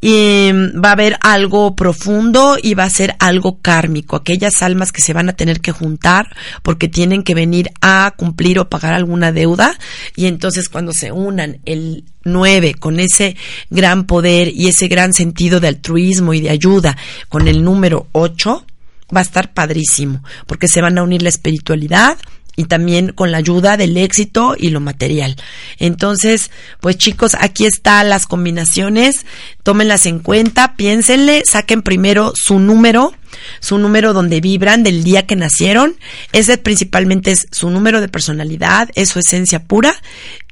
Y 0.00 0.50
mm, 0.52 0.84
va 0.84 0.90
a 0.90 0.92
haber 0.92 1.16
algo 1.22 1.74
profundo 1.74 2.58
y 2.62 2.74
va 2.74 2.84
a 2.84 2.90
ser 2.90 3.16
algo 3.20 3.60
kármico, 3.62 4.16
aquellas 4.16 4.62
almas 4.62 4.92
que 4.92 5.00
se 5.00 5.14
van 5.14 5.30
a 5.30 5.32
tener 5.32 5.60
que 5.60 5.72
juntar 5.72 6.28
porque 6.62 6.88
tienen 6.88 7.22
que 7.22 7.34
venir 7.34 7.70
a 7.80 8.12
cumplir 8.14 8.58
o 8.58 8.68
pagar 8.68 8.92
alguna 8.92 9.32
deuda 9.32 9.78
y 10.14 10.26
entonces 10.26 10.68
cuando 10.68 10.92
se 10.92 11.10
unan 11.10 11.60
el 11.64 12.04
9 12.24 12.74
con 12.74 13.00
ese 13.00 13.34
gran 13.70 14.04
poder 14.04 14.48
y 14.48 14.68
ese 14.68 14.88
gran 14.88 15.14
sentido 15.14 15.58
de 15.58 15.68
altruismo 15.68 16.34
y 16.34 16.42
de 16.42 16.50
ayuda 16.50 16.98
con 17.30 17.48
el 17.48 17.64
número 17.64 18.06
8 18.12 18.66
va 19.14 19.20
a 19.20 19.22
estar 19.22 19.54
padrísimo 19.54 20.22
porque 20.46 20.68
se 20.68 20.82
van 20.82 20.98
a 20.98 21.02
unir 21.02 21.22
la 21.22 21.30
espiritualidad 21.30 22.18
y 22.56 22.64
también 22.64 23.12
con 23.12 23.32
la 23.32 23.38
ayuda 23.38 23.76
del 23.76 23.96
éxito 23.96 24.54
y 24.58 24.70
lo 24.70 24.80
material. 24.80 25.36
Entonces, 25.78 26.50
pues 26.80 26.96
chicos, 26.96 27.36
aquí 27.38 27.66
están 27.66 28.08
las 28.08 28.26
combinaciones, 28.26 29.26
tómenlas 29.62 30.06
en 30.06 30.20
cuenta, 30.20 30.76
piénsenle, 30.76 31.44
saquen 31.44 31.82
primero 31.82 32.32
su 32.34 32.58
número, 32.58 33.12
su 33.60 33.78
número 33.78 34.12
donde 34.12 34.40
vibran 34.40 34.82
del 34.82 35.04
día 35.04 35.26
que 35.26 35.36
nacieron, 35.36 35.96
ese 36.32 36.58
principalmente 36.58 37.32
es 37.32 37.46
su 37.50 37.70
número 37.70 38.00
de 38.00 38.08
personalidad, 38.08 38.90
es 38.94 39.10
su 39.10 39.18
esencia 39.18 39.64
pura 39.64 39.94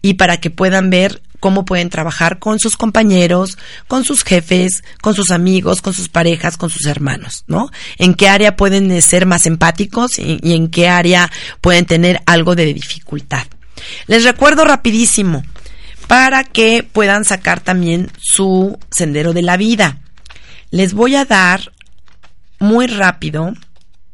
y 0.00 0.14
para 0.14 0.38
que 0.38 0.50
puedan 0.50 0.90
ver 0.90 1.22
cómo 1.42 1.64
pueden 1.64 1.90
trabajar 1.90 2.38
con 2.38 2.60
sus 2.60 2.76
compañeros, 2.76 3.58
con 3.88 4.04
sus 4.04 4.22
jefes, 4.22 4.84
con 5.00 5.12
sus 5.16 5.32
amigos, 5.32 5.82
con 5.82 5.92
sus 5.92 6.08
parejas, 6.08 6.56
con 6.56 6.70
sus 6.70 6.86
hermanos, 6.86 7.42
¿no? 7.48 7.68
En 7.98 8.14
qué 8.14 8.28
área 8.28 8.54
pueden 8.54 9.02
ser 9.02 9.26
más 9.26 9.44
empáticos 9.46 10.20
y, 10.20 10.38
en 10.54 10.68
qué 10.68 10.88
área 10.88 11.32
pueden 11.60 11.84
tener 11.84 12.22
algo 12.26 12.54
de 12.54 12.72
dificultad. 12.72 13.44
Les 14.06 14.22
recuerdo 14.22 14.64
rapidísimo 14.64 15.42
para 16.06 16.44
que 16.44 16.84
puedan 16.84 17.24
sacar 17.24 17.58
también 17.58 18.12
su 18.20 18.78
sendero 18.92 19.32
de 19.32 19.42
la 19.42 19.56
vida. 19.56 19.98
Les 20.70 20.94
voy 20.94 21.16
a 21.16 21.24
dar 21.24 21.72
muy 22.60 22.86
rápido 22.86 23.52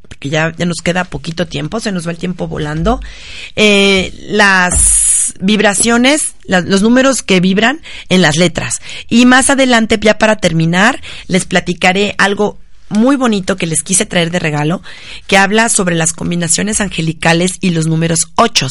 porque 0.00 0.30
ya, 0.30 0.54
ya 0.56 0.64
nos 0.64 0.78
queda 0.82 1.04
poquito 1.04 1.46
tiempo, 1.46 1.78
se 1.78 1.92
nos 1.92 2.06
va 2.06 2.12
el 2.12 2.16
tiempo 2.16 2.48
volando, 2.48 3.02
eh, 3.54 4.14
las 4.30 5.34
vibraciones, 5.40 6.34
los 6.49 6.82
números 6.82 7.22
que 7.22 7.40
vibran 7.40 7.80
en 8.09 8.22
las 8.22 8.36
letras. 8.36 8.80
Y 9.09 9.26
más 9.26 9.51
adelante, 9.51 9.99
ya 10.01 10.18
para 10.18 10.36
terminar, 10.36 11.01
les 11.28 11.44
platicaré 11.44 12.14
algo 12.18 12.59
muy 12.90 13.16
bonito 13.16 13.57
que 13.57 13.66
les 13.66 13.82
quise 13.82 14.07
traer 14.07 14.30
de 14.30 14.38
regalo, 14.38 14.82
que 15.26 15.36
habla 15.36 15.68
sobre 15.68 15.94
las 15.94 16.12
combinaciones 16.12 16.80
angelicales 16.80 17.59
y 17.61 17.70
los 17.70 17.86
números 17.86 18.32
8. 18.36 18.66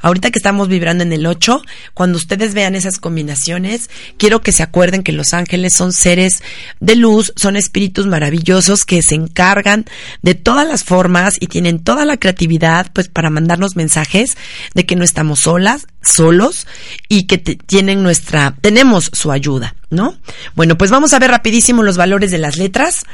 Ahorita 0.00 0.30
que 0.30 0.38
estamos 0.38 0.68
vibrando 0.68 1.02
en 1.02 1.12
el 1.12 1.26
8, 1.26 1.62
cuando 1.94 2.18
ustedes 2.18 2.54
vean 2.54 2.74
esas 2.74 2.98
combinaciones, 2.98 3.90
quiero 4.18 4.42
que 4.42 4.52
se 4.52 4.62
acuerden 4.62 5.02
que 5.02 5.12
los 5.12 5.32
ángeles 5.32 5.74
son 5.74 5.92
seres 5.92 6.42
de 6.80 6.96
luz, 6.96 7.32
son 7.36 7.56
espíritus 7.56 8.06
maravillosos 8.06 8.84
que 8.84 9.02
se 9.02 9.14
encargan 9.14 9.86
de 10.22 10.34
todas 10.34 10.66
las 10.66 10.84
formas 10.84 11.36
y 11.40 11.46
tienen 11.46 11.82
toda 11.82 12.04
la 12.04 12.18
creatividad 12.18 12.90
pues 12.92 13.08
para 13.08 13.30
mandarnos 13.30 13.76
mensajes 13.76 14.36
de 14.74 14.84
que 14.84 14.96
no 14.96 15.04
estamos 15.04 15.40
solas, 15.40 15.86
solos 16.04 16.66
y 17.08 17.26
que 17.26 17.38
tienen 17.38 18.02
nuestra 18.02 18.54
tenemos 18.60 19.10
su 19.12 19.32
ayuda. 19.32 19.74
¿no? 19.94 20.18
Bueno, 20.54 20.76
pues 20.76 20.90
vamos 20.90 21.14
a 21.14 21.18
ver 21.18 21.30
rapidísimo 21.30 21.82
los 21.82 21.96
valores 21.96 22.30
de 22.30 22.38
las 22.38 22.56
letras. 22.56 23.04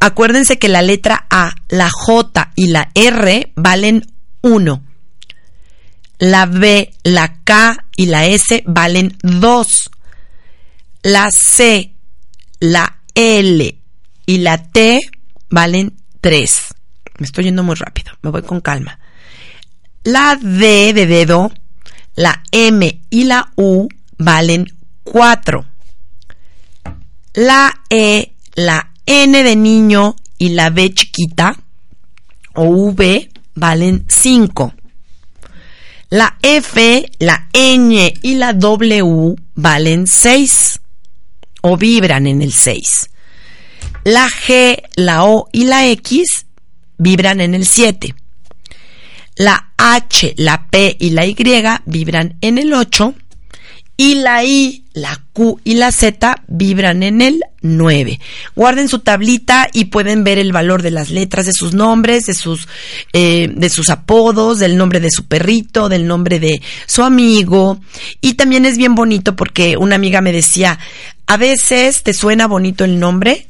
Acuérdense 0.00 0.58
que 0.58 0.68
la 0.68 0.82
letra 0.82 1.26
A, 1.30 1.54
la 1.68 1.90
J 1.90 2.52
y 2.56 2.68
la 2.68 2.90
R 2.94 3.52
valen 3.54 4.06
1. 4.40 4.82
La 6.18 6.46
B, 6.46 6.92
la 7.02 7.36
K 7.44 7.86
y 7.96 8.06
la 8.06 8.26
S 8.26 8.62
valen 8.66 9.16
2. 9.22 9.90
La 11.02 11.30
C, 11.30 11.94
la 12.58 12.98
L 13.14 13.78
y 14.26 14.38
la 14.38 14.58
T 14.58 15.00
valen 15.48 15.94
3. 16.20 16.60
Me 17.18 17.26
estoy 17.26 17.44
yendo 17.44 17.62
muy 17.62 17.74
rápido, 17.74 18.12
me 18.22 18.30
voy 18.30 18.42
con 18.42 18.60
calma. 18.60 18.98
La 20.04 20.38
D 20.40 20.92
de 20.94 21.06
dedo, 21.06 21.52
la 22.14 22.42
M 22.52 23.00
y 23.10 23.24
la 23.24 23.52
U 23.56 23.88
valen 24.18 24.66
4 25.04 25.70
la 27.34 27.80
E, 27.88 28.32
la 28.54 28.92
N 29.06 29.42
de 29.42 29.56
niño 29.56 30.16
y 30.38 30.50
la 30.50 30.70
B 30.70 30.92
chiquita 30.92 31.56
o 32.54 32.64
V 32.64 33.30
valen 33.54 34.04
5. 34.08 34.74
La 36.10 36.38
F, 36.42 37.08
la 37.20 37.48
Ñ 37.52 38.14
y 38.22 38.34
la 38.34 38.52
W 38.52 39.36
valen 39.54 40.06
6 40.08 40.80
o 41.62 41.76
vibran 41.76 42.26
en 42.26 42.42
el 42.42 42.52
6. 42.52 43.10
La 44.04 44.28
G, 44.28 44.82
la 44.96 45.24
O 45.24 45.48
y 45.52 45.64
la 45.64 45.86
X 45.86 46.46
vibran 46.98 47.40
en 47.40 47.54
el 47.54 47.64
7. 47.64 48.14
La 49.40 49.72
H, 49.78 50.34
la 50.36 50.66
P 50.68 50.98
y 51.00 51.10
la 51.12 51.24
Y 51.24 51.34
vibran 51.86 52.36
en 52.42 52.58
el 52.58 52.74
8 52.74 53.14
y 53.96 54.16
la 54.16 54.44
I, 54.44 54.84
la 54.92 55.18
Q 55.32 55.62
y 55.64 55.76
la 55.76 55.92
Z 55.92 56.42
vibran 56.46 57.02
en 57.02 57.22
el 57.22 57.40
9. 57.62 58.20
Guarden 58.54 58.88
su 58.88 58.98
tablita 58.98 59.66
y 59.72 59.86
pueden 59.86 60.24
ver 60.24 60.36
el 60.36 60.52
valor 60.52 60.82
de 60.82 60.90
las 60.90 61.08
letras 61.08 61.46
de 61.46 61.54
sus 61.54 61.72
nombres, 61.72 62.26
de 62.26 62.34
sus, 62.34 62.68
eh, 63.14 63.50
de 63.50 63.70
sus 63.70 63.88
apodos, 63.88 64.58
del 64.58 64.76
nombre 64.76 65.00
de 65.00 65.10
su 65.10 65.24
perrito, 65.24 65.88
del 65.88 66.06
nombre 66.06 66.38
de 66.38 66.60
su 66.86 67.02
amigo. 67.02 67.80
Y 68.20 68.34
también 68.34 68.66
es 68.66 68.76
bien 68.76 68.94
bonito 68.94 69.36
porque 69.36 69.78
una 69.78 69.94
amiga 69.94 70.20
me 70.20 70.32
decía, 70.32 70.78
a 71.26 71.38
veces 71.38 72.02
te 72.02 72.12
suena 72.12 72.46
bonito 72.46 72.84
el 72.84 73.00
nombre 73.00 73.46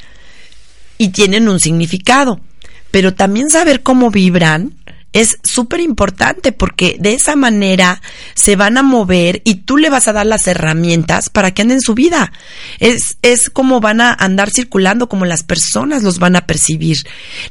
y 0.98 1.08
tienen 1.08 1.48
un 1.48 1.58
significado, 1.58 2.38
pero 2.92 3.12
también 3.12 3.50
saber 3.50 3.82
cómo 3.82 4.12
vibran 4.12 4.79
es 5.12 5.38
súper 5.42 5.80
importante 5.80 6.52
porque 6.52 6.96
de 7.00 7.14
esa 7.14 7.34
manera 7.34 8.00
se 8.34 8.54
van 8.54 8.78
a 8.78 8.82
mover 8.82 9.42
y 9.44 9.56
tú 9.56 9.76
le 9.76 9.90
vas 9.90 10.06
a 10.06 10.12
dar 10.12 10.26
las 10.26 10.46
herramientas 10.46 11.30
para 11.30 11.50
que 11.50 11.62
anden 11.62 11.80
su 11.80 11.94
vida. 11.94 12.32
Es, 12.78 13.16
es 13.22 13.50
como 13.50 13.80
van 13.80 14.00
a 14.00 14.12
andar 14.12 14.50
circulando, 14.50 15.08
como 15.08 15.24
las 15.24 15.42
personas 15.42 16.02
los 16.02 16.18
van 16.18 16.36
a 16.36 16.46
percibir. 16.46 16.98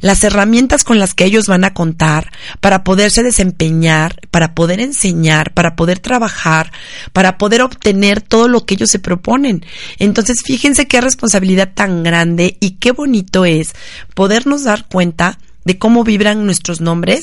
Las 0.00 0.24
herramientas 0.24 0.84
con 0.84 0.98
las 0.98 1.12
que 1.12 1.24
ellos 1.24 1.46
van 1.46 1.64
a 1.64 1.74
contar 1.74 2.32
para 2.60 2.82
poderse 2.82 3.22
desempeñar, 3.22 4.20
para 4.30 4.54
poder 4.54 4.80
enseñar, 4.80 5.52
para 5.52 5.76
poder 5.76 5.98
trabajar, 5.98 6.72
para 7.12 7.36
poder 7.36 7.62
obtener 7.62 8.22
todo 8.22 8.48
lo 8.48 8.64
que 8.64 8.74
ellos 8.74 8.90
se 8.90 8.98
proponen. 8.98 9.64
Entonces, 9.98 10.42
fíjense 10.42 10.88
qué 10.88 11.00
responsabilidad 11.00 11.72
tan 11.74 12.02
grande 12.02 12.56
y 12.60 12.72
qué 12.72 12.92
bonito 12.92 13.44
es 13.44 13.74
podernos 14.14 14.64
dar 14.64 14.86
cuenta 14.88 15.38
de 15.64 15.78
cómo 15.78 16.04
vibran 16.04 16.46
nuestros 16.46 16.80
nombres 16.80 17.20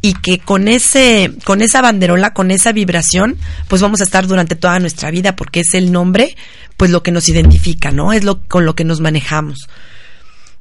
y 0.00 0.14
que 0.14 0.38
con 0.38 0.68
ese 0.68 1.32
con 1.44 1.62
esa 1.62 1.82
banderola, 1.82 2.32
con 2.32 2.50
esa 2.50 2.72
vibración, 2.72 3.36
pues 3.68 3.82
vamos 3.82 4.00
a 4.00 4.04
estar 4.04 4.26
durante 4.26 4.56
toda 4.56 4.78
nuestra 4.78 5.10
vida 5.10 5.36
porque 5.36 5.60
es 5.60 5.74
el 5.74 5.92
nombre 5.92 6.36
pues 6.76 6.90
lo 6.90 7.02
que 7.02 7.12
nos 7.12 7.28
identifica, 7.28 7.90
¿no? 7.90 8.12
Es 8.12 8.24
lo 8.24 8.42
con 8.42 8.64
lo 8.64 8.74
que 8.74 8.84
nos 8.84 9.00
manejamos. 9.00 9.68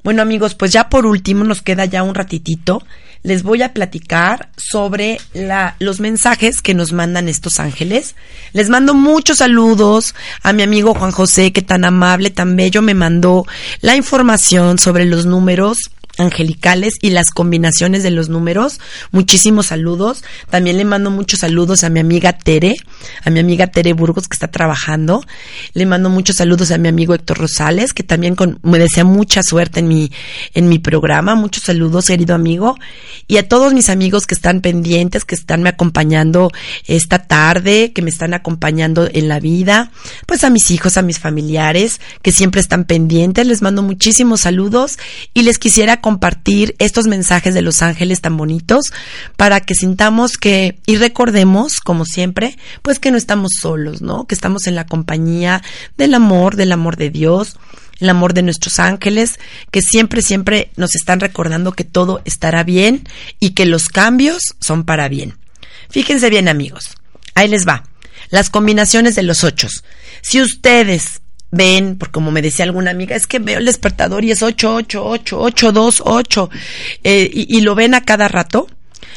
Bueno, 0.04 0.22
amigos, 0.22 0.54
pues 0.54 0.74
ya 0.74 0.90
por 0.90 1.06
último 1.06 1.46
nos 1.46 1.62
queda 1.62 1.86
ya 1.86 2.04
un 2.04 2.14
ratitito. 2.14 2.84
Les 3.24 3.42
voy 3.42 3.62
a 3.62 3.74
platicar 3.74 4.50
sobre 4.58 5.18
la, 5.34 5.78
los 5.80 6.02
mensajes 6.02 6.62
que 6.62 6.74
nos 6.74 6.92
mandan 6.92 7.30
estos 7.30 7.62
ángeles. 7.62 8.16
Les 8.52 8.68
mando 8.68 8.94
muchos 8.94 9.38
saludos 9.38 10.14
a 10.42 10.52
mi 10.52 10.62
amigo 10.62 10.94
Juan 10.94 11.12
José, 11.12 11.54
que 11.54 11.62
tan 11.62 11.86
amable, 11.86 12.32
tan 12.32 12.58
bello 12.58 12.82
me 12.82 12.94
mandó 12.96 13.46
la 13.80 13.96
información 13.96 14.78
sobre 14.78 15.06
los 15.06 15.26
números 15.26 15.90
angelicales 16.18 16.95
y 17.01 17.09
las 17.09 17.32
combinaciones 17.32 18.03
de 18.03 18.11
los 18.11 18.30
números. 18.30 18.80
Muchísimos 19.11 19.68
saludos. 19.68 20.24
También 20.49 20.78
le 20.78 20.86
mando 20.86 21.09
muchos 21.09 21.39
saludos 21.39 21.84
a 21.84 21.89
mi 21.89 21.99
amiga 21.99 22.34
Tere, 22.34 22.76
a 23.24 23.30
mi 23.30 23.39
amiga 23.39 23.68
Tere 23.68 23.93
Burgos 23.93 24.28
que 24.28 24.36
está 24.36 24.47
trabajando. 24.49 25.24
Le 25.74 25.86
mando 25.86 26.09
muchos 26.09 26.38
saludos 26.38 26.72
a 26.72 26.78
mi 26.78 26.88
amigo 26.88 27.14
Héctor 27.14 27.39
Rosales, 27.39 27.93
que 27.93 28.03
también 28.03 28.36
me 28.61 28.80
desea 28.80 29.03
mucha 29.03 29.41
suerte 29.41 29.80
en 29.80 29.88
mi, 29.88 30.11
en 30.53 30.70
mi 30.70 30.80
programa. 30.80 31.36
Muchos 31.36 31.64
saludos, 31.64 32.07
querido 32.07 32.36
amigo. 32.36 32.78
Y 33.28 33.38
a 33.38 33.47
todos 33.47 33.74
mis 33.74 33.89
amigos 33.89 34.28
que 34.28 34.36
están 34.36 34.61
pendientes, 34.61 35.26
que 35.26 35.36
están 35.36 35.64
me 35.64 35.70
acompañando 35.70 36.51
esta 36.86 37.20
tarde, 37.20 37.91
que 37.93 38.01
me 38.01 38.09
están 38.09 38.34
acompañando 38.34 39.09
en 39.11 39.28
la 39.28 39.39
vida. 39.39 39.91
Pues 40.28 40.43
a 40.43 40.49
mis 40.49 40.70
hijos, 40.70 40.97
a 40.97 41.01
mis 41.01 41.20
familiares, 41.20 41.99
que 42.22 42.32
siempre 42.32 42.61
están 42.61 42.86
pendientes. 42.86 43.47
Les 43.47 43.61
mando 43.61 43.82
muchísimos 43.82 44.41
saludos 44.41 44.99
y 45.34 45.41
les 45.43 45.57
quisiera 45.57 46.03
compartir 46.04 46.76
estos 46.80 47.08
mensajes 47.08 47.54
de 47.54 47.62
los 47.62 47.82
ángeles 47.82 48.20
tan 48.20 48.36
bonitos 48.36 48.91
para 49.38 49.62
que 49.62 49.74
sintamos 49.74 50.34
que 50.34 50.78
y 50.86 50.97
recordemos, 50.97 51.80
como 51.80 52.04
siempre, 52.04 52.58
pues 52.82 52.99
que 52.99 53.10
no 53.10 53.18
estamos 53.18 53.54
solos, 53.62 54.01
¿no? 54.01 54.28
Que 54.28 54.36
estamos 54.36 54.68
en 54.68 54.76
la 54.76 54.86
compañía 54.86 55.64
del 55.97 56.14
amor, 56.14 56.58
del 56.58 56.74
amor 56.74 56.97
de 56.97 57.10
Dios, 57.10 57.56
el 58.01 58.10
amor 58.10 58.34
de 58.34 58.41
nuestros 58.41 58.80
ángeles, 58.80 59.39
que 59.72 59.82
siempre, 59.82 60.22
siempre 60.22 60.72
nos 60.76 60.93
están 60.93 61.22
recordando 61.22 61.72
que 61.72 61.86
todo 61.86 62.22
estará 62.26 62.66
bien 62.66 63.08
y 63.39 63.51
que 63.51 63.66
los 63.66 63.88
cambios 63.88 64.56
son 64.60 64.84
para 64.84 65.08
bien. 65.08 65.38
Fíjense 65.89 66.30
bien, 66.30 66.49
amigos. 66.49 66.97
Ahí 67.34 67.47
les 67.47 67.66
va. 67.66 67.86
Las 68.30 68.49
combinaciones 68.49 69.16
de 69.16 69.24
los 69.24 69.45
ochos. 69.45 69.86
Si 70.22 70.41
ustedes 70.41 71.22
ven, 71.54 71.97
porque 71.97 72.14
como 72.14 72.32
me 72.32 72.41
decía 72.41 72.66
alguna 72.66 72.91
amiga, 72.91 73.16
es 73.16 73.28
que 73.28 73.39
veo 73.39 73.60
el 73.60 73.66
despertador 73.66 74.26
y 74.26 74.32
es 74.32 74.41
8, 74.41 74.76
8, 74.76 75.06
8, 75.06 75.39
8, 75.39 75.72
2, 75.72 76.01
8, 76.04 76.49
y, 77.04 77.58
y 77.58 77.62
lo 77.62 77.76
ven 77.76 77.93
a 77.93 78.01
cada 78.01 78.28
rato. 78.28 78.68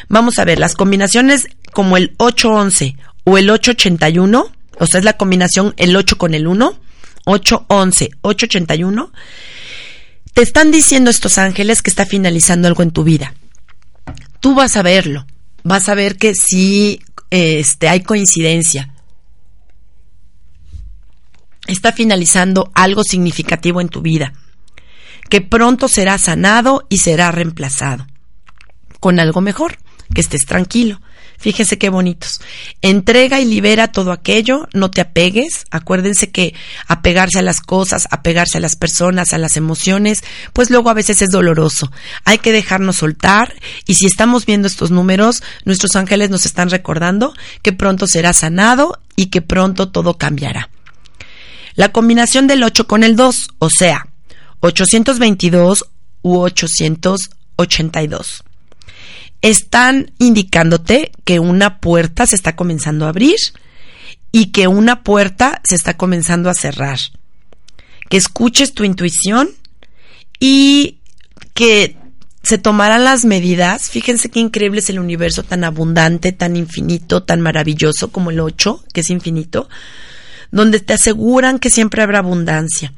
Vamos 0.08 0.38
a 0.38 0.44
ver, 0.44 0.58
las 0.58 0.74
combinaciones 0.74 1.48
como 1.72 1.96
el 1.96 2.14
811 2.18 2.96
o 3.24 3.38
el 3.38 3.48
881, 3.48 4.52
o 4.78 4.86
sea, 4.86 4.98
es 4.98 5.04
la 5.04 5.16
combinación 5.16 5.72
el 5.78 5.96
8 5.96 6.18
con 6.18 6.34
el 6.34 6.46
1, 6.46 6.78
811, 7.24 8.10
881, 8.20 9.12
te 10.34 10.42
están 10.42 10.70
diciendo 10.70 11.10
estos 11.10 11.38
ángeles 11.38 11.80
que 11.80 11.88
está 11.88 12.04
finalizando 12.04 12.68
algo 12.68 12.82
en 12.82 12.90
tu 12.90 13.02
vida. 13.02 13.34
Tú 14.40 14.54
vas 14.54 14.76
a 14.76 14.82
verlo, 14.82 15.26
vas 15.64 15.88
a 15.88 15.94
ver 15.94 16.16
que 16.16 16.34
sí 16.34 17.00
este, 17.30 17.88
hay 17.88 18.02
coincidencia 18.02 18.92
está 21.66 21.92
finalizando 21.92 22.70
algo 22.74 23.02
significativo 23.04 23.80
en 23.80 23.88
tu 23.88 24.02
vida, 24.02 24.32
que 25.28 25.40
pronto 25.40 25.88
será 25.88 26.18
sanado 26.18 26.86
y 26.88 26.98
será 26.98 27.32
reemplazado 27.32 28.06
con 29.00 29.20
algo 29.20 29.40
mejor, 29.40 29.78
que 30.14 30.20
estés 30.20 30.46
tranquilo. 30.46 31.00
Fíjense 31.38 31.78
qué 31.78 31.90
bonitos. 31.90 32.40
Entrega 32.80 33.40
y 33.40 33.44
libera 33.44 33.92
todo 33.92 34.10
aquello, 34.10 34.68
no 34.72 34.90
te 34.90 35.02
apegues. 35.02 35.64
Acuérdense 35.70 36.30
que 36.30 36.54
apegarse 36.86 37.38
a 37.40 37.42
las 37.42 37.60
cosas, 37.60 38.08
apegarse 38.10 38.58
a 38.58 38.60
las 38.60 38.74
personas, 38.74 39.34
a 39.34 39.38
las 39.38 39.56
emociones, 39.56 40.24
pues 40.52 40.70
luego 40.70 40.88
a 40.88 40.94
veces 40.94 41.20
es 41.20 41.30
doloroso. 41.30 41.92
Hay 42.24 42.38
que 42.38 42.52
dejarnos 42.52 42.96
soltar 42.96 43.54
y 43.86 43.94
si 43.94 44.06
estamos 44.06 44.46
viendo 44.46 44.66
estos 44.66 44.90
números, 44.90 45.42
nuestros 45.64 45.94
ángeles 45.94 46.30
nos 46.30 46.46
están 46.46 46.70
recordando 46.70 47.34
que 47.62 47.72
pronto 47.72 48.06
será 48.06 48.32
sanado 48.32 48.98
y 49.14 49.26
que 49.26 49.42
pronto 49.42 49.90
todo 49.90 50.14
cambiará 50.14 50.70
la 51.76 51.92
combinación 51.92 52.46
del 52.46 52.62
8 52.62 52.86
con 52.86 53.04
el 53.04 53.16
2, 53.16 53.48
o 53.58 53.70
sea, 53.70 54.08
822 54.60 55.84
u 56.22 56.38
882. 56.38 58.44
Están 59.42 60.12
indicándote 60.18 61.12
que 61.24 61.38
una 61.38 61.80
puerta 61.80 62.26
se 62.26 62.34
está 62.34 62.56
comenzando 62.56 63.04
a 63.04 63.10
abrir 63.10 63.36
y 64.32 64.46
que 64.46 64.66
una 64.66 65.04
puerta 65.04 65.60
se 65.64 65.76
está 65.76 65.96
comenzando 65.96 66.48
a 66.48 66.54
cerrar. 66.54 66.98
Que 68.08 68.16
escuches 68.16 68.72
tu 68.72 68.84
intuición 68.84 69.50
y 70.40 71.00
que 71.52 71.98
se 72.42 72.56
tomarán 72.56 73.04
las 73.04 73.24
medidas. 73.24 73.90
Fíjense 73.90 74.30
qué 74.30 74.40
increíble 74.40 74.80
es 74.80 74.88
el 74.88 74.98
universo 74.98 75.42
tan 75.42 75.64
abundante, 75.64 76.32
tan 76.32 76.56
infinito, 76.56 77.22
tan 77.22 77.42
maravilloso 77.42 78.10
como 78.10 78.30
el 78.30 78.40
8, 78.40 78.84
que 78.94 79.02
es 79.02 79.10
infinito 79.10 79.68
donde 80.50 80.80
te 80.80 80.94
aseguran 80.94 81.58
que 81.58 81.70
siempre 81.70 82.02
habrá 82.02 82.18
abundancia. 82.18 82.92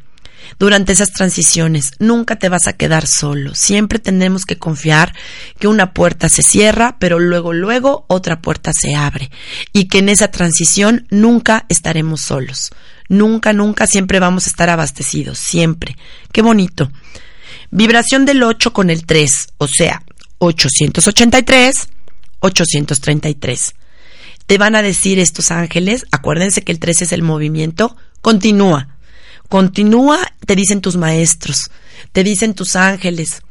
Durante 0.59 0.92
esas 0.92 1.12
transiciones 1.12 1.92
nunca 1.99 2.36
te 2.36 2.49
vas 2.49 2.66
a 2.66 2.72
quedar 2.72 3.07
solo. 3.07 3.55
Siempre 3.55 3.99
tenemos 3.99 4.46
que 4.46 4.57
confiar 4.57 5.14
que 5.59 5.68
una 5.68 5.92
puerta 5.92 6.28
se 6.28 6.42
cierra, 6.42 6.96
pero 6.99 7.18
luego, 7.18 7.53
luego 7.53 8.07
otra 8.09 8.40
puerta 8.40 8.72
se 8.72 8.94
abre. 8.94 9.30
Y 9.72 9.88
que 9.88 9.99
en 9.99 10.09
esa 10.09 10.28
transición 10.28 11.07
nunca 11.11 11.66
estaremos 11.68 12.22
solos. 12.22 12.70
Nunca, 13.09 13.53
nunca, 13.53 13.86
siempre 13.86 14.20
vamos 14.20 14.46
a 14.46 14.51
estar 14.51 14.70
abastecidos. 14.70 15.38
Siempre. 15.38 15.96
Qué 16.32 16.42
bonito. 16.42 16.90
Vibración 17.70 18.24
del 18.24 18.42
8 18.42 18.72
con 18.72 18.90
el 18.90 19.05
3, 19.05 19.49
o 19.59 19.68
sea, 19.68 20.03
883, 20.38 21.88
833 22.40 23.74
te 24.49 24.57
van 24.57 24.74
a 24.74 24.82
decir 24.82 25.18
estos 25.18 25.51
ángeles, 25.51 26.07
acuérdense 26.11 26.62
que 26.62 26.72
el 26.72 26.78
3 26.78 27.03
es 27.03 27.12
el 27.12 27.20
movimiento, 27.20 27.94
continúa, 28.22 28.96
continúa, 29.51 30.18
te 30.46 30.57
dicen 30.57 30.80
tus 30.80 30.96
maestros, 30.96 31.70
te 32.12 32.24
dicen 32.24 32.55
tus 32.55 32.74
ángeles, 32.74 33.42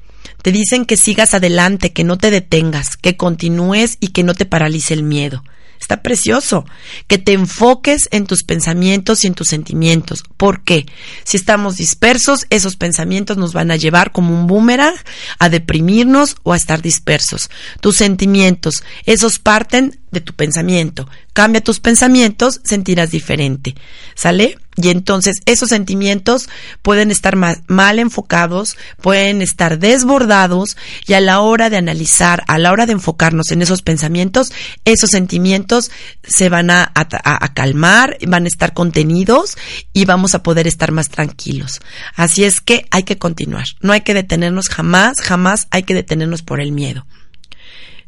te 0.41 0.51
dicen 0.51 0.85
que 0.85 0.97
sigas 0.97 1.35
adelante, 1.35 1.93
que 1.93 2.03
no 2.03 2.17
te 2.17 2.31
detengas, 2.31 2.97
que 2.97 3.15
continúes 3.15 3.97
y 3.99 4.07
que 4.07 4.23
no 4.23 4.33
te 4.33 4.47
paralice 4.47 4.95
el 4.95 5.03
miedo. 5.03 5.43
Está 5.79 6.01
precioso. 6.01 6.65
Que 7.07 7.17
te 7.17 7.33
enfoques 7.33 8.07
en 8.11 8.25
tus 8.25 8.43
pensamientos 8.43 9.23
y 9.23 9.27
en 9.27 9.33
tus 9.33 9.47
sentimientos. 9.47 10.23
¿Por 10.37 10.63
qué? 10.63 10.85
Si 11.23 11.37
estamos 11.37 11.77
dispersos, 11.77 12.45
esos 12.49 12.75
pensamientos 12.75 13.37
nos 13.37 13.53
van 13.53 13.71
a 13.71 13.75
llevar 13.75 14.11
como 14.11 14.33
un 14.33 14.47
boomerang 14.47 14.95
a 15.39 15.49
deprimirnos 15.49 16.35
o 16.43 16.53
a 16.53 16.57
estar 16.57 16.81
dispersos. 16.81 17.49
Tus 17.81 17.97
sentimientos, 17.97 18.83
esos 19.05 19.39
parten 19.39 19.99
de 20.11 20.21
tu 20.21 20.33
pensamiento. 20.33 21.07
Cambia 21.33 21.61
tus 21.61 21.79
pensamientos, 21.79 22.61
sentirás 22.63 23.11
diferente. 23.11 23.75
¿Sale? 24.15 24.57
Y 24.79 24.89
entonces 24.89 25.37
esos 25.47 25.69
sentimientos 25.69 26.49
pueden 26.83 27.09
estar 27.09 27.35
mal, 27.35 27.99
enfocados, 27.99 28.77
pueden 29.01 29.41
estar 29.41 29.79
desbordados 29.79 30.77
y 31.07 31.13
a 31.13 31.19
la 31.19 31.39
hora 31.39 31.71
de 31.71 31.77
analizar, 31.77 32.43
a 32.47 32.59
la 32.59 32.71
hora 32.71 32.85
de 32.85 32.93
enfocarnos 32.93 33.51
en 33.51 33.63
esos 33.63 33.81
pensamientos, 33.81 34.51
esos 34.85 35.09
sentimientos 35.09 35.89
se 36.23 36.49
van 36.49 36.69
a, 36.69 36.91
a 36.93 37.53
calmar, 37.55 38.17
van 38.27 38.45
a 38.45 38.47
estar 38.47 38.75
contenidos 38.75 39.57
y 39.93 40.05
vamos 40.05 40.35
a 40.35 40.43
poder 40.43 40.67
estar 40.67 40.91
más 40.91 41.09
tranquilos. 41.09 41.81
Así 42.15 42.43
es 42.43 42.61
que 42.61 42.85
hay 42.91 43.01
que 43.01 43.17
continuar. 43.17 43.65
No 43.81 43.93
hay 43.93 44.01
que 44.01 44.13
detenernos 44.13 44.69
jamás, 44.69 45.21
jamás 45.21 45.67
hay 45.71 45.83
que 45.83 45.95
detenernos 45.95 46.43
por 46.43 46.61
el 46.61 46.71
miedo. 46.71 47.07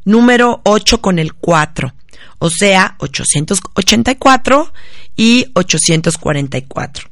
Número 0.06 0.62
8 0.66 1.02
con 1.02 1.18
el 1.18 1.34
4 1.34 1.94
o 2.40 2.50
sea, 2.50 2.96
884 3.00 4.74
y 5.20 5.48
844. 5.54 7.10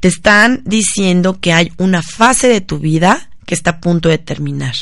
Te 0.00 0.08
están 0.08 0.62
diciendo 0.64 1.38
que 1.38 1.52
hay 1.52 1.70
una 1.76 2.02
fase 2.02 2.48
de 2.48 2.62
tu 2.62 2.78
vida 2.78 3.28
que 3.44 3.54
está 3.54 3.72
a 3.72 3.80
punto 3.80 4.08
de 4.08 4.16
terminar. 4.16 4.74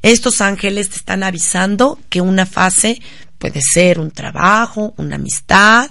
Estos 0.00 0.40
ángeles 0.40 0.88
te 0.88 0.96
están 0.96 1.22
avisando 1.22 1.98
que 2.08 2.22
una 2.22 2.46
fase 2.46 3.02
puede 3.36 3.60
ser 3.60 4.00
un 4.00 4.10
trabajo, 4.10 4.94
una 4.96 5.16
amistad, 5.16 5.90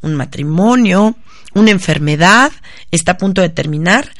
un 0.00 0.14
matrimonio, 0.14 1.16
una 1.52 1.70
enfermedad, 1.70 2.50
está 2.90 3.12
a 3.12 3.18
punto 3.18 3.42
de 3.42 3.50
terminar 3.50 4.10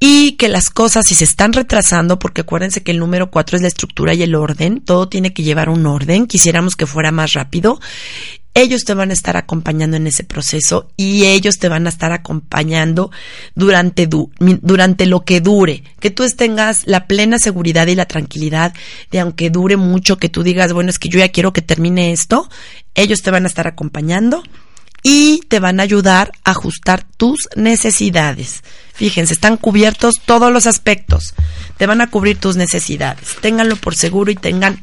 y 0.00 0.32
que 0.32 0.48
las 0.48 0.68
cosas 0.68 1.06
si 1.06 1.14
se 1.14 1.24
están 1.24 1.52
retrasando, 1.52 2.18
porque 2.18 2.40
acuérdense 2.40 2.82
que 2.82 2.90
el 2.90 2.98
número 2.98 3.30
cuatro 3.30 3.56
es 3.56 3.62
la 3.62 3.68
estructura 3.68 4.14
y 4.14 4.24
el 4.24 4.34
orden, 4.34 4.80
todo 4.80 5.08
tiene 5.08 5.32
que 5.32 5.44
llevar 5.44 5.68
un 5.68 5.86
orden, 5.86 6.26
quisiéramos 6.26 6.74
que 6.74 6.86
fuera 6.86 7.12
más 7.12 7.34
rápido, 7.34 7.80
ellos 8.56 8.84
te 8.84 8.94
van 8.94 9.10
a 9.10 9.12
estar 9.12 9.36
acompañando 9.36 9.98
en 9.98 10.06
ese 10.06 10.24
proceso 10.24 10.90
y 10.96 11.26
ellos 11.26 11.58
te 11.58 11.68
van 11.68 11.84
a 11.84 11.90
estar 11.90 12.12
acompañando 12.12 13.10
durante, 13.54 14.08
durante 14.38 15.04
lo 15.04 15.26
que 15.26 15.42
dure, 15.42 15.84
que 16.00 16.10
tú 16.10 16.26
tengas 16.34 16.86
la 16.86 17.06
plena 17.06 17.38
seguridad 17.38 17.86
y 17.86 17.94
la 17.94 18.06
tranquilidad 18.06 18.72
de 19.10 19.20
aunque 19.20 19.50
dure 19.50 19.76
mucho, 19.76 20.16
que 20.16 20.30
tú 20.30 20.42
digas, 20.42 20.72
bueno, 20.72 20.88
es 20.88 20.98
que 20.98 21.10
yo 21.10 21.18
ya 21.18 21.28
quiero 21.28 21.52
que 21.52 21.60
termine 21.60 22.12
esto, 22.12 22.48
ellos 22.94 23.20
te 23.20 23.30
van 23.30 23.44
a 23.44 23.48
estar 23.48 23.66
acompañando 23.66 24.42
y 25.02 25.42
te 25.48 25.60
van 25.60 25.78
a 25.78 25.82
ayudar 25.82 26.32
a 26.42 26.52
ajustar 26.52 27.04
tus 27.18 27.50
necesidades. 27.56 28.62
Fíjense, 28.94 29.34
están 29.34 29.58
cubiertos 29.58 30.14
todos 30.24 30.50
los 30.50 30.66
aspectos. 30.66 31.34
Te 31.76 31.86
van 31.86 32.00
a 32.00 32.10
cubrir 32.10 32.38
tus 32.38 32.56
necesidades. 32.56 33.36
Ténganlo 33.42 33.76
por 33.76 33.94
seguro 33.94 34.30
y 34.30 34.34
tengan 34.34 34.82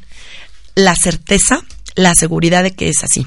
la 0.76 0.95
certeza, 0.95 1.65
la 1.95 2.13
seguridad 2.13 2.61
de 2.61 2.71
que 2.71 2.89
es 2.89 3.03
así. 3.03 3.26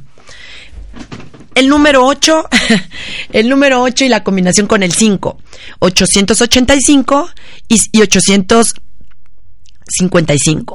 El 1.55 1.69
número 1.69 2.05
8, 2.05 2.49
el 3.33 3.49
número 3.49 3.83
8 3.83 4.05
y 4.05 4.09
la 4.09 4.23
combinación 4.23 4.67
con 4.67 4.83
el 4.83 4.93
5, 4.93 5.39
885 5.79 7.31
y, 7.69 7.81
y 7.93 8.03
855. 8.03 10.75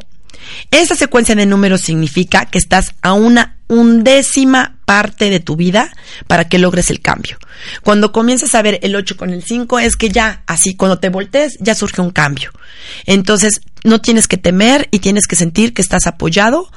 Esa 0.71 0.95
secuencia 0.95 1.35
de 1.35 1.45
números 1.45 1.81
significa 1.81 2.45
que 2.45 2.57
estás 2.57 2.95
a 3.01 3.13
una 3.13 3.57
undécima 3.71 4.75
parte 4.83 5.29
de 5.29 5.39
tu 5.39 5.55
vida 5.55 5.93
para 6.27 6.49
que 6.49 6.59
logres 6.59 6.89
el 6.89 6.99
cambio. 6.99 7.37
Cuando 7.83 8.11
comienzas 8.11 8.53
a 8.53 8.61
ver 8.61 8.79
el 8.83 8.97
8 8.97 9.15
con 9.15 9.29
el 9.29 9.43
5 9.43 9.79
es 9.79 9.95
que 9.95 10.09
ya, 10.09 10.43
así, 10.45 10.75
cuando 10.75 10.99
te 10.99 11.07
voltees, 11.07 11.57
ya 11.61 11.73
surge 11.73 12.01
un 12.01 12.11
cambio. 12.11 12.51
Entonces, 13.05 13.61
no 13.85 14.01
tienes 14.01 14.27
que 14.27 14.35
temer 14.35 14.89
y 14.91 14.99
tienes 14.99 15.25
que 15.25 15.37
sentir 15.37 15.73
que 15.73 15.81
estás 15.81 16.05
apoyado 16.05 16.69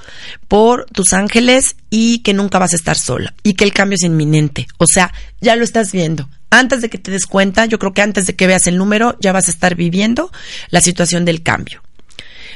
por 0.47 0.87
tus 0.87 1.13
ángeles 1.13 1.75
y 1.91 2.21
que 2.21 2.33
nunca 2.33 2.61
vas 2.61 2.73
a 2.75 2.77
estar 2.77 2.97
sola 2.97 3.35
y 3.43 3.55
que 3.55 3.65
el 3.65 3.73
cambio 3.73 3.97
es 3.97 4.05
inminente. 4.05 4.69
O 4.79 4.87
sea, 4.87 5.13
ya 5.41 5.57
lo 5.57 5.65
estás 5.65 5.91
viendo. 5.91 6.29
Antes 6.51 6.81
de 6.81 6.91
que 6.91 6.99
te 6.99 7.11
des 7.11 7.27
cuenta, 7.27 7.67
yo 7.67 7.81
creo 7.81 7.93
que 7.93 8.03
antes 8.03 8.29
de 8.29 8.37
que 8.37 8.47
veas 8.47 8.69
el 8.69 8.79
número, 8.79 9.17
ya 9.21 9.33
vas 9.33 9.49
a 9.49 9.51
estar 9.51 9.75
viviendo 9.75 10.31
la 10.71 10.81
situación 10.81 11.25
del 11.25 11.43
cambio. 11.43 11.83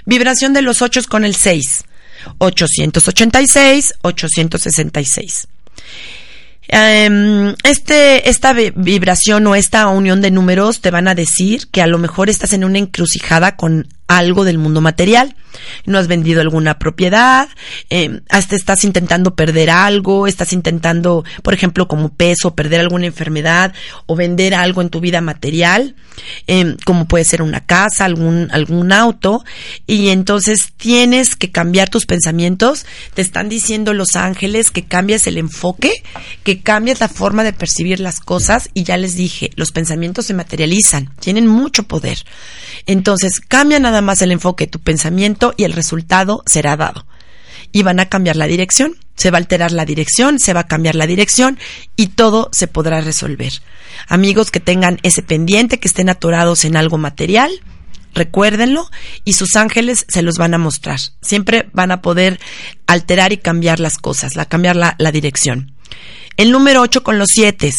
Vibración 0.06 0.52
de 0.52 0.62
los 0.62 0.80
8 0.80 1.00
con 1.08 1.24
el 1.24 1.34
6. 1.34 1.84
886, 2.38 3.94
866. 4.02 5.48
este, 7.64 8.28
esta 8.28 8.52
vibración 8.52 9.46
o 9.46 9.54
esta 9.54 9.88
unión 9.88 10.20
de 10.20 10.30
números 10.30 10.80
te 10.80 10.90
van 10.90 11.08
a 11.08 11.14
decir 11.14 11.68
que 11.70 11.82
a 11.82 11.86
lo 11.86 11.98
mejor 11.98 12.28
estás 12.28 12.52
en 12.52 12.64
una 12.64 12.78
encrucijada 12.78 13.56
con 13.56 13.88
algo 14.08 14.44
del 14.44 14.58
mundo 14.58 14.80
material. 14.80 15.36
No 15.84 15.98
has 15.98 16.08
vendido 16.08 16.40
alguna 16.40 16.78
propiedad, 16.78 17.48
eh, 17.90 18.20
hasta 18.28 18.56
estás 18.56 18.84
intentando 18.84 19.34
perder 19.34 19.70
algo, 19.70 20.26
estás 20.26 20.52
intentando, 20.52 21.24
por 21.42 21.54
ejemplo, 21.54 21.88
como 21.88 22.10
peso, 22.10 22.54
perder 22.54 22.80
alguna 22.80 23.06
enfermedad 23.06 23.72
o 24.06 24.16
vender 24.16 24.54
algo 24.54 24.82
en 24.82 24.90
tu 24.90 25.00
vida 25.00 25.20
material, 25.20 25.94
eh, 26.46 26.76
como 26.84 27.06
puede 27.06 27.24
ser 27.24 27.42
una 27.42 27.60
casa, 27.60 28.04
algún, 28.04 28.48
algún 28.52 28.92
auto, 28.92 29.44
y 29.86 30.08
entonces 30.08 30.72
tienes 30.76 31.36
que 31.36 31.50
cambiar 31.50 31.88
tus 31.88 32.06
pensamientos. 32.06 32.86
Te 33.14 33.22
están 33.22 33.48
diciendo 33.48 33.94
los 33.94 34.16
ángeles 34.16 34.70
que 34.70 34.84
cambies 34.84 35.26
el 35.26 35.38
enfoque, 35.38 35.92
que 36.44 36.60
cambies 36.60 37.00
la 37.00 37.08
forma 37.08 37.44
de 37.44 37.52
percibir 37.52 38.00
las 38.00 38.20
cosas, 38.20 38.70
y 38.74 38.84
ya 38.84 38.96
les 38.96 39.16
dije, 39.16 39.50
los 39.56 39.72
pensamientos 39.72 40.26
se 40.26 40.34
materializan, 40.34 41.10
tienen 41.20 41.46
mucho 41.46 41.82
poder. 41.84 42.18
Entonces, 42.86 43.40
cambia 43.40 43.78
nada 43.78 43.97
más 44.00 44.22
el 44.22 44.32
enfoque 44.32 44.66
tu 44.66 44.80
pensamiento 44.80 45.54
y 45.56 45.64
el 45.64 45.72
resultado 45.72 46.42
será 46.46 46.76
dado. 46.76 47.06
Y 47.72 47.82
van 47.82 48.00
a 48.00 48.08
cambiar 48.08 48.36
la 48.36 48.46
dirección, 48.46 48.96
se 49.16 49.30
va 49.30 49.38
a 49.38 49.40
alterar 49.40 49.72
la 49.72 49.84
dirección, 49.84 50.38
se 50.38 50.54
va 50.54 50.60
a 50.60 50.66
cambiar 50.66 50.94
la 50.94 51.06
dirección 51.06 51.58
y 51.96 52.08
todo 52.08 52.48
se 52.52 52.66
podrá 52.66 53.00
resolver. 53.00 53.52
Amigos 54.06 54.50
que 54.50 54.60
tengan 54.60 54.98
ese 55.02 55.22
pendiente, 55.22 55.78
que 55.78 55.88
estén 55.88 56.08
atorados 56.08 56.64
en 56.64 56.76
algo 56.76 56.98
material, 56.98 57.50
recuérdenlo 58.14 58.88
y 59.24 59.34
sus 59.34 59.56
ángeles 59.56 60.06
se 60.08 60.22
los 60.22 60.38
van 60.38 60.54
a 60.54 60.58
mostrar. 60.58 61.00
Siempre 61.20 61.68
van 61.72 61.90
a 61.90 62.00
poder 62.00 62.38
alterar 62.86 63.32
y 63.32 63.38
cambiar 63.38 63.80
las 63.80 63.98
cosas, 63.98 64.36
la, 64.36 64.46
cambiar 64.46 64.76
la, 64.76 64.94
la 64.98 65.12
dirección. 65.12 65.72
El 66.36 66.52
número 66.52 66.82
8 66.82 67.02
con 67.02 67.18
los 67.18 67.28
7, 67.32 67.72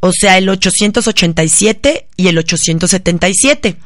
o 0.00 0.12
sea, 0.12 0.38
el 0.38 0.48
887 0.48 2.08
y 2.16 2.28
el 2.28 2.38
877 2.38 3.76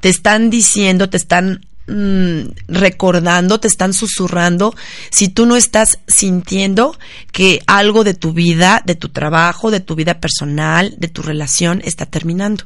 te 0.00 0.08
están 0.08 0.50
diciendo, 0.50 1.08
te 1.08 1.16
están 1.16 1.66
mm, 1.86 2.40
recordando, 2.68 3.60
te 3.60 3.68
están 3.68 3.92
susurrando, 3.92 4.74
si 5.10 5.28
tú 5.28 5.46
no 5.46 5.56
estás 5.56 5.98
sintiendo 6.06 6.98
que 7.32 7.62
algo 7.66 8.04
de 8.04 8.14
tu 8.14 8.32
vida, 8.32 8.82
de 8.84 8.94
tu 8.94 9.08
trabajo, 9.08 9.70
de 9.70 9.80
tu 9.80 9.94
vida 9.94 10.20
personal, 10.20 10.94
de 10.98 11.08
tu 11.08 11.22
relación 11.22 11.82
está 11.84 12.06
terminando 12.06 12.64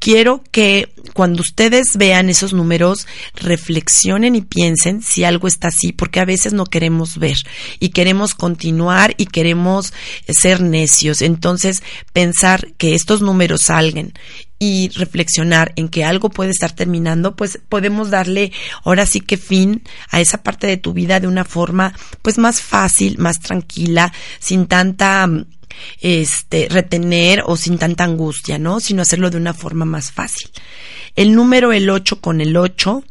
quiero 0.00 0.42
que 0.50 0.88
cuando 1.12 1.42
ustedes 1.42 1.96
vean 1.96 2.28
esos 2.28 2.52
números, 2.52 3.06
reflexionen 3.36 4.34
y 4.34 4.40
piensen 4.40 5.02
si 5.02 5.22
algo 5.22 5.46
está 5.46 5.68
así, 5.68 5.92
porque 5.92 6.18
a 6.18 6.24
veces 6.24 6.52
no 6.52 6.64
queremos 6.64 7.18
ver 7.18 7.36
y 7.78 7.90
queremos 7.90 8.34
continuar 8.34 9.14
y 9.16 9.26
queremos 9.26 9.92
ser 10.26 10.60
necios. 10.62 11.22
Entonces, 11.22 11.82
pensar 12.12 12.72
que 12.78 12.94
estos 12.94 13.20
números 13.20 13.62
salgan 13.62 14.12
y 14.62 14.90
reflexionar 14.90 15.72
en 15.74 15.88
que 15.88 16.04
algo 16.04 16.28
puede 16.28 16.50
estar 16.50 16.72
terminando, 16.72 17.34
pues 17.34 17.58
podemos 17.68 18.10
darle 18.10 18.52
ahora 18.84 19.06
sí 19.06 19.20
que 19.22 19.38
fin 19.38 19.82
a 20.10 20.20
esa 20.20 20.42
parte 20.42 20.66
de 20.66 20.76
tu 20.76 20.92
vida 20.92 21.18
de 21.18 21.26
una 21.26 21.44
forma 21.44 21.94
pues 22.20 22.36
más 22.36 22.60
fácil, 22.60 23.16
más 23.18 23.40
tranquila, 23.40 24.12
sin 24.38 24.66
tanta 24.66 25.26
este 26.00 26.68
retener 26.70 27.42
o 27.46 27.56
sin 27.56 27.78
tanta 27.78 28.04
angustia, 28.04 28.58
¿no? 28.58 28.80
Sino 28.80 29.00
hacerlo 29.00 29.30
de 29.30 29.38
una 29.38 29.54
forma 29.54 29.86
más 29.86 30.12
fácil. 30.12 30.50
El 31.16 31.34
número 31.34 31.72
el 31.72 31.88
8 31.88 32.20
con 32.20 32.42
el 32.42 32.54
8 32.54 33.02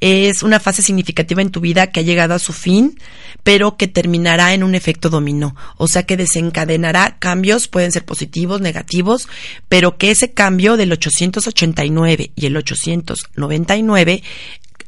es 0.00 0.42
una 0.42 0.60
fase 0.60 0.82
significativa 0.82 1.42
en 1.42 1.50
tu 1.50 1.60
vida 1.60 1.88
que 1.88 2.00
ha 2.00 2.02
llegado 2.02 2.34
a 2.34 2.38
su 2.38 2.52
fin, 2.52 2.98
pero 3.42 3.76
que 3.76 3.88
terminará 3.88 4.54
en 4.54 4.62
un 4.62 4.74
efecto 4.74 5.10
dominó. 5.10 5.54
O 5.76 5.88
sea 5.88 6.04
que 6.04 6.16
desencadenará 6.16 7.16
cambios, 7.18 7.68
pueden 7.68 7.92
ser 7.92 8.04
positivos, 8.04 8.60
negativos, 8.60 9.28
pero 9.68 9.96
que 9.96 10.10
ese 10.10 10.32
cambio 10.32 10.76
del 10.76 10.92
889 10.92 12.32
y 12.34 12.46
el 12.46 12.56
899, 12.56 14.22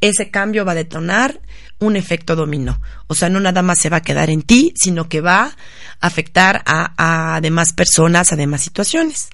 ese 0.01 0.30
cambio 0.30 0.64
va 0.64 0.72
a 0.72 0.76
detonar 0.76 1.40
un 1.80 1.97
efecto 1.97 2.36
dominó. 2.36 2.80
O 3.07 3.14
sea, 3.14 3.28
no 3.28 3.40
nada 3.40 3.62
más 3.62 3.78
se 3.78 3.90
va 3.90 3.99
a 3.99 4.03
quedar 4.03 4.30
en 4.30 4.42
ti, 4.42 4.72
sino 4.76 5.09
que 5.09 5.20
va 5.20 5.45
a 5.45 5.57
afectar 6.01 6.62
a, 6.66 7.34
a 7.36 7.40
demás 7.40 7.72
personas, 7.72 8.32
a 8.32 8.36
demás 8.36 8.62
situaciones. 8.62 9.28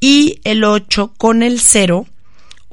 Y 0.00 0.40
el 0.44 0.64
8 0.64 1.14
con 1.16 1.42
el 1.42 1.60
0 1.60 2.06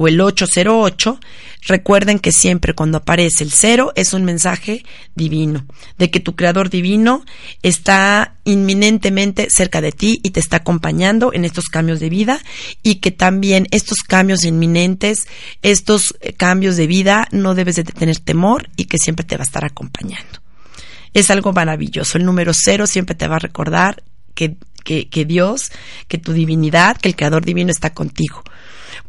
o 0.01 0.07
el 0.07 0.21
808, 0.21 1.19
recuerden 1.67 2.19
que 2.19 2.31
siempre 2.31 2.73
cuando 2.73 2.99
aparece 2.99 3.43
el 3.43 3.51
cero 3.51 3.91
es 3.95 4.13
un 4.13 4.23
mensaje 4.23 4.85
divino, 5.13 5.65
de 5.97 6.09
que 6.09 6.21
tu 6.21 6.37
creador 6.37 6.69
divino 6.69 7.25
está 7.63 8.35
inminentemente 8.45 9.49
cerca 9.49 9.81
de 9.81 9.91
ti 9.91 10.21
y 10.23 10.29
te 10.29 10.39
está 10.39 10.57
acompañando 10.57 11.33
en 11.33 11.43
estos 11.43 11.65
cambios 11.65 11.99
de 11.99 12.09
vida 12.09 12.39
y 12.81 12.95
que 12.95 13.11
también 13.11 13.67
estos 13.71 13.97
cambios 13.97 14.45
inminentes, 14.45 15.27
estos 15.63 16.15
eh, 16.21 16.31
cambios 16.31 16.77
de 16.77 16.87
vida 16.87 17.27
no 17.31 17.53
debes 17.53 17.75
de 17.75 17.83
tener 17.83 18.19
temor 18.19 18.69
y 18.77 18.85
que 18.85 18.97
siempre 18.97 19.25
te 19.25 19.35
va 19.35 19.41
a 19.41 19.43
estar 19.43 19.65
acompañando. 19.65 20.39
Es 21.13 21.29
algo 21.29 21.51
maravilloso. 21.51 22.17
El 22.17 22.23
número 22.23 22.53
cero 22.55 22.87
siempre 22.87 23.15
te 23.15 23.27
va 23.27 23.35
a 23.35 23.39
recordar 23.39 24.01
que 24.33 24.55
que, 24.83 25.09
que 25.09 25.25
Dios, 25.25 25.71
que 26.07 26.17
tu 26.17 26.33
divinidad, 26.33 26.97
que 26.97 27.09
el 27.09 27.15
Creador 27.15 27.45
Divino 27.45 27.69
está 27.69 27.93
contigo. 27.93 28.43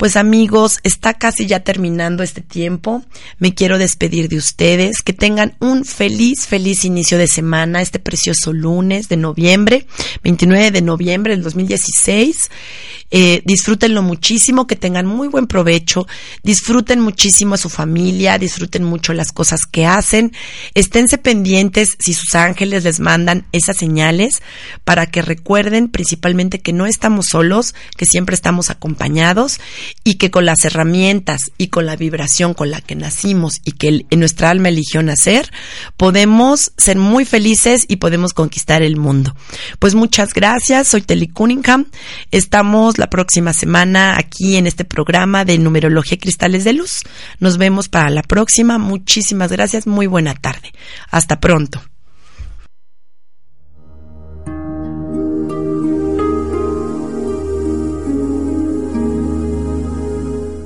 Pues 0.01 0.17
amigos, 0.17 0.79
está 0.83 1.13
casi 1.13 1.45
ya 1.45 1.61
terminando 1.61 2.23
este 2.23 2.41
tiempo. 2.41 3.05
Me 3.39 3.53
quiero 3.53 3.77
despedir 3.77 4.31
de 4.31 4.39
ustedes. 4.39 5.03
Que 5.03 5.13
tengan 5.13 5.55
un 5.61 5.85
feliz, 5.85 6.47
feliz 6.47 6.87
inicio 6.87 7.19
de 7.19 7.27
semana, 7.27 7.83
este 7.83 7.99
precioso 7.99 8.55
lunes 8.55 9.11
de 9.11 9.19
noviembre, 9.19 9.87
29 10.25 10.71
de 10.71 10.81
noviembre 10.81 11.35
del 11.35 11.43
2016. 11.43 12.51
Eh, 13.11 13.43
disfrútenlo 13.45 14.03
muchísimo, 14.03 14.67
que 14.67 14.77
tengan 14.77 15.07
muy 15.07 15.27
buen 15.27 15.47
provecho, 15.47 16.07
disfruten 16.45 17.01
muchísimo 17.01 17.55
a 17.55 17.59
su 17.59 17.69
familia, 17.69 18.39
disfruten 18.39 18.85
mucho 18.85 19.13
las 19.15 19.33
cosas 19.33 19.63
que 19.71 19.85
hacen, 19.85 20.33
esténse 20.75 21.19
pendientes 21.19 21.97
si 21.99 22.15
sus 22.15 22.37
ángeles 22.37 22.85
les 22.85 23.01
mandan 23.01 23.47
esas 23.51 23.77
señales 23.77 24.43
para 24.85 25.07
que 25.07 25.23
recuerden 25.23 25.89
principalmente 25.89 26.61
que 26.61 26.73
no 26.73 26.87
estamos 26.87 27.27
solos, 27.31 27.75
que 27.97 28.07
siempre 28.07 28.35
estamos 28.35 28.71
acompañados 28.71 29.61
y 30.05 30.15
que 30.15 30.31
con 30.31 30.45
las 30.45 30.65
herramientas 30.65 31.41
y 31.59 31.69
con 31.69 31.87
la 31.87 31.97
vibración 31.97 32.55
con 32.55 32.71
la 32.71 32.81
que 32.81 32.95
nacimos 32.95 33.61
y 33.65 33.73
que 33.73 34.07
en 34.09 34.21
nuestra 34.21 34.51
alma 34.51 34.69
eligió 34.69 35.03
nacer, 35.03 35.51
podemos 35.97 36.73
ser 36.77 36.97
muy 36.97 37.25
felices 37.25 37.87
y 37.89 37.97
podemos 37.97 38.35
conquistar 38.35 38.83
el 38.83 38.97
mundo. 38.97 39.35
Pues 39.81 39.97
muchas 39.97 40.33
gracias, 40.33 40.87
soy 40.87 41.03
Telly 41.03 41.27
Cunningham, 41.27 41.87
estamos 42.31 43.00
la 43.01 43.09
próxima 43.09 43.55
semana 43.55 44.17
aquí 44.19 44.57
en 44.57 44.67
este 44.67 44.85
programa 44.85 45.47
de 45.47 45.57
Numerología 45.59 46.19
Cristales 46.19 46.65
de 46.65 46.75
Luz. 46.75 47.03
Nos 47.41 47.57
vemos 47.57 47.89
para 47.89 48.11
la 48.11 48.23
próxima, 48.23 48.77
muchísimas 48.77 49.51
gracias, 49.51 49.87
muy 49.87 50.07
buena 50.07 50.35
tarde. 50.35 50.71
Hasta 51.11 51.41
pronto. 51.41 51.83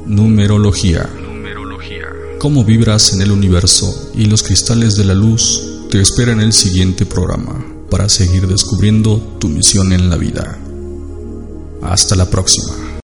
Numerología. 0.07 1.09
Cómo 2.41 2.65
vibras 2.65 3.15
en 3.15 3.23
el 3.23 3.31
universo 3.31 4.13
y 4.17 4.27
los 4.27 4.43
cristales 4.43 4.97
de 4.97 5.05
la 5.05 5.15
luz 5.15 5.87
te 5.89 6.01
esperan 6.01 6.41
en 6.41 6.47
el 6.47 6.53
siguiente 6.53 7.07
programa 7.07 7.65
para 7.89 8.09
seguir 8.09 8.49
descubriendo 8.49 9.19
tu 9.39 9.49
misión 9.49 9.93
en 9.93 10.11
la 10.11 10.17
vida. 10.17 10.59
Hasta 11.85 12.17
la 12.17 12.25
próxima. 12.25 12.84